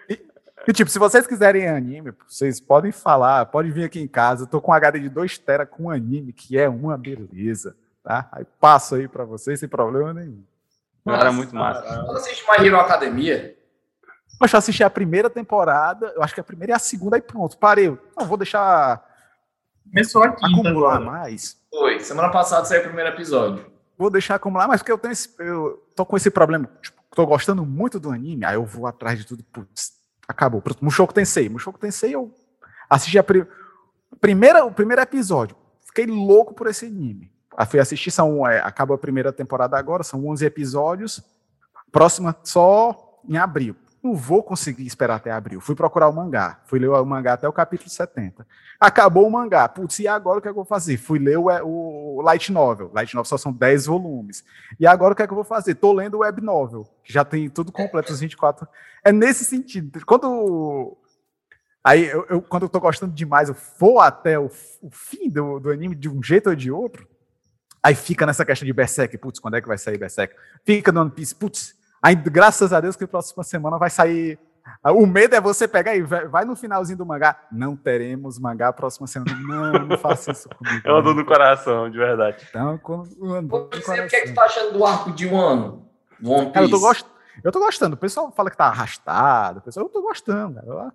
[0.67, 4.43] E, tipo, se vocês quiserem anime, vocês podem falar, podem vir aqui em casa.
[4.43, 8.27] Eu tô com um HD de 2 tera com anime, que é uma beleza, tá?
[8.31, 10.43] Aí passo aí para vocês sem problema nenhum.
[11.05, 12.03] Cara, muito massa.
[12.07, 13.55] Você assiste My Hero Academia?
[14.37, 17.21] Poxa, eu assisti a primeira temporada, eu acho que a primeira e a segunda, aí
[17.21, 17.97] pronto, parei.
[18.17, 19.03] Não, vou deixar.
[19.83, 20.45] Começou aqui.
[20.45, 21.11] Acumular agora.
[21.11, 21.59] mais.
[21.69, 23.65] Foi, semana passada saiu o primeiro episódio.
[23.97, 26.69] Vou deixar acumular mais, porque eu tenho esse, eu tô com esse problema.
[26.81, 29.43] Tipo, tô gostando muito do anime, aí eu vou atrás de tudo.
[29.43, 29.98] Putz,
[30.29, 30.61] Acabou.
[30.79, 31.49] Mushoku Tensei.
[31.49, 32.31] Mushoku Tensei eu
[32.87, 33.47] assisti a pri
[34.21, 35.55] primeira, o primeiro episódio.
[35.81, 37.31] Fiquei louco por esse anime.
[37.57, 41.23] Aí fui assistir, são, é, acaba a primeira temporada agora, são 11 episódios.
[41.91, 43.75] Próxima só em abril.
[44.01, 45.59] Não vou conseguir esperar até abril.
[45.59, 46.59] Fui procurar o mangá.
[46.65, 48.47] Fui ler o mangá até o capítulo 70.
[48.79, 49.67] Acabou o mangá.
[49.67, 50.97] Putz, e agora o que, é que eu vou fazer?
[50.97, 52.91] Fui ler o, o, Light Novel.
[52.93, 54.43] Light Novel só são 10 volumes.
[54.79, 55.75] E agora o que é que eu vou fazer?
[55.75, 58.67] Tô lendo o Web Novel, que já tem tudo completo, os 24.
[59.03, 60.03] É nesse sentido.
[60.05, 60.97] Quando.
[61.83, 64.49] Aí, eu, eu quando eu tô gostando demais, eu vou até o,
[64.81, 67.07] o fim do, do anime de um jeito ou de outro.
[67.81, 70.35] Aí fica nessa questão de Berserk, putz, quando é que vai sair Berserk?
[70.65, 74.39] Fica no One Piece, putz, Aí, graças a Deus que a próxima semana vai sair.
[74.83, 77.39] O medo é você pegar e vai no finalzinho do mangá.
[77.51, 79.35] Não teremos mangá próxima semana.
[79.39, 80.81] Não, não faça isso comigo.
[80.85, 82.45] Eu ando no coração, de verdade.
[82.49, 85.39] Então, quando ando Você, o que é que tu tá achando do arco de um
[85.39, 85.89] ano?
[86.23, 86.53] One Piece?
[86.53, 87.05] Cara, eu, tô gost...
[87.43, 87.95] eu tô gostando.
[87.95, 89.59] O pessoal fala que tá arrastado.
[89.59, 90.61] O pessoal, eu tô gostando.
[90.61, 90.93] Cara.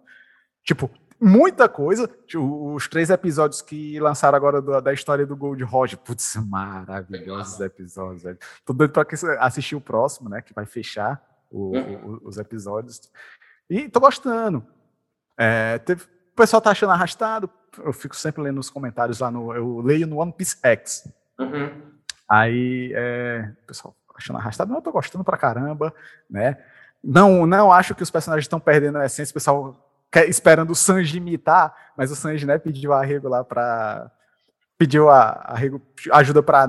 [0.62, 0.90] Tipo,
[1.24, 2.08] muita coisa.
[2.36, 8.22] Os três episódios que lançaram agora do, da história do Gold Roger, putz, maravilhosos episódios,
[8.22, 8.38] velho.
[8.64, 9.06] Tô doido pra
[9.40, 10.42] assistir o próximo, né?
[10.42, 12.20] Que vai fechar o, uhum.
[12.22, 13.00] o, os episódios.
[13.68, 14.64] E tô gostando.
[15.38, 17.48] É, teve, o pessoal tá achando arrastado.
[17.78, 19.54] Eu fico sempre lendo os comentários lá no.
[19.54, 21.08] Eu leio no One Piece X.
[21.38, 21.92] Uhum.
[22.28, 25.92] Aí, é, o pessoal achando arrastado, não, eu tô gostando pra caramba,
[26.30, 26.56] né?
[27.02, 29.32] Não, não acho que os personagens estão perdendo a essência.
[29.32, 34.10] O pessoal esperando o Sanji imitar, mas o Sanji né, pediu arrego lá para
[34.78, 35.80] pediu a, arrego,
[36.12, 36.68] ajuda para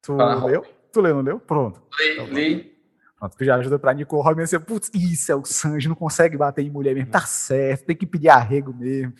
[0.00, 0.64] tu leu?
[0.92, 1.40] Tu leu, não leu?
[1.40, 1.82] Pronto.
[1.98, 2.72] Li, então, li.
[3.18, 6.62] Pronto, pediu ajuda para Nico Robin, assim, putz, isso é o Sanji, não consegue bater
[6.66, 9.14] em mulher mesmo, tá certo, tem que pedir arrego mesmo.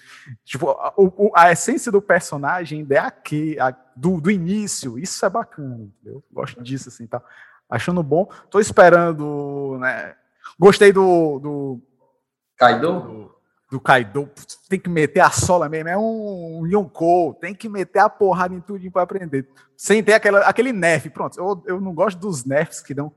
[0.45, 0.89] Tipo, a,
[1.37, 5.89] a, a essência do personagem ainda é aqui, a, do, do início, isso é bacana,
[6.05, 7.23] eu gosto disso, assim, tá
[7.71, 10.17] achando bom, tô esperando, né,
[10.59, 11.81] gostei do, do
[12.63, 13.01] Kaido?
[13.01, 13.35] Do,
[13.73, 14.31] do Kaido.
[14.69, 15.89] Tem que meter a sola mesmo.
[15.89, 17.35] É um Yonkou.
[17.35, 19.49] Tem que meter a porrada em tudo para aprender.
[19.77, 21.11] Sem ter aquela, aquele nerf.
[21.11, 23.13] Pronto, eu, eu não gosto dos nerfs que dão.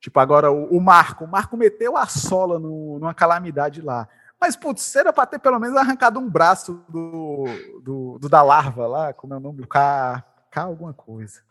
[0.00, 1.24] Tipo, agora o, o Marco.
[1.24, 4.08] O Marco meteu a sola no, numa calamidade lá.
[4.40, 7.44] Mas, putz, era para ter pelo menos arrancado um braço do,
[7.82, 9.62] do, do, da larva lá, como é o nome?
[9.62, 11.42] O K, K alguma coisa.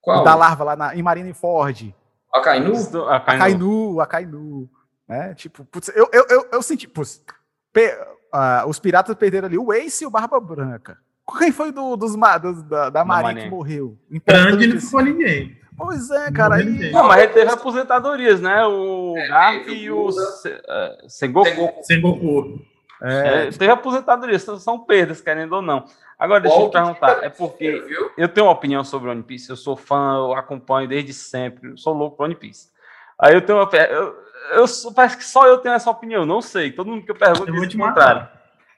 [0.00, 0.20] Qual?
[0.20, 1.94] O da larva lá na, em Marineford.
[2.34, 2.72] Akainu?
[3.08, 4.70] Akainu, Akainu.
[5.10, 5.34] Né?
[5.34, 7.20] Tipo, putz, eu, eu, eu, eu senti, putz,
[7.72, 7.88] pe,
[8.32, 10.98] uh, os piratas perderam ali o Ace e o Barba Branca.
[11.36, 13.98] Quem foi do, dos, dos da, da Marinha que morreu?
[14.24, 15.58] Grande não ficou ninguém.
[15.76, 16.58] Pois é, cara.
[16.58, 16.90] Não, aí...
[16.92, 18.64] não mas ele teve aposentadorias, né?
[18.66, 20.12] O é, Garp e o uh,
[21.08, 21.72] Sengoku.
[21.82, 22.60] Sengoku.
[23.02, 23.46] É.
[23.46, 25.86] É, teve aposentadorias, são perdas, querendo ou não.
[26.16, 27.82] Agora, deixa eu te perguntar, é porque
[28.16, 31.94] eu tenho uma opinião sobre One Piece, eu sou fã, eu acompanho desde sempre, sou
[31.94, 32.68] louco por One Piece.
[33.20, 33.68] Aí eu tenho uma.
[33.76, 34.16] Eu,
[34.52, 36.72] eu, parece que só eu tenho essa opinião, não sei.
[36.72, 38.28] Todo mundo que eu pergunto diz o contrário.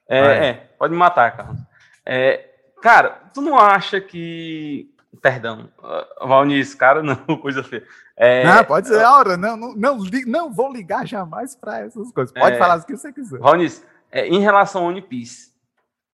[0.09, 1.61] É, é, pode me matar, Carlos.
[2.05, 2.51] É,
[2.82, 4.90] cara, tu não acha que.
[5.20, 7.86] Perdão, uh, Valniz, cara, não, coisa feia.
[8.16, 12.32] É, não, pode ser, Aura, não, não, não, não vou ligar jamais para essas coisas.
[12.32, 13.38] Pode é, falar o que você quiser.
[13.38, 15.53] Valniz, é, em relação ao One Piece,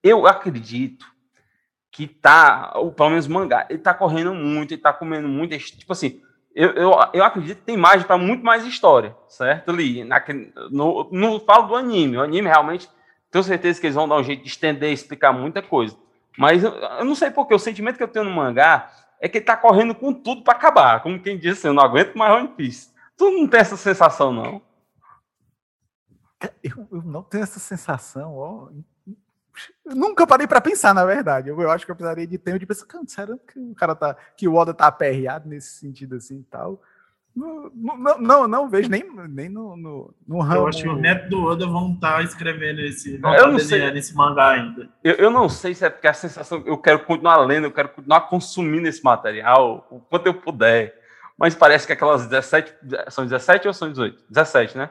[0.02, 1.06] eu acredito
[1.90, 5.56] que tá, ou pelo menos o mangá, ele tá correndo muito, ele tá comendo muito,
[5.58, 6.22] tipo assim,
[6.54, 9.70] eu, eu, eu acredito que tem margem para muito mais história, certo?
[9.70, 12.16] Ali, naquele, no, no falo do anime.
[12.16, 12.88] O anime realmente
[13.30, 15.96] tenho certeza que eles vão dar um jeito de estender, explicar muita coisa.
[16.36, 18.90] Mas eu, eu não sei porque o sentimento que eu tenho no mangá
[19.20, 21.02] é que ele tá correndo com tudo para acabar.
[21.02, 22.90] Como quem disse, assim, eu não aguento mais One Piece.
[23.16, 24.62] Tu não tem essa sensação, não?
[26.62, 28.68] Eu, eu não tenho essa sensação, ó.
[29.84, 31.48] Nunca parei para pensar, na verdade.
[31.48, 34.16] Eu, eu, acho que eu precisaria de tempo de pensar, será que o cara tá.
[34.36, 36.80] que o Oda tá aperreado nesse sentido assim e tal?
[37.38, 40.62] Não, não, não, não, vejo nem, nem no, no, no ramo.
[40.62, 43.20] Eu acho que o neto do Oda vão estar tá escrevendo esse.
[43.22, 43.84] Eu não sei.
[43.96, 44.88] esse mangá ainda.
[45.04, 46.62] Eu, eu não sei se é porque a sensação.
[46.66, 50.98] Eu quero continuar lendo, eu quero continuar consumindo esse material o quanto eu puder.
[51.38, 52.74] Mas parece que aquelas 17.
[53.08, 54.24] São 17 ou são 18?
[54.28, 54.90] 17, né?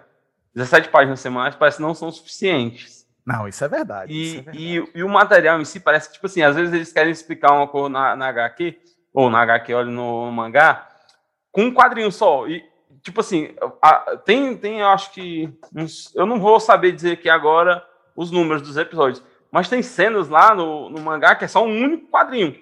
[0.56, 3.06] 17 páginas semanais parece que não são suficientes.
[3.28, 4.14] Não, isso é verdade.
[4.14, 4.58] E, é verdade.
[4.58, 7.52] E, e, o material em si parece que, tipo assim, às vezes eles querem explicar
[7.52, 8.80] uma coisa na, na HQ,
[9.14, 10.88] ou na HQ, olha, no, no mangá,
[11.52, 12.48] com um quadrinho só.
[12.48, 12.64] E,
[13.02, 15.54] tipo assim, a, tem, tem, eu acho que.
[15.76, 17.86] Uns, eu não vou saber dizer aqui agora
[18.16, 19.22] os números dos episódios,
[19.52, 22.58] mas tem cenas lá no, no mangá que é só um único quadrinho.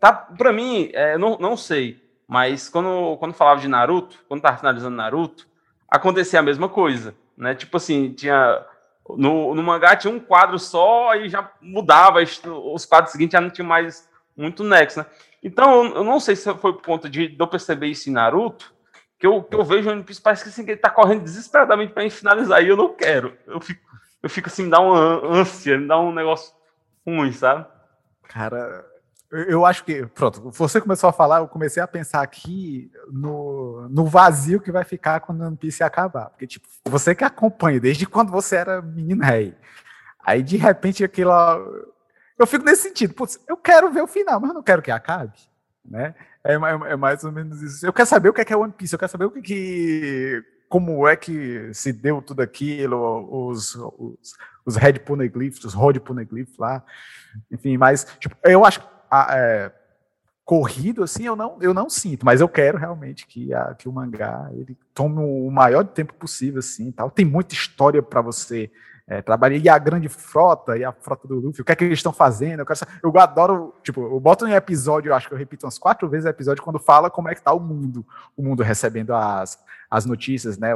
[0.00, 4.56] Tá, pra mim, é, não, não sei, mas quando, quando falava de Naruto, quando tava
[4.56, 5.46] finalizando Naruto,
[5.88, 7.54] acontecia a mesma coisa, né?
[7.54, 8.64] Tipo assim, tinha
[9.10, 13.50] no, no mangá tinha um quadro só e já mudava, os quadros seguintes já não
[13.50, 15.06] tinha mais muito nexo, né?
[15.42, 18.74] Então, eu não sei se foi por conta de, de eu perceber isso em Naruto,
[19.18, 21.92] que eu, que eu vejo o One Piece, parece que, assim, ele tá correndo desesperadamente
[21.92, 23.36] para finalizar, e eu não quero.
[23.46, 23.80] Eu fico,
[24.22, 26.52] eu fico assim, me dá uma ânsia, me dá um negócio
[27.06, 27.64] ruim, sabe?
[28.24, 28.84] Cara,
[29.30, 34.04] eu acho que, pronto, você começou a falar, eu comecei a pensar aqui no, no
[34.04, 36.30] vazio que vai ficar quando o One Piece acabar.
[36.30, 39.54] Porque, tipo, você que acompanha desde quando você era menino rei.
[40.24, 41.32] Aí, de repente, aquilo.
[42.38, 44.90] Eu fico nesse sentido, putz, eu quero ver o final, mas eu não quero que
[44.90, 45.32] acabe.
[45.84, 46.14] Né?
[46.44, 47.86] É, é, é mais ou menos isso.
[47.86, 49.42] Eu quero saber o que é, que é One Piece, eu quero saber o que,
[49.42, 55.98] que como é que se deu tudo aquilo, os, os, os Red Poneglyphs, os Rod
[55.98, 56.84] Poneglyphs lá,
[57.50, 58.80] enfim, mas tipo, eu acho
[59.30, 59.72] é,
[60.44, 63.92] corrido assim eu não eu não sinto, mas eu quero realmente que, a, que o
[63.92, 67.10] mangá ele tome o maior tempo possível assim, tal.
[67.10, 68.70] Tem muita história para você
[69.08, 71.84] é, trabalhar e a grande frota e a frota do Luffy, o que é que
[71.84, 72.60] eles estão fazendo?
[72.60, 75.78] Eu, quero, eu adoro, tipo, eu boto em episódio, eu acho que eu repito umas
[75.78, 78.04] quatro vezes o episódio quando fala como é que tá o mundo,
[78.36, 80.72] o mundo recebendo as, as notícias, né,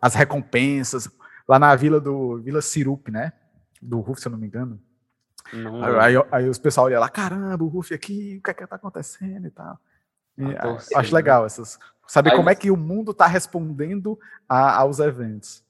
[0.00, 1.10] as recompensas
[1.46, 3.34] lá na vila do Vila Sirup, né,
[3.82, 4.80] do Ruff, se eu não me engano.
[5.82, 8.66] Aí, aí, aí, os pessoal olham lá, caramba, o Ruff aqui, o que é que
[8.66, 9.78] tá acontecendo e tal.
[10.36, 11.78] E, ah, acho legal essas.
[12.06, 14.18] Saber aí, como é que o mundo está respondendo
[14.48, 15.64] a, aos eventos.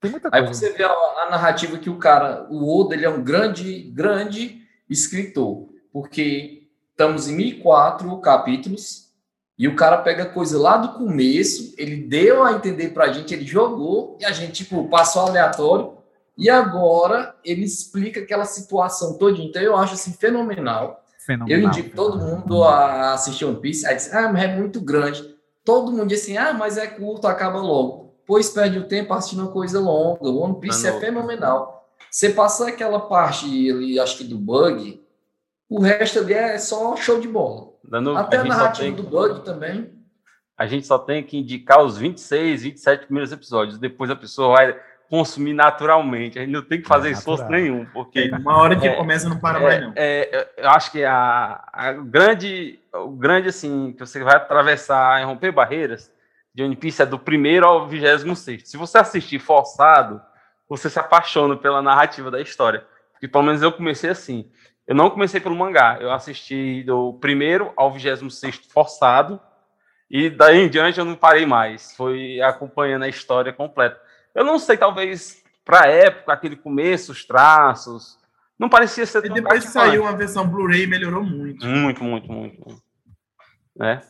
[0.00, 0.46] Tem muita coisa.
[0.46, 3.90] Aí você vê a, a, narrativa que o cara, o Oda, ele é um grande,
[3.90, 9.12] grande escritor, porque estamos em 1004 capítulos
[9.58, 13.44] e o cara pega coisa lá do começo, ele deu a entender pra gente, ele
[13.44, 16.03] jogou e a gente, tipo, passou aleatório
[16.36, 19.38] e agora ele explica aquela situação toda.
[19.40, 21.04] Então eu acho assim fenomenal.
[21.24, 23.86] fenomenal eu indico todo mundo a assistir One Piece.
[23.86, 25.34] Aí diz, ah, mas é muito grande.
[25.64, 28.14] Todo mundo diz assim, ah, mas é curto, acaba logo.
[28.26, 30.24] Pois perde o tempo assistindo uma coisa longa.
[30.24, 31.88] O One Piece é fenomenal.
[32.10, 35.02] Você passar aquela parte ali, acho que do bug,
[35.68, 37.72] o resto ali é só show de bola.
[37.82, 39.92] Dando, Até a, a narrativa do bug também.
[40.56, 43.78] A gente só tem que indicar os 26, 27 primeiros episódios.
[43.78, 44.80] Depois a pessoa vai
[45.14, 46.40] consumir naturalmente.
[46.40, 48.96] A gente não tem que fazer é esforço nenhum, porque é, uma hora que é,
[48.96, 49.92] começa não para é, mais não.
[49.94, 55.24] É, eu acho que a, a, grande, o grande assim que você vai atravessar e
[55.24, 56.12] romper barreiras
[56.52, 58.68] de One Piece é do primeiro ao vigésimo sexto.
[58.68, 60.20] Se você assistir forçado,
[60.68, 62.84] você se apaixona pela narrativa da história.
[63.12, 64.50] Porque pelo menos eu comecei assim.
[64.84, 69.40] Eu não comecei pelo mangá, eu assisti do primeiro ao vigésimo sexto forçado
[70.10, 71.94] e daí em diante eu não parei mais.
[71.96, 74.02] Foi acompanhando a história completa.
[74.34, 78.18] Eu não sei, talvez para a época, aquele começo, os traços,
[78.58, 81.66] não parecia ser tão E depois saiu uma versão Blu-ray e melhorou muito.
[81.66, 82.68] Muito, muito, muito.
[82.68, 82.82] muito.
[83.76, 84.00] Né?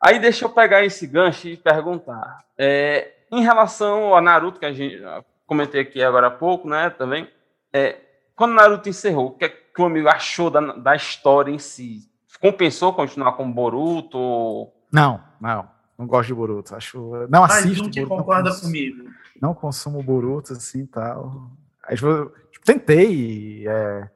[0.00, 2.44] Aí deixa eu pegar esse gancho e perguntar.
[2.56, 5.02] É, em relação a Naruto, que a gente
[5.46, 7.28] comentei aqui agora há pouco, né, também,
[7.72, 7.96] é,
[8.36, 12.08] quando Naruto encerrou, o que, é que o amigo achou da, da história em si?
[12.40, 14.70] Compensou continuar com Boruto?
[14.92, 15.68] Não, não.
[15.98, 16.76] Não gosto de Boruto.
[16.76, 17.26] Acho.
[17.28, 17.84] Não assisto.
[17.84, 19.10] Mas Boruto, concorda não comigo.
[19.40, 21.50] Não consumo Boruto, assim tal.
[21.82, 23.66] Aí, tipo, tentei.
[23.66, 24.08] É...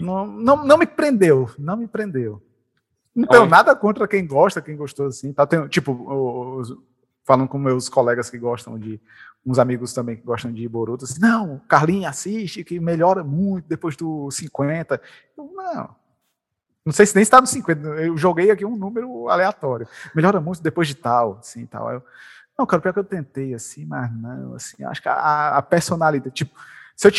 [0.00, 1.50] Não, não, não me prendeu.
[1.58, 2.40] Não me prendeu.
[3.14, 5.32] Não tenho nada contra quem gosta, quem gostou assim.
[5.32, 5.46] Tá?
[5.46, 6.72] Tem, tipo, os,
[7.24, 9.00] falando com meus colegas que gostam de.
[9.46, 13.94] Uns amigos também que gostam de Boruto, assim, não, Carlinhos assiste, que melhora muito depois
[13.94, 14.98] do 50.
[15.36, 15.94] Eu, não,
[16.84, 17.80] não sei se nem está no 50.
[17.80, 19.88] Eu joguei aqui um número aleatório.
[20.14, 21.90] Melhora muito depois de tal, assim, tal.
[21.90, 22.02] Eu,
[22.58, 26.34] não, cara, pior que eu tentei, assim, mas não, assim, acho que a, a personalidade,
[26.34, 26.54] tipo,
[26.94, 27.12] se eu,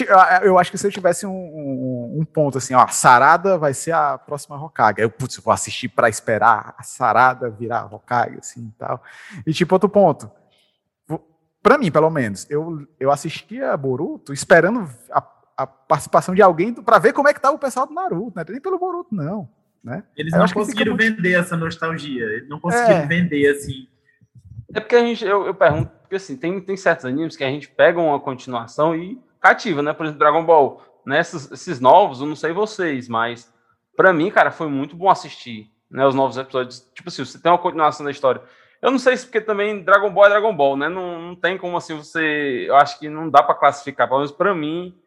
[0.44, 3.74] eu acho que se eu tivesse um, um, um, ponto assim, ó, a Sarada vai
[3.74, 5.02] ser a próxima Hokage.
[5.02, 9.04] Eu, putz, vou assistir para esperar a Sarada virar Hokage, assim, e tal.
[9.46, 10.32] E tipo, outro ponto.
[11.62, 15.20] Para mim, pelo menos, eu, eu assistia Boruto esperando a
[15.58, 18.44] a participação de alguém para ver como é que tá o pessoal do Naruto, né?
[18.50, 19.50] Nem pelo Boruto, não.
[19.86, 20.04] Né?
[20.18, 23.06] Eles não conseguiram vender essa nostalgia, eles não conseguiram é.
[23.06, 23.88] vender assim.
[24.74, 27.50] É porque a gente, eu, eu, pergunto, porque assim, tem, tem certos animes que a
[27.50, 29.94] gente pega uma continuação e cativa, né?
[29.94, 30.82] Por exemplo, Dragon Ball.
[31.06, 31.20] Né?
[31.20, 33.54] Esses, esses novos, eu não sei vocês, mas
[33.96, 36.80] para mim, cara, foi muito bom assistir né, os novos episódios.
[36.96, 38.42] Tipo assim, você tem uma continuação da história.
[38.82, 40.90] Eu não sei se porque também Dragon Ball é Dragon Ball, né?
[40.90, 42.66] Não, não tem como assim você.
[42.68, 44.98] Eu acho que não dá para classificar, pelo menos para mim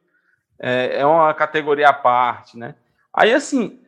[0.56, 2.76] é, é uma categoria à parte, né?
[3.12, 3.80] Aí, assim,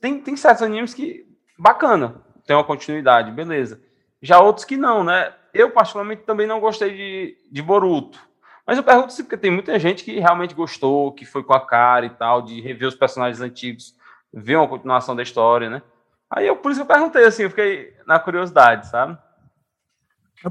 [0.00, 1.26] tem, tem certos animes que,
[1.58, 3.80] bacana, tem uma continuidade, beleza.
[4.20, 5.34] Já outros que não, né?
[5.54, 8.18] Eu, particularmente, também não gostei de, de Boruto.
[8.66, 11.66] Mas eu pergunto se porque tem muita gente que realmente gostou, que foi com a
[11.66, 13.94] cara e tal, de rever os personagens antigos,
[14.32, 15.82] ver uma continuação da história, né?
[16.30, 19.16] Aí eu, por isso eu perguntei, assim, eu fiquei na curiosidade, sabe?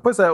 [0.01, 0.27] Pois é,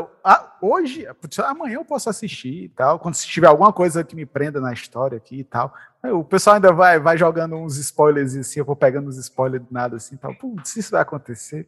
[0.61, 1.05] hoje,
[1.45, 4.73] amanhã eu posso assistir e tal, quando se tiver alguma coisa que me prenda na
[4.73, 5.73] história aqui e tal.
[6.05, 9.71] O pessoal ainda vai, vai jogando uns spoilers assim, eu vou pegando uns spoilers de
[9.71, 10.35] nada assim tal.
[10.35, 11.65] Putz, isso vai acontecer.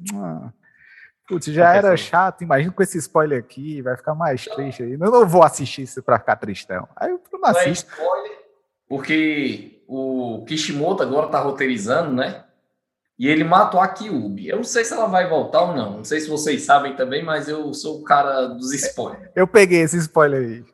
[1.28, 4.94] Putz, já era chato, imagina com esse spoiler aqui, vai ficar mais triste aí.
[4.94, 6.88] Eu não vou assistir isso pra ficar tristão.
[6.95, 7.90] Aí eu não assisto.
[7.98, 8.38] Não é spoiler,
[8.90, 12.44] porque o Kishimoto agora tá roteirizando, né?
[13.18, 14.49] E ele matou a Kyubi.
[14.49, 15.98] Eu não sei se ela vai voltar ou não.
[15.98, 19.32] Não sei se vocês sabem também, mas eu sou o cara dos spoilers.
[19.34, 20.66] Eu peguei esse spoiler aí.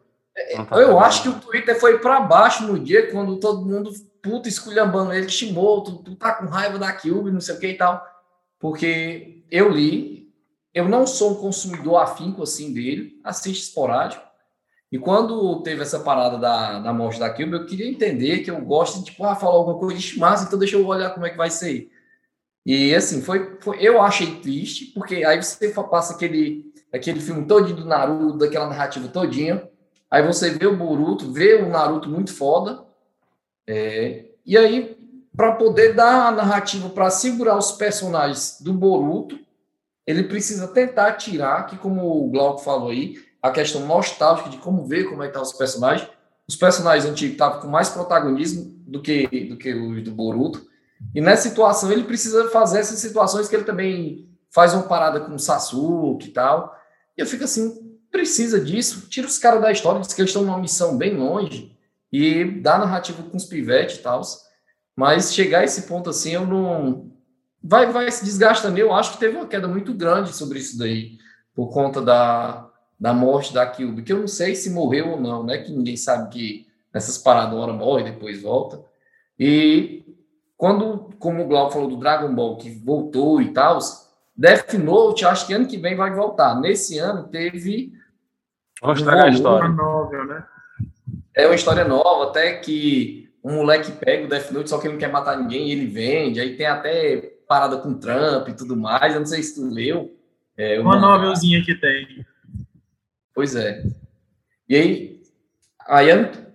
[0.71, 3.91] Eu acho que o Twitter foi para baixo no dia quando todo mundo
[4.21, 7.77] puto esculhambando ele, Kishimoto, tu tá com raiva da Kyubi, não sei o que e
[7.77, 8.01] tal.
[8.59, 10.31] Porque eu li,
[10.73, 14.23] eu não sou um consumidor afinco assim dele, assiste esporádico.
[14.91, 18.61] E quando teve essa parada da, da morte da Kyubi, eu queria entender que eu
[18.61, 21.29] gosto de, tipo, ah, falar alguma coisa de massa, então deixa eu olhar como é
[21.29, 21.89] que vai ser.
[22.65, 27.77] E assim, foi, foi, eu achei triste, porque aí você passa aquele, aquele filme todinho
[27.77, 29.67] do Naruto, daquela narrativa todinha,
[30.11, 32.85] aí você vê o Boruto, vê o Naruto muito foda,
[33.67, 34.97] é, e aí,
[35.35, 39.39] para poder dar a narrativa, para segurar os personagens do Boruto,
[40.05, 44.85] ele precisa tentar tirar, que como o Glauco falou aí, a questão nostálgica de como
[44.85, 46.09] ver como é que tá os personagens.
[46.47, 50.67] Os personagens antigos estavam com mais protagonismo do que, do que os do Boruto.
[51.15, 55.33] E nessa situação ele precisa fazer essas situações que ele também faz uma parada com
[55.33, 56.75] o Sasuke e tal.
[57.17, 59.07] E eu fico assim, precisa disso.
[59.09, 61.75] Tira os caras da história, diz que eles estão numa missão bem longe
[62.11, 64.21] e dá narrativa com os pivetes e tal.
[64.95, 67.09] Mas chegar a esse ponto assim, eu não.
[67.63, 68.77] Vai, vai se desgastando.
[68.77, 71.17] Eu acho que teve uma queda muito grande sobre isso daí,
[71.55, 72.69] por conta da,
[72.99, 75.59] da morte da Kyubi, que eu não sei se morreu ou não, né?
[75.59, 78.83] Que ninguém sabe que nessas paradas uma hora morre, depois volta.
[79.39, 80.03] E
[80.57, 83.79] quando, como o Glauco falou do Dragon Ball, que voltou e tal,
[84.35, 86.59] Death Note, acho que ano que vem vai voltar.
[86.59, 87.93] Nesse ano teve.
[88.81, 89.69] Vamos estragar a história.
[89.69, 90.43] Novel, né?
[91.35, 94.93] É uma história nova, até que um moleque pega o Death Note, só que ele
[94.93, 96.39] não quer matar ninguém e ele vende.
[96.39, 97.17] Aí tem até
[97.47, 99.13] parada com Trump e tudo mais.
[99.13, 100.17] Eu não sei se tu leu.
[100.57, 102.25] É, uma novelzinha que tem.
[103.33, 103.83] Pois é.
[104.67, 105.21] E aí,
[105.87, 106.07] aí,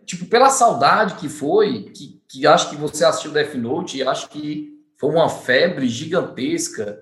[0.05, 4.29] tipo, pela saudade que foi, que que acho que você assistiu Death Note e acho
[4.29, 6.99] que foi uma febre gigantesca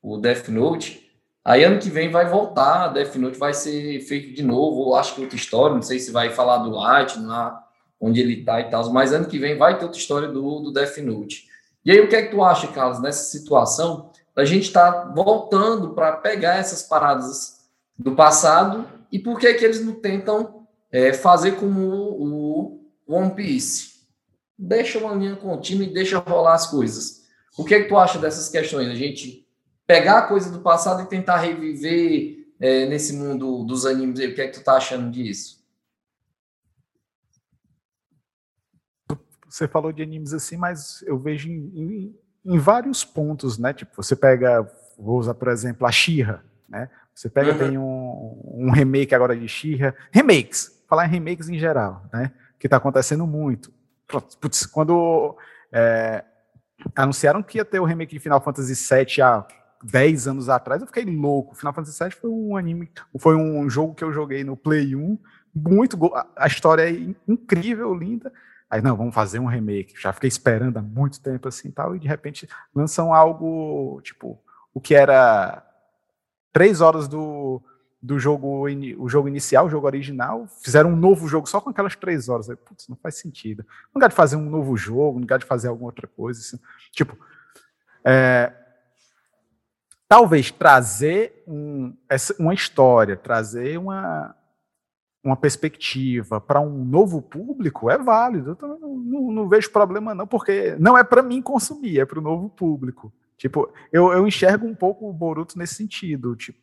[0.00, 1.07] o Death Note.
[1.44, 5.22] Aí ano que vem vai voltar, Death Note vai ser feito de novo, acho que
[5.22, 7.64] outra história, não sei se vai falar do Light, lá
[8.00, 10.72] onde ele tá e tal, mas ano que vem vai ter outra história do, do
[10.72, 11.46] Death Note.
[11.84, 15.94] E aí o que é que tu acha, Carlos, nessa situação, a gente tá voltando
[15.94, 21.52] para pegar essas paradas do passado e por que que eles não tentam é, fazer
[21.52, 23.98] como o, o One Piece?
[24.58, 27.22] deixa uma linha contínua e deixa rolar as coisas.
[27.56, 28.88] O que é que tu acha dessas questões?
[28.88, 29.46] A gente
[29.88, 34.20] pegar a coisa do passado e tentar reviver é, nesse mundo dos animes.
[34.20, 35.58] O que é que tu tá achando disso?
[39.48, 43.72] Você falou de animes assim, mas eu vejo em, em, em vários pontos, né?
[43.72, 46.90] Tipo, você pega, vou usar por exemplo a Shira, né?
[47.14, 47.58] Você pega uhum.
[47.58, 52.30] tem um, um remake agora de Shira, remakes, falar em remakes em geral, né?
[52.60, 53.72] Que está acontecendo muito
[54.40, 55.36] putz, quando
[55.70, 56.24] é,
[56.96, 59.46] anunciaram que ia ter o remake de Final Fantasy VII há
[59.82, 61.54] 10 anos atrás, eu fiquei louco.
[61.54, 65.18] Final Fantasy VII foi um anime, foi um jogo que eu joguei no Play 1,
[65.54, 65.98] muito
[66.36, 68.32] a história é incrível, linda.
[68.70, 69.94] Aí não, vamos fazer um remake.
[69.98, 74.38] Já fiquei esperando há muito tempo assim, tal, e de repente lançam algo tipo
[74.74, 75.64] o que era
[76.52, 77.62] três horas do
[78.00, 78.64] do jogo,
[78.98, 82.48] o jogo inicial, o jogo original, fizeram um novo jogo só com aquelas três horas.
[82.48, 83.64] Aí, putz, não faz sentido.
[83.92, 86.60] No lugar de fazer um novo jogo, no lugar de fazer alguma outra coisa, assim,
[86.92, 87.18] tipo,
[88.04, 88.52] é,
[90.08, 94.34] talvez trazer um, essa, uma história, trazer uma,
[95.22, 98.56] uma perspectiva para um novo público é válido.
[98.60, 102.18] Eu não, não, não vejo problema não, porque não é para mim consumir, é para
[102.18, 103.12] o novo público.
[103.36, 106.58] Tipo, eu, eu enxergo um pouco o Boruto nesse sentido, tipo,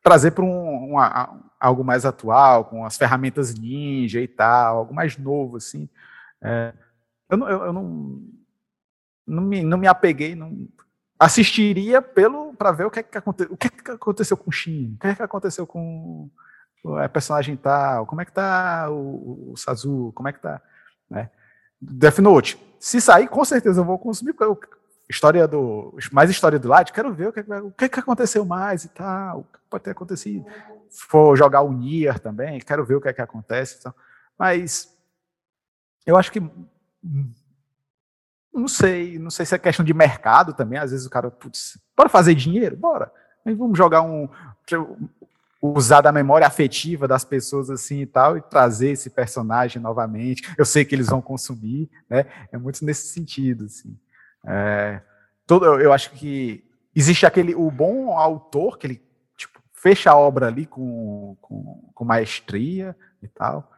[0.00, 0.94] trazer para um,
[1.58, 5.88] algo mais atual, com as ferramentas ninja e tal, algo mais novo, assim.
[6.42, 6.72] É,
[7.28, 8.22] eu, não, eu, eu não,
[9.26, 10.68] não, me, não me apeguei, não,
[11.18, 14.50] assistiria pelo para ver o que, é que, aconte, o que, é que aconteceu com
[14.50, 16.30] o Shin, o que, é que aconteceu com
[17.02, 20.60] a personagem tal, como é que tá o, o Sazu, como é que tá,
[21.08, 21.30] né?
[21.80, 22.58] Death Note.
[22.78, 24.58] Se sair, com certeza eu vou consumir, porque eu
[25.08, 28.84] história do mais história do Light, quero ver o que, o que, que aconteceu mais
[28.84, 30.44] e tal, o que pode ter acontecido.
[30.88, 33.76] Se for jogar o Nier também, quero ver o que é que acontece.
[33.78, 33.94] Então.
[34.38, 34.88] Mas
[36.06, 36.40] eu acho que
[38.54, 40.78] não sei, não sei se é questão de mercado também.
[40.78, 43.10] Às vezes o cara, putz, bora fazer dinheiro, bora.
[43.44, 44.28] Mas vamos jogar um
[45.60, 50.42] usar da memória afetiva das pessoas assim e tal e trazer esse personagem novamente.
[50.58, 52.26] Eu sei que eles vão consumir, né?
[52.52, 53.98] É muito nesse sentido, assim.
[54.46, 55.00] É,
[55.46, 56.62] todo, eu acho que
[56.94, 59.02] existe aquele o bom autor que ele
[59.36, 63.70] tipo, fecha a obra ali com, com, com maestria e tal.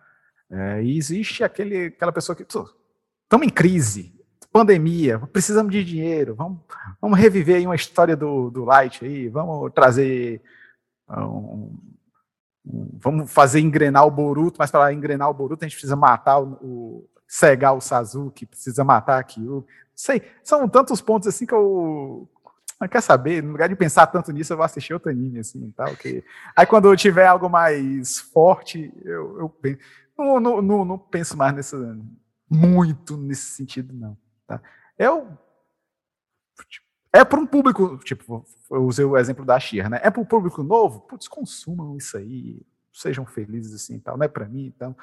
[0.50, 4.15] É, e existe aquele, aquela pessoa que estamos em crise,
[4.56, 6.58] pandemia, precisamos de dinheiro, vamos,
[6.98, 10.40] vamos reviver aí uma história do, do Light aí, vamos trazer
[11.10, 11.78] um,
[12.64, 16.38] um, vamos fazer engrenar o Boruto, mas para engrenar o Boruto a gente precisa matar
[16.38, 19.66] o, o cegar o Sasuke, precisa matar aquilo.
[19.94, 22.26] Sei, são tantos pontos assim que eu
[22.80, 25.70] não quer saber, no lugar de pensar tanto nisso, eu vou assistir outro anime, assim,
[25.76, 26.24] tal, que...
[26.56, 29.78] Aí quando eu tiver algo mais forte, eu, eu
[30.18, 31.98] não, não, não, não penso mais nessa,
[32.48, 34.16] muito nesse sentido, não.
[34.46, 34.60] Tá?
[34.98, 35.28] Eu.
[37.12, 40.00] É para um público, tipo, eu usei o exemplo da Xir, né?
[40.02, 42.60] É para um público novo, putz, consumam isso aí,
[42.92, 44.94] sejam felizes assim tal, não é para mim, então.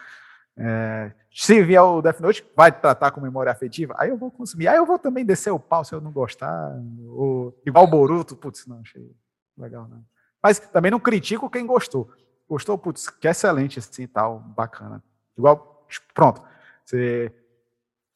[0.56, 4.68] É, se vier o Death Note, vai tratar com memória afetiva, aí eu vou consumir.
[4.68, 6.80] Aí eu vou também descer o pau se eu não gostar.
[7.08, 9.12] Ou, igual o Boruto, putz, não achei
[9.58, 10.06] legal, não.
[10.42, 12.12] Mas também não critico quem gostou.
[12.48, 15.04] Gostou, putz, que excelente assim tal, bacana.
[15.38, 16.44] Igual, pronto.
[16.86, 17.32] Você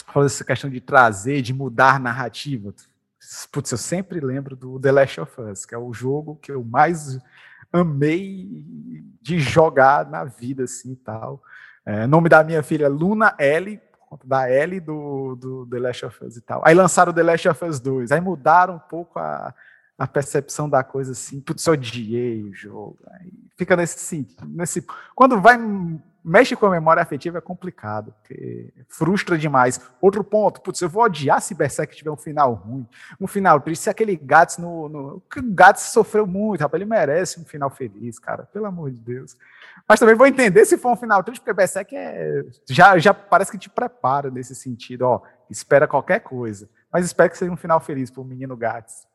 [0.07, 2.73] falou essa questão de trazer, de mudar narrativa.
[3.51, 6.63] Putz, eu sempre lembro do The Last of Us, que é o jogo que eu
[6.63, 7.19] mais
[7.71, 8.63] amei
[9.21, 11.41] de jogar na vida, assim, tal.
[11.85, 13.79] É, nome da minha filha é Luna L,
[14.23, 16.61] da L do, do The Last of Us e tal.
[16.65, 19.53] Aí lançaram The Last of Us 2, aí mudaram um pouco a,
[19.97, 22.97] a percepção da coisa, assim, putz, eu odiei o jogo.
[23.11, 24.85] Aí fica nesse, nesse...
[25.13, 25.57] Quando vai
[26.27, 28.13] mexe com a memória afetiva é complicado,
[28.89, 29.79] frustra demais.
[30.01, 32.85] Outro ponto, putz, eu vou odiar se Berserk tiver um final ruim,
[33.19, 35.15] um final triste, se aquele Gats no, no...
[35.17, 35.23] O
[35.53, 39.37] Gats sofreu muito, rapaz, ele merece um final feliz, cara, pelo amor de Deus.
[39.87, 42.43] Mas também vou entender se for um final triste, porque Berserk é...
[42.69, 46.69] já, já parece que te prepara nesse sentido, ó, espera qualquer coisa.
[46.91, 49.07] Mas espero que seja um final feliz pro menino Gats.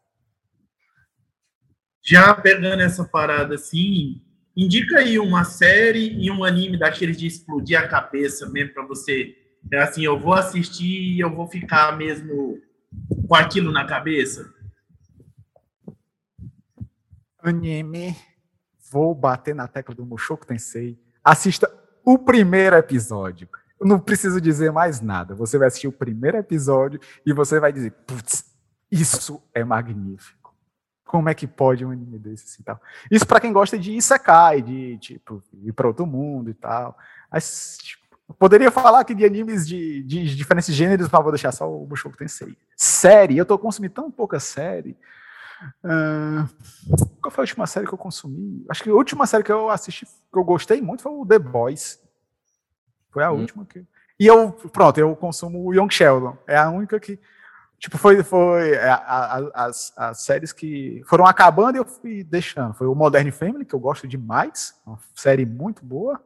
[2.02, 4.22] Já pegando essa parada assim,
[4.56, 9.36] Indica aí uma série e um anime daqueles de explodir a cabeça mesmo para você.
[9.70, 12.60] É assim, eu vou assistir e eu vou ficar mesmo
[13.26, 14.52] com aquilo na cabeça.
[17.38, 18.16] Anime.
[18.90, 20.98] Vou bater na tecla do Mushoku Tensei.
[21.24, 21.72] Assista
[22.04, 23.48] o primeiro episódio.
[23.80, 25.34] Eu não preciso dizer mais nada.
[25.34, 28.44] Você vai assistir o primeiro episódio e você vai dizer: putz,
[28.90, 30.41] isso é magnífico.
[31.12, 32.80] Como é que pode um anime desse assim, tal?
[33.10, 36.96] Isso para quem gosta de Isekai, de tipo, ir para outro mundo e tal.
[37.30, 41.70] Mas, tipo, poderia falar aqui de animes de, de diferentes gêneros, mas vou deixar só
[41.70, 42.56] o Mushoku Tensei.
[42.74, 44.96] Série, eu tô consumindo tão pouca série.
[45.84, 46.48] Uh,
[47.20, 48.64] qual foi a última série que eu consumi?
[48.70, 51.38] Acho que a última série que eu assisti, que eu gostei muito, foi o The
[51.38, 52.00] Boys.
[53.10, 53.40] Foi a hum.
[53.40, 53.84] última que.
[54.18, 56.38] E eu, pronto, eu consumo o Young Sheldon.
[56.46, 57.20] É a única que
[57.82, 62.22] Tipo, foi, foi é, a, a, as, as séries que foram acabando e eu fui
[62.22, 62.72] deixando.
[62.74, 66.22] Foi o Modern Family, que eu gosto demais, uma série muito boa.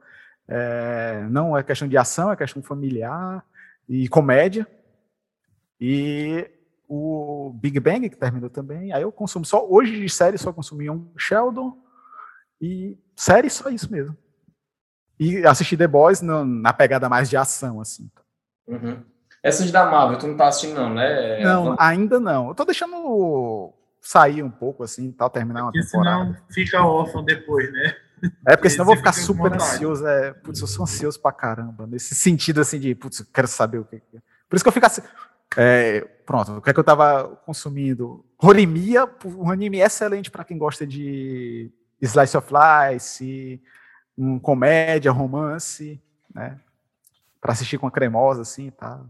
[0.47, 3.43] É, não é questão de ação, é questão familiar
[3.89, 4.69] e comédia.
[5.81, 6.47] E
[6.87, 8.93] o Big Bang, que terminou também.
[8.93, 11.75] Aí eu consumo só, hoje de série, só consumi um Sheldon.
[12.61, 14.15] E série, só isso mesmo.
[15.19, 18.11] E assisti The Boys na, na pegada mais de ação, assim.
[18.67, 19.03] Uhum.
[19.47, 21.41] Essas da Marvel, tu não tá assistindo, não, né?
[21.41, 22.49] Não, ainda não.
[22.49, 26.25] Eu tô deixando sair um pouco, assim, tal, terminar uma porque temporada.
[26.25, 27.95] Senão fica órfão depois, né?
[28.45, 30.05] É, porque senão eu vou ficar super ansioso.
[30.05, 31.87] É, putz, eu sou ansioso pra caramba.
[31.87, 34.03] Nesse sentido, assim, de, putz, eu quero saber o que.
[34.49, 35.03] Por isso que eu fico assim.
[35.57, 38.27] É, pronto, o que é que eu tava consumindo?
[38.37, 41.71] Rolimia, um anime excelente para quem gosta de
[42.03, 43.63] slice of life,
[44.19, 46.03] um comédia, romance,
[46.35, 46.59] né?
[47.41, 49.01] Para assistir com a cremosa, assim, tá?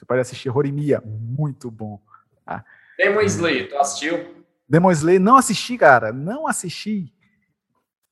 [0.00, 2.00] Você pode assistir Rorimia, muito bom.
[2.46, 2.64] Tá?
[2.96, 4.46] Demon Slayer, tu assistiu?
[4.66, 7.12] Demon Slayer, não assisti, cara, não assisti.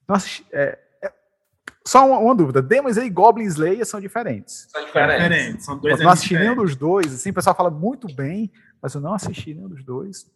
[0.06, 0.44] Não assisti.
[0.52, 1.10] É, é,
[1.86, 4.66] só uma, uma, dúvida: Demon Slayer e Goblin Slayer são diferentes.
[4.70, 5.64] São diferentes.
[5.64, 7.14] São dois eu não assisti nenhum dos dois.
[7.14, 8.52] Assim, o pessoal fala muito bem,
[8.82, 10.30] mas eu não assisti nenhum dos dois.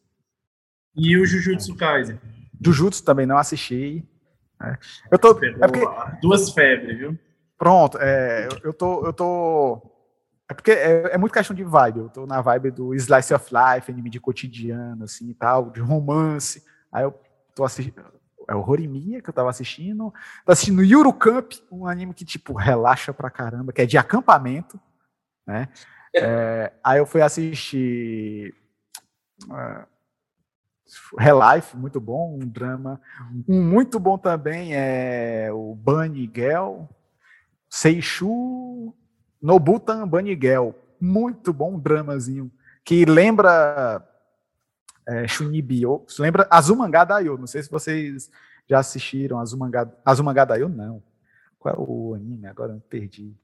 [0.97, 2.19] E o Jujutsu Kaisen?
[2.65, 4.03] Jujutsu também não assisti.
[4.59, 4.79] É.
[5.11, 5.39] Eu tô.
[5.39, 5.85] É porque,
[6.23, 7.19] duas febres, viu?
[7.59, 9.92] Pronto, é, eu tô, eu tô
[10.53, 12.01] é porque é, é, muito questão de vibe.
[12.01, 15.81] Eu tô na vibe do slice of life, anime de cotidiano, assim e tal, de
[15.81, 16.63] romance.
[16.93, 17.19] Aí eu
[17.55, 18.05] tô assistindo.
[18.49, 20.13] É o Horimiya que eu tava assistindo.
[20.45, 24.79] Tô assistindo Yuru Camp, um anime que, tipo, relaxa pra caramba, que é de acampamento,
[25.47, 25.69] né?
[26.15, 28.55] É, aí eu fui assistir.
[29.45, 29.87] Uh,
[31.19, 33.01] Relife, muito bom, um drama.
[33.49, 36.83] Um muito bom também é o Bunny Girl,
[37.71, 38.95] Seishu
[39.43, 42.51] Nobutan Baniguel, muito bom dramazinho,
[42.85, 44.07] que lembra
[45.07, 48.31] é, Shunibyo, lembra Azumanga Daioh, não sei se vocês
[48.69, 51.03] já assistiram Azumanga, Azumanga Daioh, não.
[51.59, 52.47] Qual é o anime?
[52.47, 53.35] Agora eu perdi.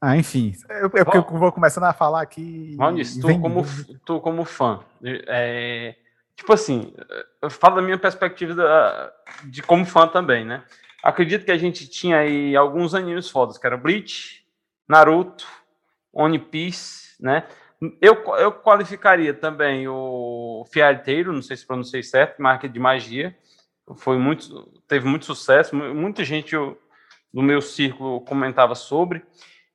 [0.00, 2.76] Ah, enfim, eu, eu, eu vou começando a falar aqui.
[2.76, 3.62] Maurício, tu, como,
[4.04, 5.96] tu como fã, é,
[6.36, 6.94] tipo assim,
[7.40, 9.12] eu falo da minha perspectiva da,
[9.44, 10.62] de como fã também, né?
[11.02, 14.44] Acredito que a gente tinha aí alguns animes fodas, que era Bleach,
[14.88, 15.46] Naruto,
[16.12, 17.46] One Piece, né?
[18.00, 23.36] Eu, eu qualificaria também o Fiarteiro, não sei se pronunciei certo, marca de magia.
[23.96, 29.22] Foi muito, teve muito sucesso, muita gente do meu círculo comentava sobre.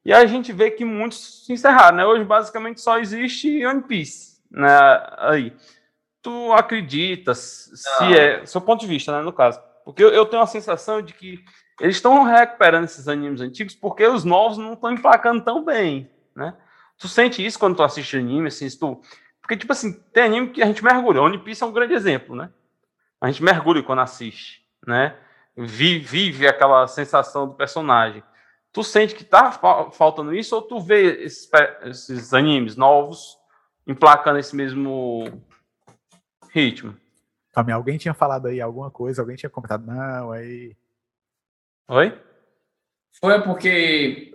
[0.03, 2.05] E a gente vê que muitos se encerraram, né?
[2.05, 4.67] Hoje basicamente só existe One Piece, né?
[5.17, 5.53] Aí.
[6.23, 9.59] Tu acreditas, se é, seu ponto de vista, né, no caso.
[9.83, 11.43] Porque eu, eu tenho a sensação de que
[11.79, 16.55] eles estão recuperando esses animes antigos porque os novos não estão emplacando tão bem, né?
[16.97, 19.01] Tu sente isso quando tu assiste anime, assim, tu...
[19.41, 21.21] Porque, tipo assim, tem anime que a gente mergulha.
[21.21, 22.51] One Piece é um grande exemplo, né?
[23.19, 25.17] A gente mergulha quando assiste, né?
[25.57, 28.23] Vive, vive aquela sensação do personagem.
[28.71, 29.51] Tu sente que tá
[29.91, 31.49] faltando isso ou tu vê esses,
[31.83, 33.37] esses animes novos
[33.87, 35.25] emplacando esse mesmo
[36.51, 36.95] ritmo?
[37.51, 40.75] Também alguém tinha falado aí alguma coisa, alguém tinha comentado, não, aí.
[41.89, 42.17] Oi?
[43.19, 44.33] Foi porque,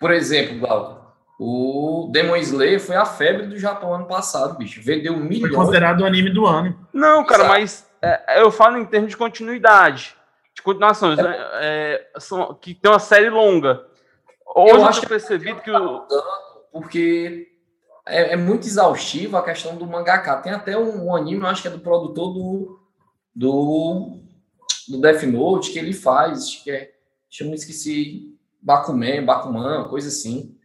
[0.00, 1.04] por exemplo, Glauco,
[1.38, 4.80] o Demon Slayer foi a febre do Japão ano passado, bicho.
[4.82, 5.40] Vendeu milhões.
[5.40, 6.88] Foi considerado o anime do ano.
[6.92, 7.60] Não, cara, Exato.
[7.60, 10.16] mas é, eu falo em termos de continuidade.
[10.54, 11.16] De continuação, é,
[11.60, 13.84] é, são, que tem uma série longa.
[14.54, 16.06] Hoje eu acho que percebido que o.
[16.72, 17.53] Porque
[18.06, 20.36] é, é, muito exaustivo a questão do mangaka.
[20.36, 22.80] Tem até um, um anime, acho que é do produtor do,
[23.34, 24.20] do,
[24.88, 26.92] do Death Note, que ele faz, que é,
[27.40, 30.56] eu me esqueci, Bakuman, Bakuman, coisa assim.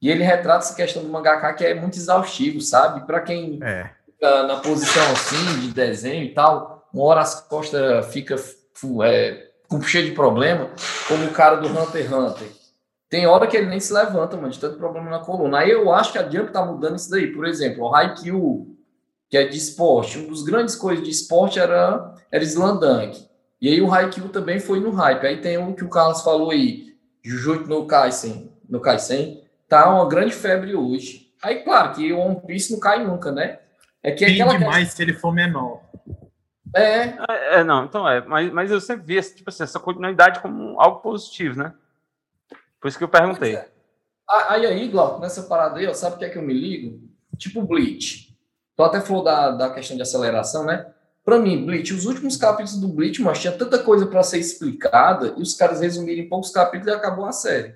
[0.00, 3.06] E ele retrata essa questão do mangaka que é muito exaustivo, sabe?
[3.06, 3.90] Para quem é.
[4.06, 8.36] fica na posição assim de desenho e tal, uma hora as costas fica
[9.04, 10.70] é, com cheio de problema,
[11.06, 12.59] como o cara do Hunter x Hunter.
[13.10, 15.58] Tem hora que ele nem se levanta, mano, de tanto problema na coluna.
[15.58, 17.26] Aí eu acho que a Jump tá mudando isso daí.
[17.26, 18.76] Por exemplo, o Haikyuu,
[19.28, 20.16] que é de esporte.
[20.16, 23.28] Um dos grandes coisas de esporte era, era Slandunk.
[23.60, 25.26] E aí o Haikyuu também foi no hype.
[25.26, 30.08] Aí tem o que o Carlos falou aí, Jujutsu no Kaisen, no Kaisen, tá uma
[30.08, 31.32] grande febre hoje.
[31.42, 33.58] Aí, claro, que o One Piece não cai nunca, né?
[34.02, 35.80] É que Tem aquela demais se ele for menor.
[36.74, 37.02] É.
[37.02, 37.16] é.
[37.54, 37.64] é.
[37.64, 38.20] não, então é.
[38.24, 41.74] Mas, mas eu sempre vi tipo assim, essa continuidade como algo positivo, né?
[42.80, 43.56] Por isso que eu perguntei.
[43.56, 43.68] É.
[44.48, 47.00] Aí, aí, Glauco, nessa parada aí, ó, sabe o que é que eu me ligo?
[47.36, 48.36] Tipo Bleach.
[48.76, 50.86] Tu até falou da, da questão de aceleração, né?
[51.24, 55.34] Pra mim, Bleach, os últimos capítulos do Bleach, mas tinha tanta coisa para ser explicada
[55.36, 57.74] e os caras resumiram em poucos capítulos e acabou a série.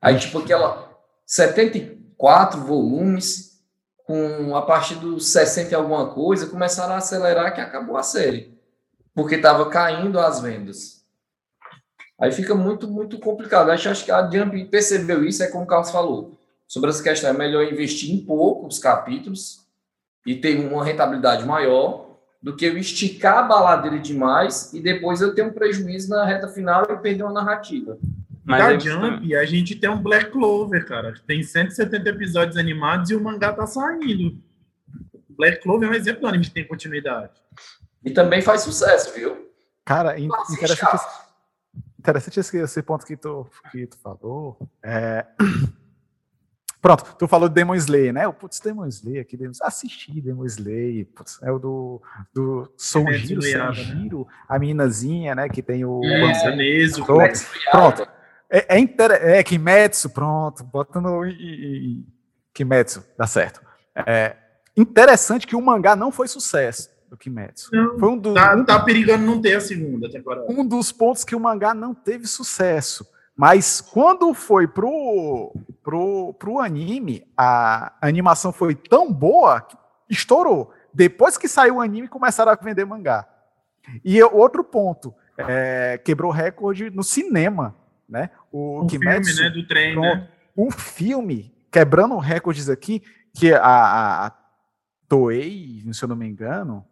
[0.00, 0.90] Aí, tipo, aquela
[1.26, 3.60] 74 volumes,
[4.04, 8.56] com a partir dos 60 e alguma coisa, começaram a acelerar que acabou a série.
[9.14, 10.95] Porque estava caindo as vendas.
[12.18, 13.70] Aí fica muito, muito complicado.
[13.70, 16.38] Acho, acho que a Jump percebeu isso, é como o Carlos falou.
[16.66, 19.66] Sobre essa questão, é melhor investir em poucos capítulos
[20.26, 22.06] e ter uma rentabilidade maior
[22.42, 26.48] do que eu esticar a baladeira demais e depois eu ter um prejuízo na reta
[26.48, 27.98] final e perder uma narrativa.
[28.44, 31.14] Mas da Jump, a gente tem um Black Clover, cara.
[31.26, 34.38] Tem 170 episódios animados e o mangá tá saindo.
[35.28, 37.32] Black Clover é um exemplo do anime que tem continuidade.
[38.04, 39.50] E também faz sucesso, viu?
[39.84, 41.25] Cara, interessante, esse,
[42.06, 44.56] interessante esse, esse, ponto que tu, que tu falou.
[44.82, 45.26] É...
[46.80, 48.28] Pronto, tu falou do Demon Slayer, né?
[48.28, 49.52] O putz, Demon Slayer aqui, Demon...
[49.62, 52.00] assisti Demon Slayer, putz, é o do,
[52.32, 54.34] do Soujiro, Soujiro, né?
[54.48, 55.48] a meninazinha, né?
[55.48, 56.00] Que tem o.
[56.04, 57.04] É, mesmo.
[57.04, 57.40] Pronto,
[57.72, 58.08] pronto.
[58.48, 59.10] É, é, inter...
[59.10, 61.22] é Kimetsu, pronto, bota no
[62.54, 63.60] Kimetsu, dá certo.
[64.06, 64.36] É
[64.76, 67.70] interessante que o mangá não foi sucesso do Kimetsu.
[67.72, 70.46] Não, foi um do, tá, um, tá perigando não ter a segunda temporada.
[70.48, 73.06] Um dos pontos que o mangá não teve sucesso.
[73.36, 79.76] Mas quando foi pro, pro, pro anime, a animação foi tão boa que
[80.08, 80.72] estourou.
[80.92, 83.28] Depois que saiu o anime, começaram a vender mangá.
[84.04, 87.74] E outro ponto, é, quebrou recorde no cinema
[88.08, 88.30] né?
[88.52, 90.28] O um Kimetsu, filme, né, do trem, pronto, né?
[90.56, 93.02] Um filme quebrando recordes aqui
[93.34, 94.32] que a, a, a
[95.08, 96.84] Toei, se eu não me engano,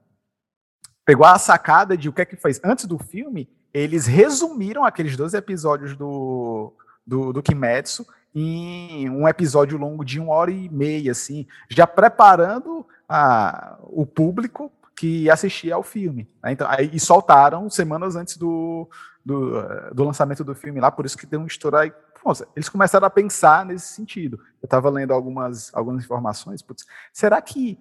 [1.04, 5.16] pegou a sacada de o que é que fez antes do filme, eles resumiram aqueles
[5.16, 6.72] dois episódios do,
[7.06, 12.86] do, do Kimetsu em um episódio longo de uma hora e meia, assim, já preparando
[13.08, 16.28] a, o público que assistia ao filme.
[16.42, 16.52] Né?
[16.52, 18.88] Então, aí, e soltaram semanas antes do,
[19.24, 19.62] do,
[19.92, 21.92] do lançamento do filme lá, por isso que deu um estouro aí.
[22.56, 24.40] eles começaram a pensar nesse sentido.
[24.62, 26.62] Eu estava lendo algumas, algumas informações.
[26.62, 27.78] Putz, será que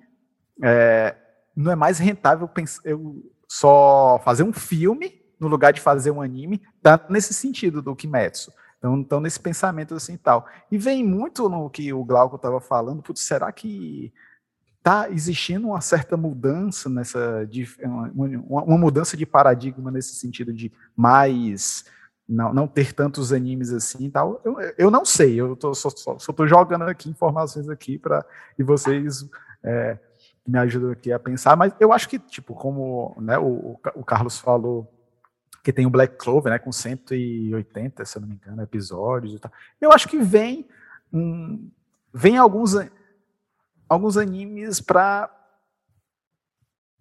[0.61, 1.15] é,
[1.55, 2.49] não é mais rentável
[2.83, 6.61] eu só fazer um filme no lugar de fazer um anime?
[6.81, 8.51] Tá nesse sentido do Kimetsu.
[8.77, 10.45] Então, então nesse pensamento assim tal.
[10.71, 14.11] E vem muito no que o Glauco estava falando, putz, será que
[14.79, 17.47] está existindo uma certa mudança nessa
[17.81, 18.11] uma,
[18.65, 21.85] uma, mudança de paradigma nesse sentido de mais
[22.27, 24.41] não, não ter tantos animes assim e tal.
[24.43, 28.25] Eu, eu não sei, eu tô, só, tô jogando aqui informações aqui para
[28.59, 29.25] e vocês
[29.63, 29.97] é,
[30.45, 34.37] me ajudam aqui a pensar, mas eu acho que, tipo, como né, o, o Carlos
[34.37, 34.91] falou,
[35.63, 39.39] que tem o Black Clover, né, com 180, se eu não me engano, episódios e
[39.39, 39.51] tal.
[39.79, 40.67] Eu acho que vem
[41.11, 41.69] um,
[42.13, 42.75] vem alguns
[43.87, 45.29] alguns animes para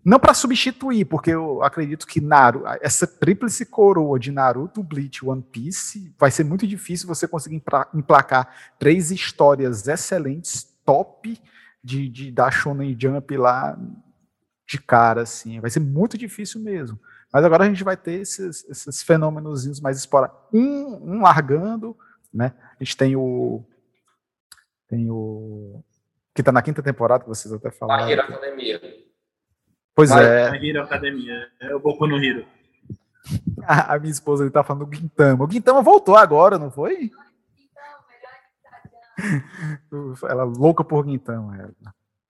[0.04, 5.42] não para substituir, porque eu acredito que Naruto, essa tríplice coroa de Naruto, Bleach, One
[5.42, 7.62] Piece, vai ser muito difícil você conseguir
[7.94, 11.40] emplacar três histórias excelentes, top
[11.82, 13.78] de, de da Shonen Jump lá
[14.66, 15.60] de cara, assim.
[15.60, 16.98] Vai ser muito difícil mesmo.
[17.32, 20.36] Mas agora a gente vai ter esses, esses fenômenos mais explorados.
[20.52, 21.96] Um, um largando,
[22.32, 22.52] né?
[22.78, 23.64] A gente tem o.
[24.88, 25.82] Tem o.
[26.34, 28.08] Que tá na quinta temporada, que vocês até falaram.
[28.08, 28.80] Hero Academia.
[29.94, 30.48] Pois é.
[30.48, 31.48] A Hero Academia.
[31.60, 32.46] É o Boku no Hero.
[33.64, 35.44] A, a minha esposa ele tá falando do Guintama.
[35.44, 37.10] O Guintama voltou agora, não foi?
[40.28, 41.56] Ela louca por Guintama.
[41.56, 41.72] Ela.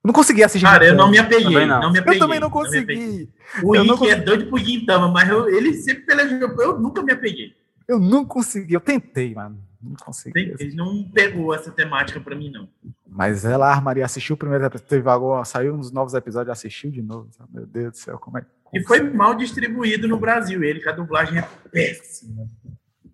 [0.03, 0.67] Eu não consegui assistir.
[0.67, 1.65] Cara, eu não me apeguei.
[1.65, 1.81] Não.
[1.81, 1.93] não.
[1.93, 2.19] me apeguei.
[2.19, 3.31] Eu também não consegui.
[3.63, 6.61] o Ike é doido por Gintama, mas eu, ele sempre pelejou.
[6.61, 7.55] Eu nunca me apeguei.
[7.87, 8.75] Eu não consegui.
[8.75, 9.59] Eu tentei, mano.
[9.81, 10.55] Não consegui.
[10.59, 12.69] Ele não pegou essa temática pra mim, não.
[13.07, 17.03] Mas ela, Maria, assistiu o primeiro episódio, teve agora, saiu nos novos episódios, assistiu de
[17.03, 17.29] novo.
[17.53, 18.47] Meu Deus do céu, como é.
[18.73, 22.49] E foi mal distribuído no Brasil, ele, que a dublagem é péssima.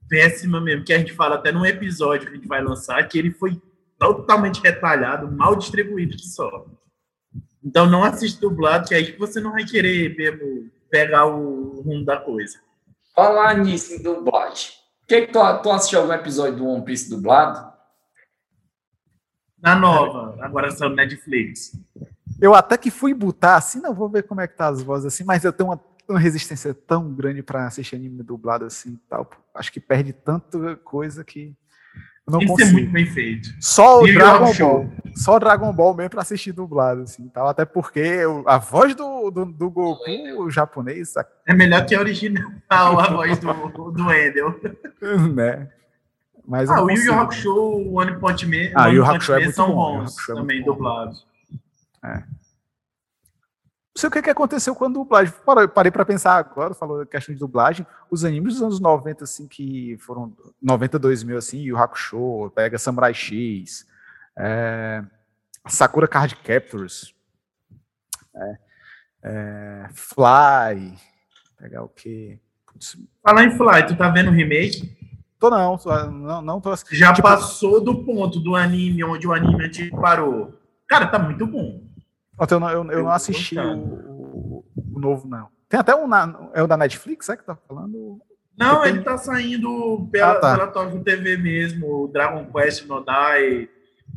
[0.09, 3.19] Péssima mesmo, que a gente fala até num episódio que a gente vai lançar, que
[3.19, 3.61] ele foi
[3.99, 6.67] totalmente retalhado, mal distribuído que só.
[7.63, 12.17] Então não assiste dublado, que aí você não vai querer mesmo pegar o rumo da
[12.17, 12.59] coisa.
[13.15, 14.73] Falar nisso em dublagem.
[15.07, 17.73] Que que tu, tu assistiu algum episódio do One Piece dublado?
[19.61, 21.73] Na nova, agora são Netflix.
[22.41, 25.07] Eu até que fui botar assim, não vou ver como é que tá as vozes
[25.07, 29.29] assim, mas eu tenho uma, uma resistência tão grande para assistir anime dublado assim, tal.
[29.55, 31.55] Acho que perde tanta coisa que
[32.27, 32.73] não Tem consigo.
[32.73, 33.49] muito bem feito.
[33.61, 34.93] Só o e Dragon Ball.
[35.15, 37.49] Só o Dragon Ball mesmo pra assistir dublado, assim, tal.
[37.49, 40.05] Até porque a voz do, do, do Goku,
[40.39, 41.15] o japonês...
[41.47, 43.53] É melhor que a original, a voz do,
[43.91, 44.61] do Endel.
[45.35, 45.69] né?
[46.47, 49.53] Mas ah, o Yu Yu Hakusho, o One Punch Man, ah, One Punch Man é
[49.53, 51.27] são bons é também dublados.
[52.03, 52.23] É
[53.99, 55.35] sei o que, que aconteceu com a dublagem.
[55.75, 57.87] Parei para pensar agora, falou questão de dublagem.
[58.11, 63.13] Os animes dos anos 90, assim, que foram 92 mil, assim, Yu Hakusho, pega Samurai
[63.13, 63.87] X,
[64.37, 65.03] é,
[65.67, 67.13] Sakura Card Captors,
[68.35, 68.59] é,
[69.25, 70.97] é, Fly,
[71.59, 72.39] pegar o quê?
[73.23, 74.97] Falar em Fly, tu tá vendo o remake?
[75.41, 75.77] Tô não,
[76.11, 80.55] não, não tô Já tipo, passou do ponto do anime onde o anime antigo parou.
[80.87, 81.88] Cara, tá muito bom.
[82.39, 85.49] Eu não, eu, eu não assisti o, o, o, novo, não.
[85.69, 86.07] Tem até um.
[86.07, 88.21] Na, é o da Netflix, é que tá falando?
[88.57, 90.57] Não, ele tá saindo pela, ah, tá.
[90.57, 93.69] pela Tóquio TV mesmo, o Dragon Quest Nodai.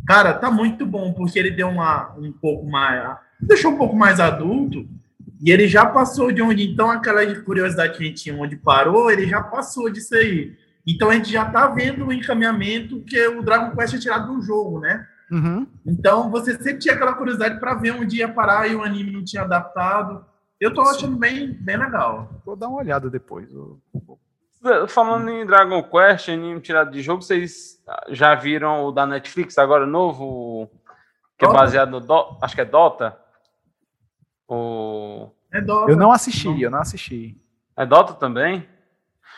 [0.07, 3.17] Cara, tá muito bom, porque ele deu uma, um pouco mais.
[3.39, 4.87] Deixou um pouco mais adulto.
[5.43, 6.63] E ele já passou de onde.
[6.63, 10.55] Então, aquela curiosidade que a gente tinha onde parou, ele já passou disso aí.
[10.85, 14.41] Então, a gente já tá vendo o encaminhamento que o Dragon Quest é tirado do
[14.41, 15.05] jogo, né?
[15.31, 15.65] Uhum.
[15.85, 19.23] Então, você sempre tinha aquela curiosidade para ver onde ia parar e o anime não
[19.23, 20.25] tinha adaptado.
[20.59, 22.29] Eu tô achando bem, bem legal.
[22.45, 23.49] Vou dar uma olhada depois.
[24.89, 29.87] Falando em Dragon Quest, anime tirado de jogo, vocês já viram o da Netflix agora
[29.87, 30.69] novo?
[31.39, 31.57] Que Dota?
[31.57, 31.99] é baseado no.
[31.99, 32.37] Do...
[32.41, 33.17] Acho que é Dota?
[34.47, 35.31] O...
[35.51, 35.91] É Dota.
[35.91, 36.59] Eu não assisti, não.
[36.59, 37.41] eu não assisti.
[37.75, 38.67] É Dota também?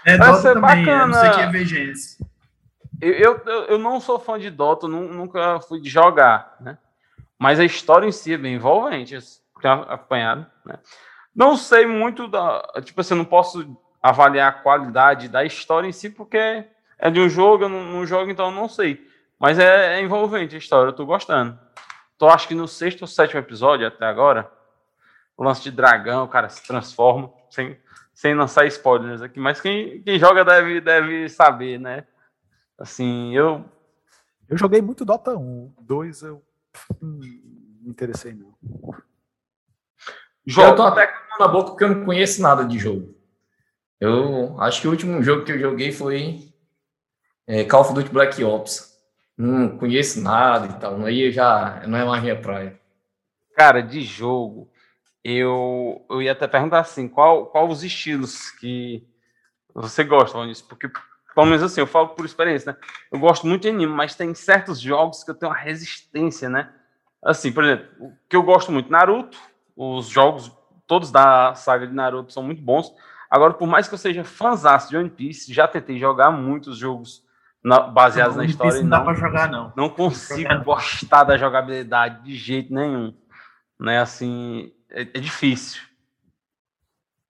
[0.05, 1.07] É Parece Dota também, bacana.
[1.07, 2.32] não sei que é VGS.
[3.03, 6.77] Eu, eu, eu não sou fã de Dota, nunca fui de jogar, né?
[7.37, 9.17] Mas a história em si é bem envolvente,
[9.63, 10.79] acompanhado, né?
[11.35, 12.61] Não sei muito da.
[12.83, 16.65] Tipo assim, eu não posso avaliar a qualidade da história em si, porque
[16.97, 19.05] é de um jogo, eu não, não jogo, então eu não sei.
[19.39, 21.59] Mas é, é, envolvente a história, eu tô gostando.
[22.17, 24.49] Tô acho que no sexto ou sétimo episódio até agora.
[25.35, 27.77] O lance de dragão, o cara se transforma, sem,
[28.13, 32.05] sem lançar spoilers aqui, mas quem, quem joga deve, deve saber, né?
[32.77, 33.65] Assim, eu.
[34.49, 35.73] Eu joguei muito Dota 1.
[35.79, 36.43] 2 eu
[37.01, 37.19] hum,
[37.81, 38.53] me interessei não.
[40.45, 40.67] Jogo.
[40.67, 43.15] Eu tô até com na boca porque eu não conheço nada de jogo.
[43.99, 46.53] Eu acho que o último jogo que eu joguei foi
[47.47, 48.93] é, Call of Duty Black Ops.
[49.37, 51.03] Não conheço nada e tal.
[51.05, 52.79] Aí já não é mais minha praia.
[53.55, 54.69] Cara, de jogo,
[55.23, 59.07] eu, eu ia até perguntar assim, qual, qual os estilos que
[59.73, 60.67] você gosta, Vinícius?
[60.67, 60.89] Porque
[61.33, 62.77] pelo menos assim, eu falo por experiência, né?
[63.11, 66.69] Eu gosto muito de anime, mas tem certos jogos que eu tenho uma resistência, né?
[67.23, 69.37] Assim, por exemplo, o que eu gosto muito, Naruto,
[69.75, 70.51] os jogos
[70.85, 72.93] todos da saga de Naruto são muito bons.
[73.29, 77.23] Agora, por mais que eu seja fãzaço de One Piece, já tentei jogar muitos jogos
[77.63, 78.81] na, baseados não, na história.
[78.81, 79.73] Não dá para jogar, não.
[79.75, 83.15] Não consigo gostar da jogabilidade de jeito nenhum.
[83.79, 83.99] Né?
[83.99, 85.81] Assim, é, é difícil.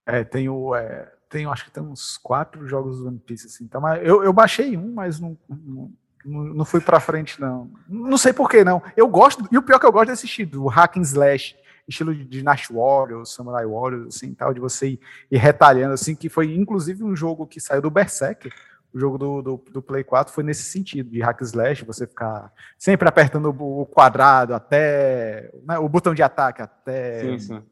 [0.05, 3.63] É, tenho, é, tenho, acho que tem uns quatro jogos do One Piece, assim.
[3.63, 5.91] Então, eu, eu baixei um, mas não, não,
[6.23, 7.71] não fui pra frente, não.
[7.89, 8.83] Não sei por que, não.
[8.95, 11.55] Eu gosto, e o pior que eu gosto é assistir, do Hack and Slash,
[11.87, 14.99] estilo de Dynasty Warriors, Samurai Warriors, assim, tal, de você ir,
[15.31, 18.53] ir retalhando, assim, que foi inclusive um jogo que saiu do Berserker,
[18.93, 22.53] o jogo do, do, do, Play 4 foi nesse sentido, de hack slash, você ficar
[22.77, 27.63] sempre apertando o quadrado até né, o botão de ataque até sim, sim.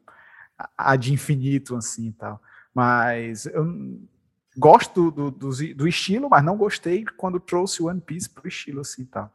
[0.58, 2.42] A, a, de infinito, assim e tal.
[2.74, 3.98] Mas eu
[4.56, 9.02] gosto do, do, do, estilo, mas não gostei quando trouxe One Piece pro estilo assim
[9.02, 9.30] e tal.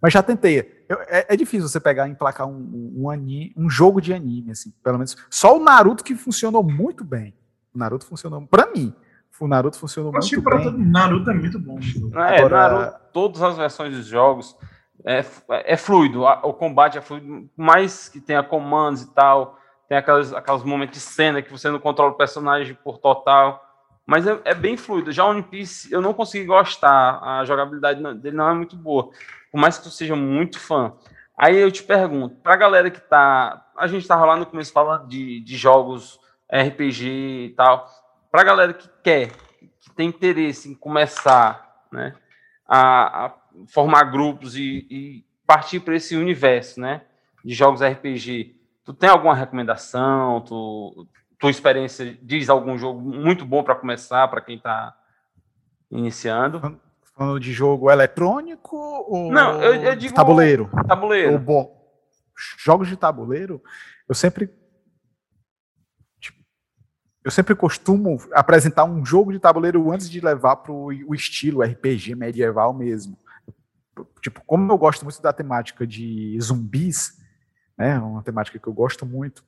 [0.00, 0.84] Mas já tentei.
[0.88, 4.52] Eu, é, é, difícil você pegar e emplacar um, um, anime, um jogo de anime,
[4.52, 5.16] assim, pelo menos.
[5.28, 7.34] Só o Naruto que funcionou muito bem.
[7.74, 8.94] O Naruto funcionou, para mim,
[9.40, 10.64] o Naruto funcionou muito bem.
[10.64, 11.78] Todo, Naruto é muito bom.
[12.14, 12.68] É, Agora...
[12.68, 14.56] Naruto, todas as versões dos jogos
[15.04, 15.24] é,
[15.64, 20.62] é fluido, o combate é fluido, mais que tenha comandos e tal, tem aquelas, aqueles
[20.62, 23.64] momentos de cena que você não controla o personagem por total,
[24.06, 25.12] mas é, é bem fluido.
[25.12, 29.10] Já o One Piece, eu não consegui gostar, a jogabilidade dele não é muito boa,
[29.50, 30.92] por mais que tu seja muito fã.
[31.36, 33.64] Aí eu te pergunto, pra galera que tá.
[33.76, 36.18] A gente tava lá no começo falando de, de jogos
[36.50, 37.06] RPG
[37.46, 37.88] e tal
[38.30, 39.32] para a galera que quer,
[39.80, 42.14] que tem interesse em começar né,
[42.66, 43.34] a, a
[43.66, 47.02] formar grupos e, e partir para esse universo né,
[47.44, 48.54] de jogos RPG,
[48.88, 50.40] tu tem alguma recomendação?
[50.40, 51.06] Tu,
[51.38, 54.96] tua experiência diz algum jogo muito bom para começar, para quem está
[55.90, 56.80] iniciando?
[57.14, 60.70] Falando de jogo eletrônico ou Não, eu, eu digo tabuleiro?
[60.86, 61.44] Tabuleiro.
[61.46, 61.76] Ou.
[62.56, 63.62] Jogos de tabuleiro,
[64.08, 64.50] eu sempre
[67.22, 72.14] eu sempre costumo apresentar um jogo de tabuleiro antes de levar para o estilo RPG
[72.14, 73.18] medieval mesmo.
[74.22, 77.18] Tipo, como eu gosto muito da temática de zumbis,
[77.78, 79.44] né, uma temática que eu gosto muito,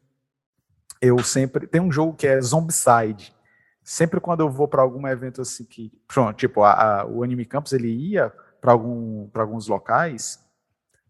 [1.02, 3.34] eu sempre tem um jogo que é Zombicide.
[3.82, 7.44] Sempre quando eu vou para algum evento assim que, pronto, tipo, a, a, o Anime
[7.44, 10.38] Campus ele ia para algum, para alguns locais.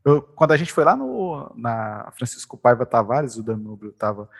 [0.05, 4.31] Eu, quando a gente foi lá no na Francisco Paiva Tavares, o Danúbio estava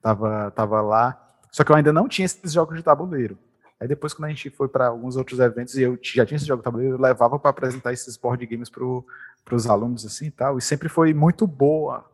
[0.00, 3.36] tava, tava lá, só que eu ainda não tinha esses jogos de tabuleiro.
[3.80, 6.46] Aí depois, quando a gente foi para alguns outros eventos e eu já tinha esse
[6.46, 10.30] jogo de tabuleiro, eu levava para apresentar esses board games para os alunos assim e
[10.30, 10.58] tal.
[10.58, 12.04] E sempre foi muito boa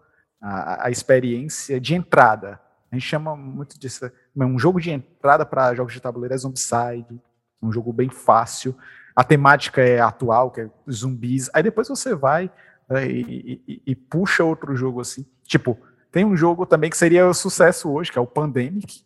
[0.45, 2.61] a, a experiência de entrada.
[2.93, 4.11] A gente chama muito disso.
[4.37, 7.21] Um jogo de entrada para jogos de tabuleiro é Zombicide,
[7.63, 8.77] um jogo bem fácil.
[9.17, 11.49] A temática é atual, que é zumbis.
[11.55, 12.51] Aí depois você vai
[12.91, 15.25] é, e, e, e puxa outro jogo assim.
[15.45, 15.79] Tipo,
[16.13, 19.03] tem um jogo também que seria o sucesso hoje, que é o Pandemic,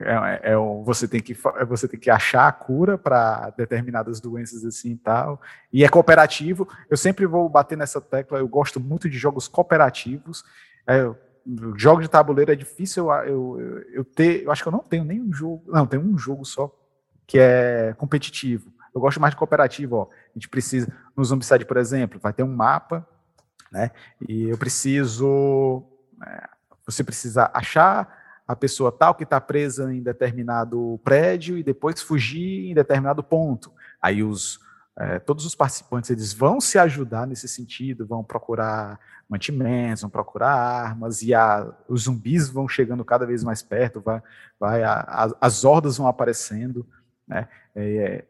[0.00, 4.64] é, é, é, você, tem que, você tem que achar a cura para determinadas doenças
[4.64, 5.40] assim e tal.
[5.72, 6.68] E é cooperativo.
[6.88, 8.38] Eu sempre vou bater nessa tecla.
[8.38, 10.44] Eu gosto muito de jogos cooperativos.
[10.86, 11.10] É,
[11.76, 14.44] jogo de tabuleiro é difícil eu, eu, eu, ter.
[14.44, 15.64] Eu acho que eu não tenho nenhum jogo.
[15.66, 16.72] Não, tem um jogo só
[17.26, 18.72] que é competitivo.
[18.94, 19.96] Eu gosto mais de cooperativo.
[19.96, 20.02] Ó.
[20.04, 20.92] A gente precisa.
[21.16, 23.06] No Zombicide, por exemplo, vai ter um mapa,
[23.72, 23.90] né?
[24.28, 25.82] E eu preciso.
[26.24, 26.48] É,
[26.86, 28.17] você precisa achar
[28.48, 33.70] a pessoa tal que está presa em determinado prédio e depois fugir em determinado ponto.
[34.00, 34.66] Aí os
[34.98, 38.98] é, todos os participantes eles vão se ajudar nesse sentido, vão procurar
[39.28, 44.20] mantimentos, vão procurar armas e a, os zumbis vão chegando cada vez mais perto, vai,
[44.58, 46.84] vai a, a, as hordas vão aparecendo,
[47.28, 47.46] né?
[47.76, 48.24] É,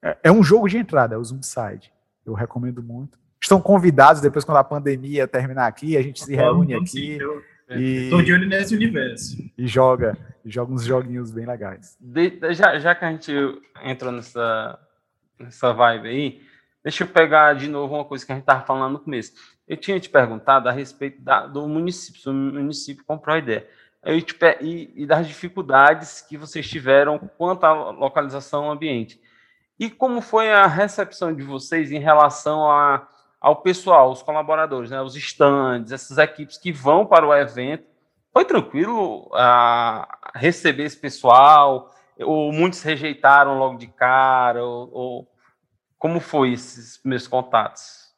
[0.00, 1.92] é, é, um jogo de entrada, é o Zombicide.
[2.24, 3.18] Eu recomendo muito.
[3.42, 7.18] Estão convidados depois quando a pandemia terminar aqui, a gente se reúne aqui.
[7.70, 9.36] Estou de olho nesse universo.
[9.56, 11.96] E joga, e joga uns joguinhos bem legais.
[12.00, 13.32] De, já, já que a gente
[13.82, 14.78] entrou nessa,
[15.38, 16.42] nessa vibe aí,
[16.82, 19.32] deixa eu pegar de novo uma coisa que a gente estava falando no começo.
[19.66, 23.66] Eu tinha te perguntado a respeito da, do município, se o município comprou a ideia.
[24.02, 29.20] Eu te, e, e das dificuldades que vocês tiveram quanto à localização ambiente.
[29.78, 33.06] E como foi a recepção de vocês em relação a
[33.40, 37.86] ao pessoal, os colaboradores, né, os stands, essas equipes que vão para o evento.
[38.32, 41.90] Foi tranquilo a receber esse pessoal?
[42.20, 44.64] Ou muitos rejeitaram logo de cara?
[44.64, 45.28] Ou, ou
[45.98, 48.08] como foi esses meus contatos?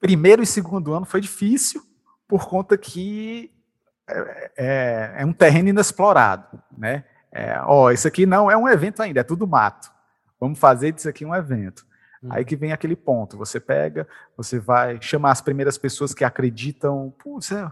[0.00, 1.82] Primeiro e segundo ano foi difícil
[2.26, 3.52] por conta que
[4.08, 7.04] é, é, é um terreno inexplorado, né?
[7.30, 9.90] É, ó, isso aqui não é um evento ainda, é tudo mato.
[10.38, 11.86] vamos fazer disso aqui um evento.
[12.22, 12.28] Hum.
[12.30, 17.12] Aí que vem aquele ponto, você pega, você vai chamar as primeiras pessoas que acreditam,
[17.22, 17.70] putz, é,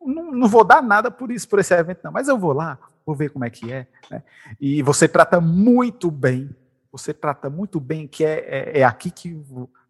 [0.00, 2.78] não, não, vou dar nada por isso, por esse evento, não, mas eu vou lá,
[3.04, 3.86] vou ver como é que é.
[4.10, 4.22] Né?
[4.60, 6.54] E você trata muito bem,
[6.90, 9.38] você trata muito bem, que é, é, é aqui que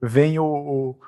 [0.01, 1.01] vem o, o,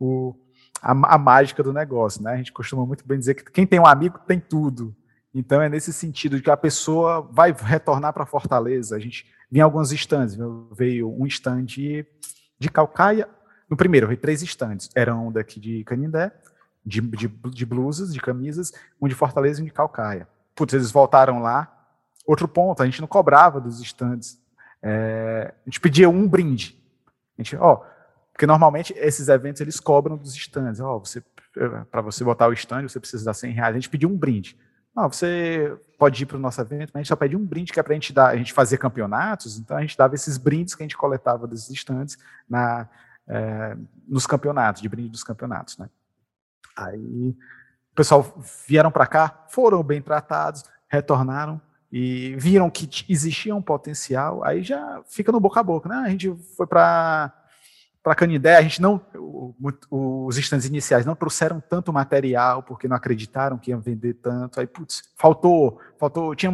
[0.00, 0.34] o
[0.82, 2.22] a, a, mágica do negócio.
[2.22, 2.32] Né?
[2.32, 4.94] A gente costuma muito bem dizer que quem tem um amigo tem tudo.
[5.34, 8.96] Então é nesse sentido que a pessoa vai retornar para Fortaleza.
[8.96, 10.36] A gente vinha alguns stands,
[10.72, 12.06] veio um stand de,
[12.72, 13.28] Calcaia.
[13.68, 14.90] No primeiro, veio três stands.
[14.94, 16.32] Eram um daqui de Canindé,
[16.84, 20.26] de, de, de blusas, de camisas, um de Fortaleza e um de Calcaia.
[20.54, 21.74] Putz, eles voltaram lá.
[22.26, 24.40] Outro ponto, a gente não cobrava dos stands.
[24.82, 26.78] É, a gente pedia um brinde.
[27.38, 27.82] A gente, ó,
[28.32, 30.80] porque normalmente esses eventos eles cobram dos stands.
[30.80, 31.22] Ó, você
[31.90, 33.74] para você botar o stand, você precisa dar 100 reais.
[33.74, 34.56] A gente pediu um brinde.
[34.98, 37.72] Não, você pode ir para o nosso evento, mas a gente só pede um brinde
[37.72, 40.36] que é para a gente dar, a gente fazer campeonatos, então a gente dava esses
[40.36, 42.18] brindes que a gente coletava desses stands
[42.50, 42.88] na,
[43.28, 43.76] é,
[44.08, 45.88] nos campeonatos, de brinde dos campeonatos, né?
[46.76, 47.30] Aí
[47.92, 51.62] o pessoal vieram para cá, foram bem tratados, retornaram
[51.92, 56.02] e viram que existia um potencial, aí já fica no boca a boca, né?
[56.06, 57.32] A gente foi para
[58.02, 59.00] para Canindé, a gente não,
[59.90, 64.60] os estandes iniciais não trouxeram tanto material porque não acreditaram que iam vender tanto.
[64.60, 66.50] Aí, putz, faltou, faltou, tinha,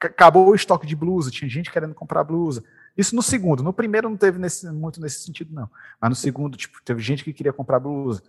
[0.00, 2.62] acabou o estoque de blusa, tinha gente querendo comprar blusa.
[2.96, 6.56] Isso no segundo, no primeiro não teve nesse, muito nesse sentido não, mas no segundo,
[6.56, 8.22] tipo, teve gente que queria comprar blusa.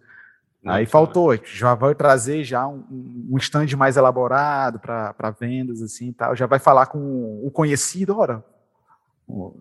[0.66, 2.84] Aí faltou, já vai trazer já um,
[3.32, 6.36] um stand mais elaborado para vendas assim, tal.
[6.36, 8.44] Já vai falar com o conhecido, ora,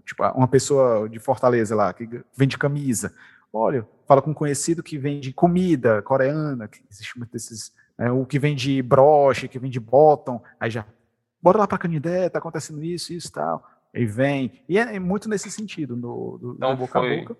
[0.05, 3.13] tipo, uma pessoa de Fortaleza lá, que vende camisa.
[3.53, 8.25] Olha, fala com um conhecido que vende comida coreana, que existe muito desses, né, o
[8.27, 10.85] que vende broche, que vende bottom, aí já,
[11.43, 13.65] bora lá para Canindé, tá acontecendo isso, isso tal.
[13.95, 14.63] Aí vem.
[14.69, 17.37] E é, muito nesse sentido, no, do, então, do boca foi, a boca.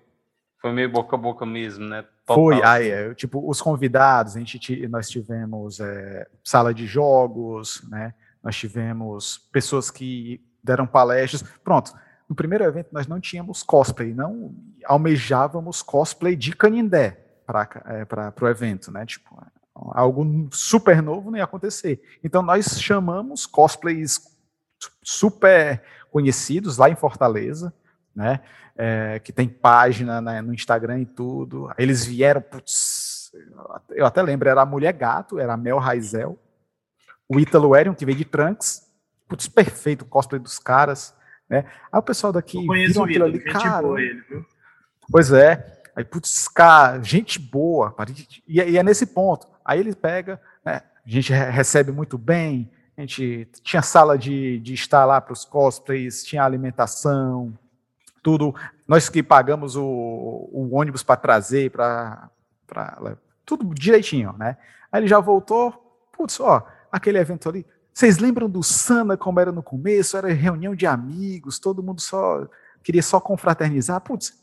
[0.61, 2.01] Foi meio boca a boca mesmo, né?
[2.25, 2.35] Total.
[2.35, 8.13] Foi, aí, é, tipo, os convidados, a gente, nós tivemos é, sala de jogos, né?
[8.43, 11.43] Nós tivemos pessoas que deram palestras.
[11.63, 11.93] Pronto,
[12.29, 18.47] no primeiro evento nós não tínhamos cosplay, não almejávamos cosplay de Canindé para é, o
[18.47, 19.03] evento, né?
[19.05, 19.43] Tipo,
[19.73, 21.99] algo super novo ia acontecer.
[22.23, 24.21] Então nós chamamos cosplays
[25.03, 25.81] super
[26.11, 27.73] conhecidos lá em Fortaleza,
[28.15, 28.41] né?
[28.77, 31.69] É, que tem página né, no Instagram e tudo.
[31.77, 33.29] Eles vieram, putz,
[33.89, 36.39] eu até lembro, era a Mulher Gato, era a Mel Raizel,
[37.27, 38.87] o Ítalo Erion, que veio de Trunks,
[39.27, 41.13] putz, perfeito o cosplay dos caras.
[41.49, 41.65] Né?
[41.91, 42.65] Aí o pessoal daqui.
[42.65, 43.81] Conheço aquilo ali, cara.
[43.81, 44.45] Boa ele, viu?
[45.11, 45.81] Pois é.
[45.95, 47.95] Aí, putz, cara, gente boa.
[48.47, 49.47] E, e é nesse ponto.
[49.65, 50.81] Aí ele pega, né?
[51.05, 52.71] A gente recebe muito bem.
[52.95, 57.57] A gente tinha sala de, de estar lá para os cosplays, tinha alimentação,
[58.21, 58.53] tudo.
[58.87, 62.29] Nós que pagamos o, o ônibus para trazer, para.
[63.45, 64.57] Tudo direitinho, né?
[64.91, 65.71] Aí ele já voltou.
[66.11, 67.65] Putz, ó, aquele evento ali,
[67.99, 70.15] vocês lembram do Sana como era no começo?
[70.15, 72.47] Era reunião de amigos, todo mundo só
[72.81, 73.99] queria só confraternizar.
[73.99, 74.41] Putz,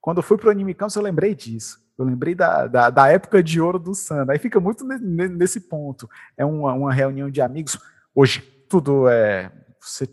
[0.00, 1.86] quando eu fui para o Anime Campus, eu lembrei disso.
[1.98, 4.32] Eu lembrei da, da, da, época de ouro do Sana.
[4.32, 6.08] Aí fica muito nesse ponto.
[6.34, 7.78] É uma, uma reunião de amigos.
[8.14, 8.40] Hoje,
[8.70, 9.52] tudo é.
[9.78, 10.08] Você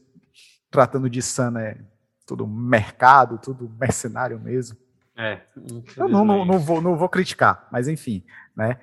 [0.69, 1.77] tratando de Sana é
[2.25, 4.77] tudo mercado, tudo mercenário mesmo.
[5.15, 5.39] É.
[5.95, 8.81] Eu não, não, não, vou, não vou criticar, mas enfim, né?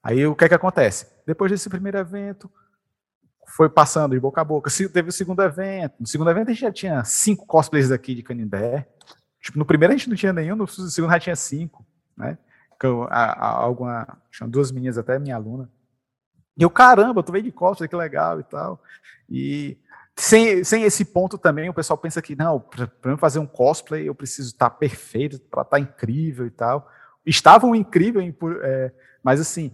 [0.00, 1.08] Aí o que é que acontece?
[1.26, 2.48] Depois desse primeiro evento,
[3.46, 4.70] foi passando de boca a boca.
[4.92, 5.94] Teve o segundo evento.
[6.00, 8.86] No segundo evento a gente já tinha cinco cosplays aqui de Canindé.
[9.40, 11.84] Tipo, no primeiro a gente não tinha nenhum, no segundo já tinha cinco,
[12.16, 12.38] né?
[12.82, 15.70] Eu, a, a, alguma, tinha duas meninas até minha aluna.
[16.56, 18.82] E eu, caramba, tu veio de cosplay, que legal e tal.
[19.28, 19.78] E
[20.14, 24.06] sem, sem esse ponto também, o pessoal pensa que, não, para eu fazer um cosplay
[24.06, 26.90] eu preciso estar perfeito, para estar incrível e tal.
[27.24, 28.92] Estavam incríveis, é,
[29.22, 29.72] mas assim,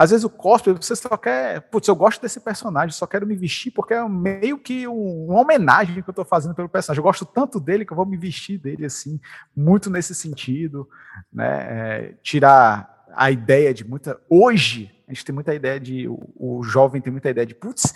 [0.00, 1.60] às vezes o cosplay, você só quer.
[1.60, 5.42] Putz, eu gosto desse personagem, só quero me vestir porque é meio que um, uma
[5.42, 7.00] homenagem que eu estou fazendo pelo personagem.
[7.00, 9.20] Eu gosto tanto dele que eu vou me vestir dele, assim,
[9.54, 10.88] muito nesse sentido.
[11.30, 11.44] Né?
[11.44, 14.18] É, tirar a ideia de muita.
[14.26, 16.08] Hoje, a gente tem muita ideia de.
[16.08, 17.94] O, o jovem tem muita ideia de, putz,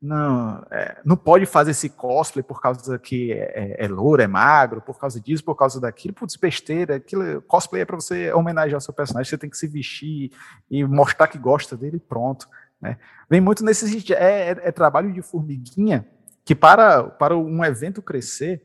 [0.00, 4.26] não, é, não pode fazer esse cosplay por causa que é, é, é, louro, é
[4.26, 8.78] magro, por causa disso, por causa daquilo, putz, besteira, aquilo, cosplay é para você homenagear
[8.78, 10.32] o seu personagem, você tem que se vestir
[10.70, 12.46] e mostrar que gosta dele pronto,
[12.80, 12.98] né?
[13.28, 16.06] Vem muito nesse é, é, é, trabalho de formiguinha,
[16.44, 18.64] que para, para um evento crescer,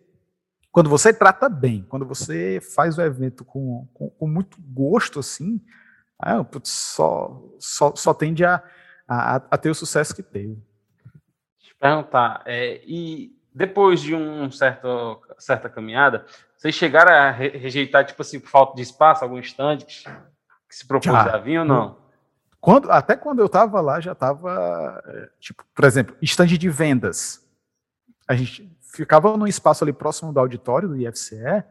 [0.71, 5.61] quando você trata bem, quando você faz o evento com, com, com muito gosto, assim,
[6.19, 8.61] ah, putz, só, só, só tende a,
[9.07, 10.61] a, a ter o sucesso que teve
[11.81, 16.25] perguntar, é, e depois de um certo, certa caminhada,
[16.55, 20.03] vocês chegaram a rejeitar, tipo assim, por falta de espaço, algum estande que,
[20.69, 21.97] se propôs a vir ou não?
[22.61, 27.43] Quando, até quando eu estava lá, já estava, é, tipo, por exemplo, estande de vendas.
[28.27, 31.63] A gente ficava num espaço ali próximo do auditório do IFCE,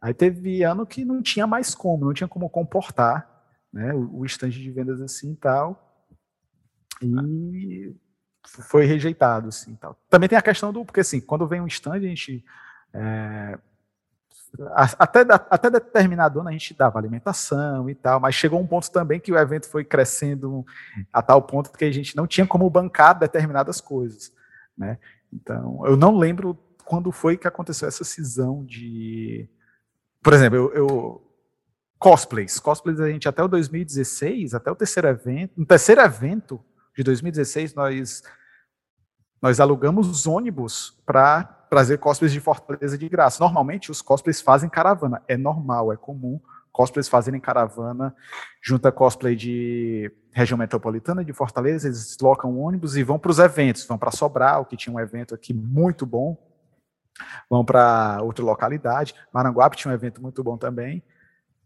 [0.00, 3.30] aí teve ano que não tinha mais como, não tinha como comportar
[3.72, 5.88] né, o, o estande de vendas assim e tal.
[7.00, 7.94] E
[8.44, 9.96] foi rejeitado, assim, tal.
[10.10, 12.44] Também tem a questão do, porque assim, quando vem um stand, a gente
[12.92, 13.58] é,
[14.74, 15.20] até,
[15.50, 19.32] até determinado ano a gente dava alimentação e tal, mas chegou um ponto também que
[19.32, 20.64] o evento foi crescendo
[21.12, 24.32] a tal ponto que a gente não tinha como bancar determinadas coisas,
[24.76, 24.98] né?
[25.32, 29.48] Então, eu não lembro quando foi que aconteceu essa cisão de,
[30.22, 31.32] por exemplo, eu, eu
[31.98, 36.62] cosplays, cosplays a gente até o 2016, até o terceiro evento, no terceiro evento
[36.96, 38.22] de 2016 nós
[39.40, 43.42] nós alugamos ônibus para trazer cosplays de Fortaleza de graça.
[43.42, 46.40] Normalmente os cosplays fazem caravana, é normal, é comum
[46.72, 48.16] cosplays fazerem caravana,
[48.60, 53.84] junta cosplay de região metropolitana de Fortaleza, eles deslocam ônibus e vão para os eventos,
[53.84, 56.36] vão para Sobral, que tinha um evento aqui muito bom,
[57.50, 61.02] vão para outra localidade, Maranguape tinha um evento muito bom também,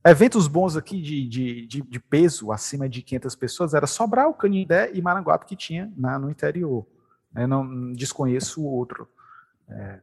[0.06, 4.90] Eventos bons aqui de, de, de, de, peso, acima de 500 pessoas, era Sobral, Canindé
[4.94, 6.86] e Maranguape, que tinha na, no interior.
[7.34, 9.08] Eu não desconheço o outro.
[9.68, 9.98] É,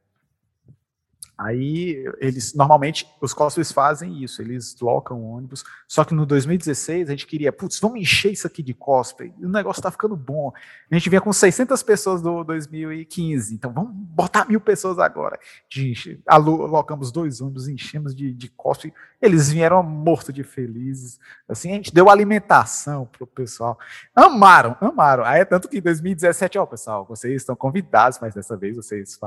[1.35, 5.63] Aí eles normalmente os cosplays fazem isso, eles locam ônibus.
[5.87, 9.33] Só que no 2016 a gente queria, putz, vamos encher isso aqui de cosplay.
[9.41, 10.53] O negócio tá ficando bom.
[10.89, 15.39] A gente vinha com 600 pessoas do 2015, então vamos botar mil pessoas agora.
[15.67, 18.93] De, alocamos dois ônibus, enchemos de, de cosplay.
[19.23, 21.17] Eles vieram morto de felizes.
[21.47, 23.79] Assim, a gente deu alimentação pro pessoal.
[24.13, 25.23] Amaram, amaram.
[25.23, 29.17] Aí é tanto que em 2017, ó, pessoal, vocês estão convidados, mas dessa vez vocês,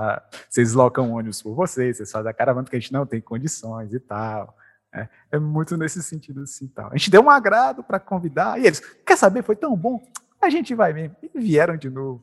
[0.51, 3.95] vocês locam ônibus por vocês vocês fazem a caravana porque a gente não tem condições
[3.95, 4.55] e tal.
[4.93, 6.91] É, é muito nesse sentido assim tal.
[6.93, 10.07] A gente deu um agrado para convidar e eles, quer saber, foi tão bom,
[10.43, 11.17] a gente vai mesmo.
[11.23, 12.23] E vieram de novo.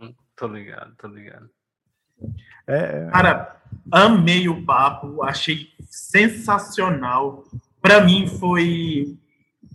[0.00, 1.50] Hum, tô ligado, tô ligado.
[2.66, 3.10] É, é...
[3.10, 3.56] Cara,
[3.90, 7.44] amei o papo, achei sensacional.
[7.80, 9.16] Para mim foi,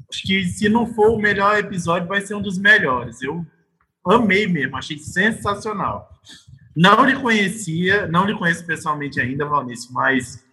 [0.09, 3.21] acho que se não for o melhor episódio, vai ser um dos melhores.
[3.21, 3.45] Eu
[4.05, 6.09] amei mesmo, achei sensacional.
[6.75, 10.43] Não lhe conhecia, não lhe conheço pessoalmente ainda, Valnício, mas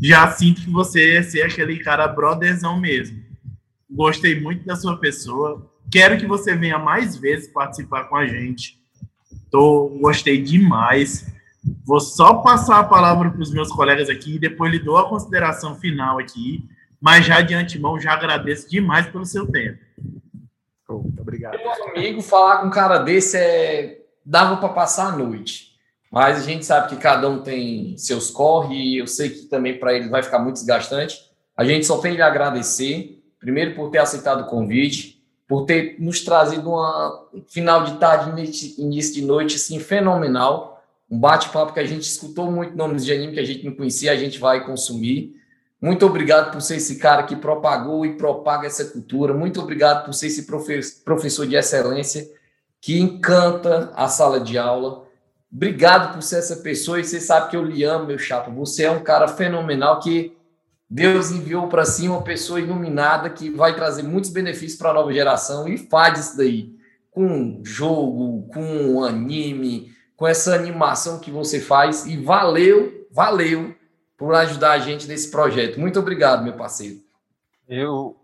[0.00, 3.22] já sinto que você é ser aquele cara brotherzão mesmo.
[3.90, 5.70] Gostei muito da sua pessoa.
[5.90, 8.81] Quero que você venha mais vezes participar com a gente.
[9.52, 11.30] Tô, gostei demais.
[11.84, 15.08] Vou só passar a palavra para os meus colegas aqui e depois lhe dou a
[15.08, 16.66] consideração final aqui.
[16.98, 19.78] Mas já de antemão, já agradeço demais pelo seu tempo.
[20.88, 21.58] Muito obrigado.
[21.58, 24.00] Meu amigo, falar com um cara desse é.
[24.24, 25.72] dava para passar a noite.
[26.10, 29.78] Mas a gente sabe que cada um tem seus corre e eu sei que também
[29.78, 31.18] para ele vai ficar muito desgastante.
[31.56, 35.21] A gente só tem de agradecer, primeiro por ter aceitado o convite,
[35.52, 38.30] por ter nos trazido uma final de tarde,
[38.78, 43.34] início de noite assim fenomenal, um bate-papo que a gente escutou muito nomes de anime
[43.34, 45.36] que a gente não conhecia, a gente vai consumir.
[45.78, 49.34] Muito obrigado por ser esse cara que propagou e propaga essa cultura.
[49.34, 50.46] Muito obrigado por ser esse
[51.04, 52.26] professor de excelência
[52.80, 55.04] que encanta a sala de aula.
[55.54, 58.50] Obrigado por ser essa pessoa e você sabe que eu lhe amo, meu chapa.
[58.52, 60.34] Você é um cara fenomenal que
[60.94, 65.10] Deus enviou para si uma pessoa iluminada que vai trazer muitos benefícios para a nova
[65.10, 66.70] geração e faz isso daí
[67.10, 73.74] com jogo, com anime, com essa animação que você faz e valeu, valeu
[74.18, 75.80] por ajudar a gente nesse projeto.
[75.80, 76.98] Muito obrigado, meu parceiro.
[77.66, 78.14] Eu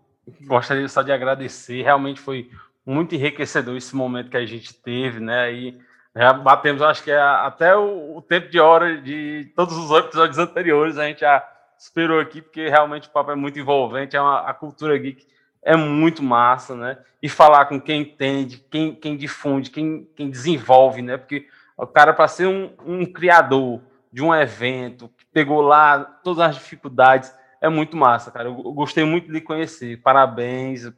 [0.41, 2.51] gostaria só de agradecer, realmente foi
[2.85, 5.51] muito enriquecedor esse momento que a gente teve, né?
[5.51, 5.75] E
[6.15, 10.99] já batemos, acho que é até o, tempo de hora de todos os episódios anteriores,
[10.99, 11.43] a gente já
[11.79, 15.25] esperou aqui, porque realmente o papo é muito envolvente, é uma, a cultura geek
[15.61, 16.97] é muito massa, né?
[17.21, 21.17] E falar com quem entende, quem, quem difunde, quem, quem desenvolve, né?
[21.17, 21.47] Porque
[21.77, 23.81] o cara, para ser um, um criador
[24.11, 28.47] de um evento, que pegou lá todas as dificuldades, é muito massa, cara.
[28.47, 30.01] Eu, eu gostei muito de conhecer.
[30.01, 30.91] Parabéns.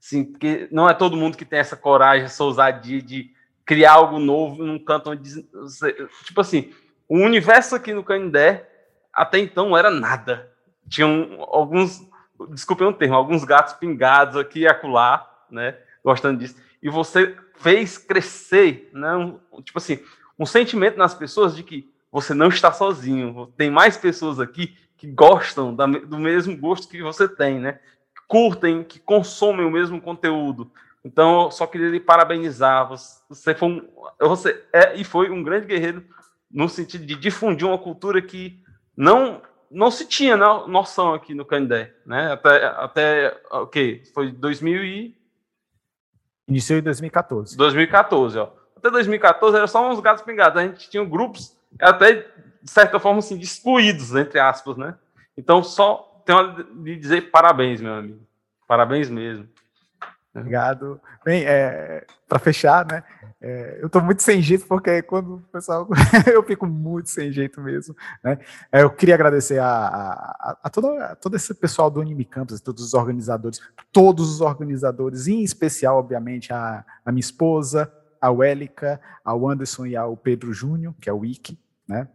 [0.00, 3.30] Assim, porque não é todo mundo que tem essa coragem, essa ousadia de
[3.64, 5.42] criar algo novo num canto onde.
[6.24, 6.72] Tipo assim,
[7.08, 8.68] o universo aqui no Canindé
[9.18, 10.50] até então era nada.
[10.88, 12.06] Tinham alguns,
[12.50, 15.76] desculpem o termo, alguns gatos pingados aqui e acolá, né?
[16.04, 16.56] Gostando disso.
[16.82, 19.16] E você fez crescer, né?
[19.16, 20.00] Um, tipo assim,
[20.38, 23.52] um sentimento nas pessoas de que você não está sozinho.
[23.56, 27.80] Tem mais pessoas aqui que gostam da, do mesmo gosto que você tem, né?
[28.28, 30.70] Curtem, que consomem o mesmo conteúdo.
[31.04, 32.88] Então, eu só queria lhe parabenizar.
[32.88, 33.88] Você foi um,
[34.20, 36.04] você é e foi um grande guerreiro
[36.50, 38.62] no sentido de difundir uma cultura que
[38.98, 42.32] não não se tinha noção aqui no Canindé, né?
[42.32, 45.18] Até, até o okay, Foi 2000 e...
[46.48, 47.54] Iniciou em 2014.
[47.56, 48.50] 2014, ó.
[48.74, 50.58] Até 2014 era só uns gatos pingados.
[50.58, 52.26] A gente tinha grupos até,
[52.62, 54.94] de certa forma, assim, excluídos, entre aspas, né?
[55.36, 58.20] Então, só tenho de dizer parabéns, meu amigo.
[58.66, 59.46] Parabéns mesmo.
[60.40, 61.00] Obrigado.
[61.24, 63.02] Bem, é, para fechar, né?
[63.40, 65.88] É, eu estou muito sem jeito, porque quando o pessoal.
[66.32, 67.94] eu fico muito sem jeito mesmo.
[68.22, 68.38] Né?
[68.72, 72.60] É, eu queria agradecer a, a, a, todo, a todo esse pessoal do Anime Campus,
[72.60, 73.60] todos os organizadores,
[73.92, 80.16] todos os organizadores, em especial, obviamente, a, minha esposa, a Wélica, ao Anderson e ao
[80.16, 81.56] Pedro Júnior, que é o Wiki,
[81.86, 82.08] né?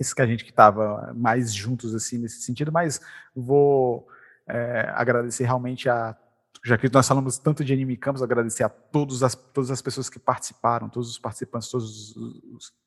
[0.00, 3.00] Esses que a gente que estava mais juntos assim nesse sentido, mas
[3.32, 4.08] vou
[4.48, 6.16] é, agradecer realmente a
[6.64, 10.08] já que nós falamos tanto de Anime Campus, agradecer a todos as, todas as pessoas
[10.08, 12.14] que participaram, todos os participantes, todas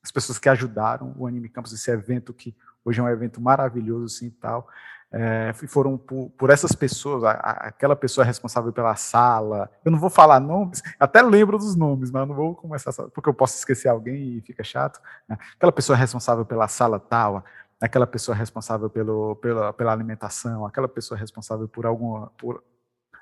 [0.02, 4.06] as pessoas que ajudaram o Anime Campus, esse evento que hoje é um evento maravilhoso
[4.06, 4.68] assim e tal.
[5.12, 9.98] É, foram por, por essas pessoas, a, a, aquela pessoa responsável pela sala, eu não
[9.98, 13.88] vou falar nomes, até lembro dos nomes, mas não vou começar, porque eu posso esquecer
[13.88, 15.00] alguém e fica chato.
[15.28, 15.38] Né?
[15.56, 17.44] Aquela pessoa responsável pela sala tal,
[17.80, 22.62] aquela pessoa responsável pelo, pela, pela alimentação, aquela pessoa responsável por alguma, por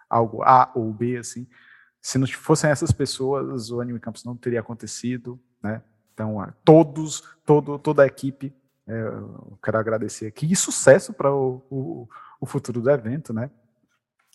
[0.08, 1.46] algo A ou B, assim.
[2.00, 5.82] Se não fossem essas pessoas, o Anime Campus não teria acontecido, né?
[6.14, 8.54] Então, todos, todo, toda a equipe,
[8.86, 10.50] é, eu quero agradecer aqui.
[10.50, 12.08] E sucesso para o, o,
[12.40, 13.50] o futuro do evento, né?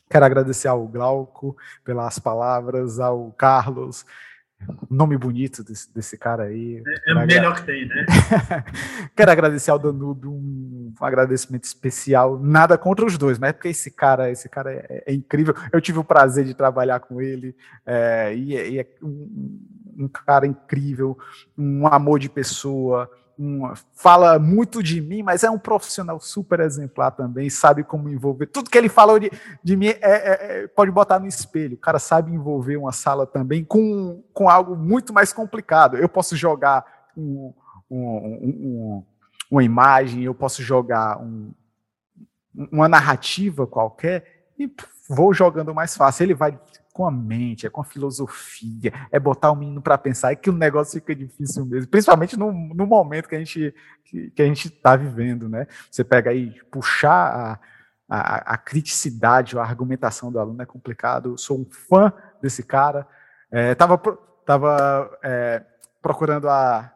[0.09, 4.05] Quero agradecer ao Glauco pelas palavras, ao Carlos,
[4.89, 6.83] Nome bonito desse, desse cara aí.
[6.85, 8.05] É, é o melhor que tem, né?
[9.15, 12.39] Quero agradecer ao Danúbio, um, um, agradecimento especial.
[12.39, 15.53] Nada contra os dois, mas é porque esse cara, esse cara é, é incrível.
[15.71, 17.55] Eu tive o prazer de trabalhar com ele
[17.85, 19.59] é, e, é, e é um,
[19.99, 21.17] um cara incrível,
[21.57, 23.09] um amor de pessoa
[23.41, 28.45] uma, fala muito de mim, mas é um profissional super exemplar também, sabe como envolver.
[28.45, 29.31] Tudo que ele falou de,
[29.63, 31.75] de mim é, é, é, pode botar no espelho.
[31.75, 35.97] O cara sabe envolver uma sala também com, com algo muito mais complicado.
[35.97, 36.85] Eu posso jogar
[37.17, 37.53] um,
[37.89, 39.03] um,
[39.51, 41.19] uma imagem, eu posso jogar
[42.71, 44.73] uma narrativa qualquer e
[45.09, 46.23] vou jogando mais fácil.
[46.23, 46.57] Ele vai
[46.93, 50.49] com a mente, é com a filosofia, é botar o menino para pensar, é que
[50.49, 53.73] o negócio fica difícil mesmo, principalmente no, no momento que a gente
[54.03, 55.67] que, que a gente está vivendo, né?
[55.89, 57.59] Você pega aí, puxar a,
[58.09, 61.31] a, a, criticidade, a argumentação do aluno é complicado.
[61.31, 62.11] Eu sou um fã
[62.41, 63.07] desse cara.
[63.49, 63.97] É, tava
[64.45, 65.63] tava é,
[66.01, 66.91] procurando a,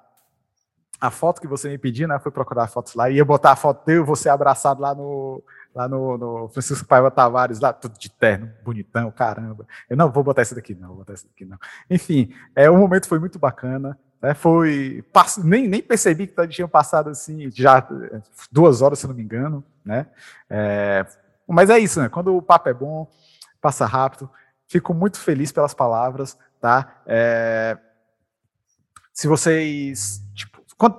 [0.99, 2.19] a foto que você me pediu, né?
[2.19, 5.43] Foi procurar fotos lá, ia botar a foto dele, você abraçado lá no,
[5.73, 9.67] lá no, no, Francisco Paiva Tavares, lá tudo de terno, bonitão, caramba.
[9.89, 11.57] Eu não vou botar esse daqui, não, vou botar esse daqui, não.
[11.89, 13.97] Enfim, é, o momento foi muito bacana.
[14.21, 15.03] Né, foi.
[15.11, 17.85] Passo, nem, nem percebi que tinha passado assim, já
[18.51, 19.63] duas horas, se não me engano.
[19.83, 20.07] Né?
[20.49, 21.05] É,
[21.47, 22.09] mas é isso, né?
[22.09, 23.07] Quando o papo é bom,
[23.61, 24.29] passa rápido.
[24.67, 27.01] Fico muito feliz pelas palavras, tá?
[27.05, 27.77] É,
[29.13, 30.21] se vocês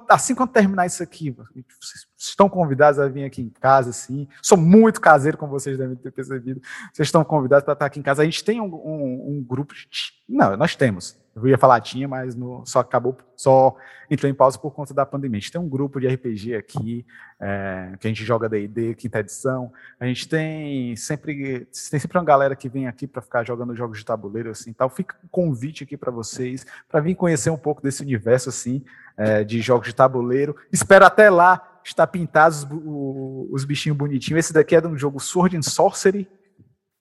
[0.08, 4.26] assim quando terminar isso aqui, vocês estão convidados a vir aqui em casa, assim.
[4.42, 6.60] Sou muito caseiro, como vocês devem ter percebido.
[6.92, 8.22] Vocês estão convidados para estar aqui em casa.
[8.22, 9.74] A gente tem um, um, um grupo.
[9.74, 9.86] De...
[10.28, 11.16] Não, nós temos.
[11.36, 13.76] Eu ia falar tinha, mas no, só acabou, só
[14.10, 15.36] entrou em pausa por conta da pandemia.
[15.36, 17.04] A gente tem um grupo de RPG aqui,
[17.38, 19.70] é, que a gente joga D&D, quinta edição.
[20.00, 23.98] A gente tem sempre, tem sempre uma galera que vem aqui para ficar jogando jogos
[23.98, 24.88] de tabuleiro, assim, tal.
[24.88, 28.82] Fica um convite aqui para vocês, para vir conhecer um pouco desse universo, assim,
[29.14, 30.56] é, de jogos de tabuleiro.
[30.72, 34.38] Espero até lá estar pintados os, os bichinhos bonitinhos.
[34.38, 36.26] Esse daqui é de um jogo Sword and Sorcery.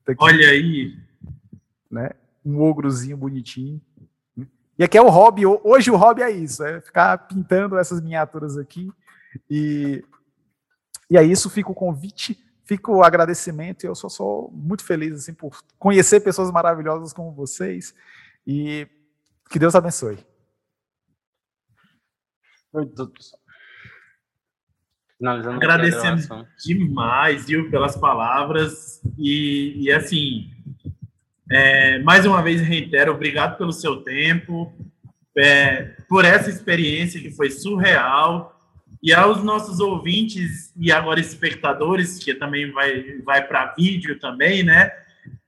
[0.06, 0.94] Daqui, Olha aí!
[1.90, 2.10] Né?
[2.46, 3.82] Um ogrozinho bonitinho.
[4.78, 8.58] E aqui é o hobby, hoje o hobby é isso, é ficar pintando essas miniaturas
[8.58, 8.92] aqui.
[9.50, 10.04] E,
[11.10, 15.14] e é isso, fica o convite, fica o agradecimento, e eu sou, sou muito feliz
[15.14, 17.96] assim, por conhecer pessoas maravilhosas como vocês,
[18.46, 18.88] e
[19.50, 20.18] que Deus abençoe.
[25.56, 26.28] Agradecemos
[26.66, 30.55] demais, viu, pelas palavras, e, e assim,
[31.52, 34.74] é, mais uma vez reitero, obrigado pelo seu tempo,
[35.38, 38.54] é, por essa experiência que foi surreal.
[39.04, 44.92] E aos nossos ouvintes e agora espectadores, que também vai, vai para vídeo também, né?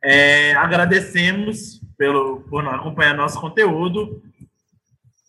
[0.03, 4.21] É, agradecemos pelo, por acompanhar nosso conteúdo.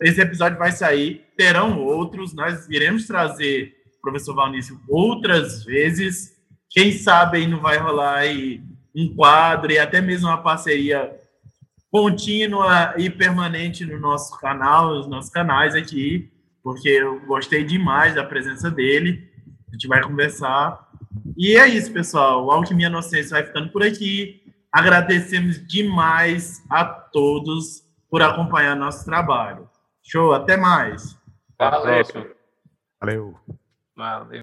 [0.02, 6.36] Esse episódio vai sair, terão outros, nós iremos trazer o professor Valnício outras vezes.
[6.68, 8.60] Quem sabe aí não vai rolar aí
[8.98, 11.16] um quadro e até mesmo uma parceria
[11.90, 16.30] contínua e permanente no nosso canal, nos nossos canais aqui.
[16.62, 19.30] porque eu gostei demais da presença dele.
[19.68, 20.86] A gente vai conversar.
[21.36, 22.44] E é isso, pessoal.
[22.44, 24.42] O Alquimia Inocência vai ficando por aqui.
[24.70, 29.68] Agradecemos demais a todos por acompanhar nosso trabalho.
[30.02, 31.16] Show, até mais.
[31.56, 32.26] Próxima.
[33.00, 33.34] Valeu.
[33.96, 34.42] Valeu.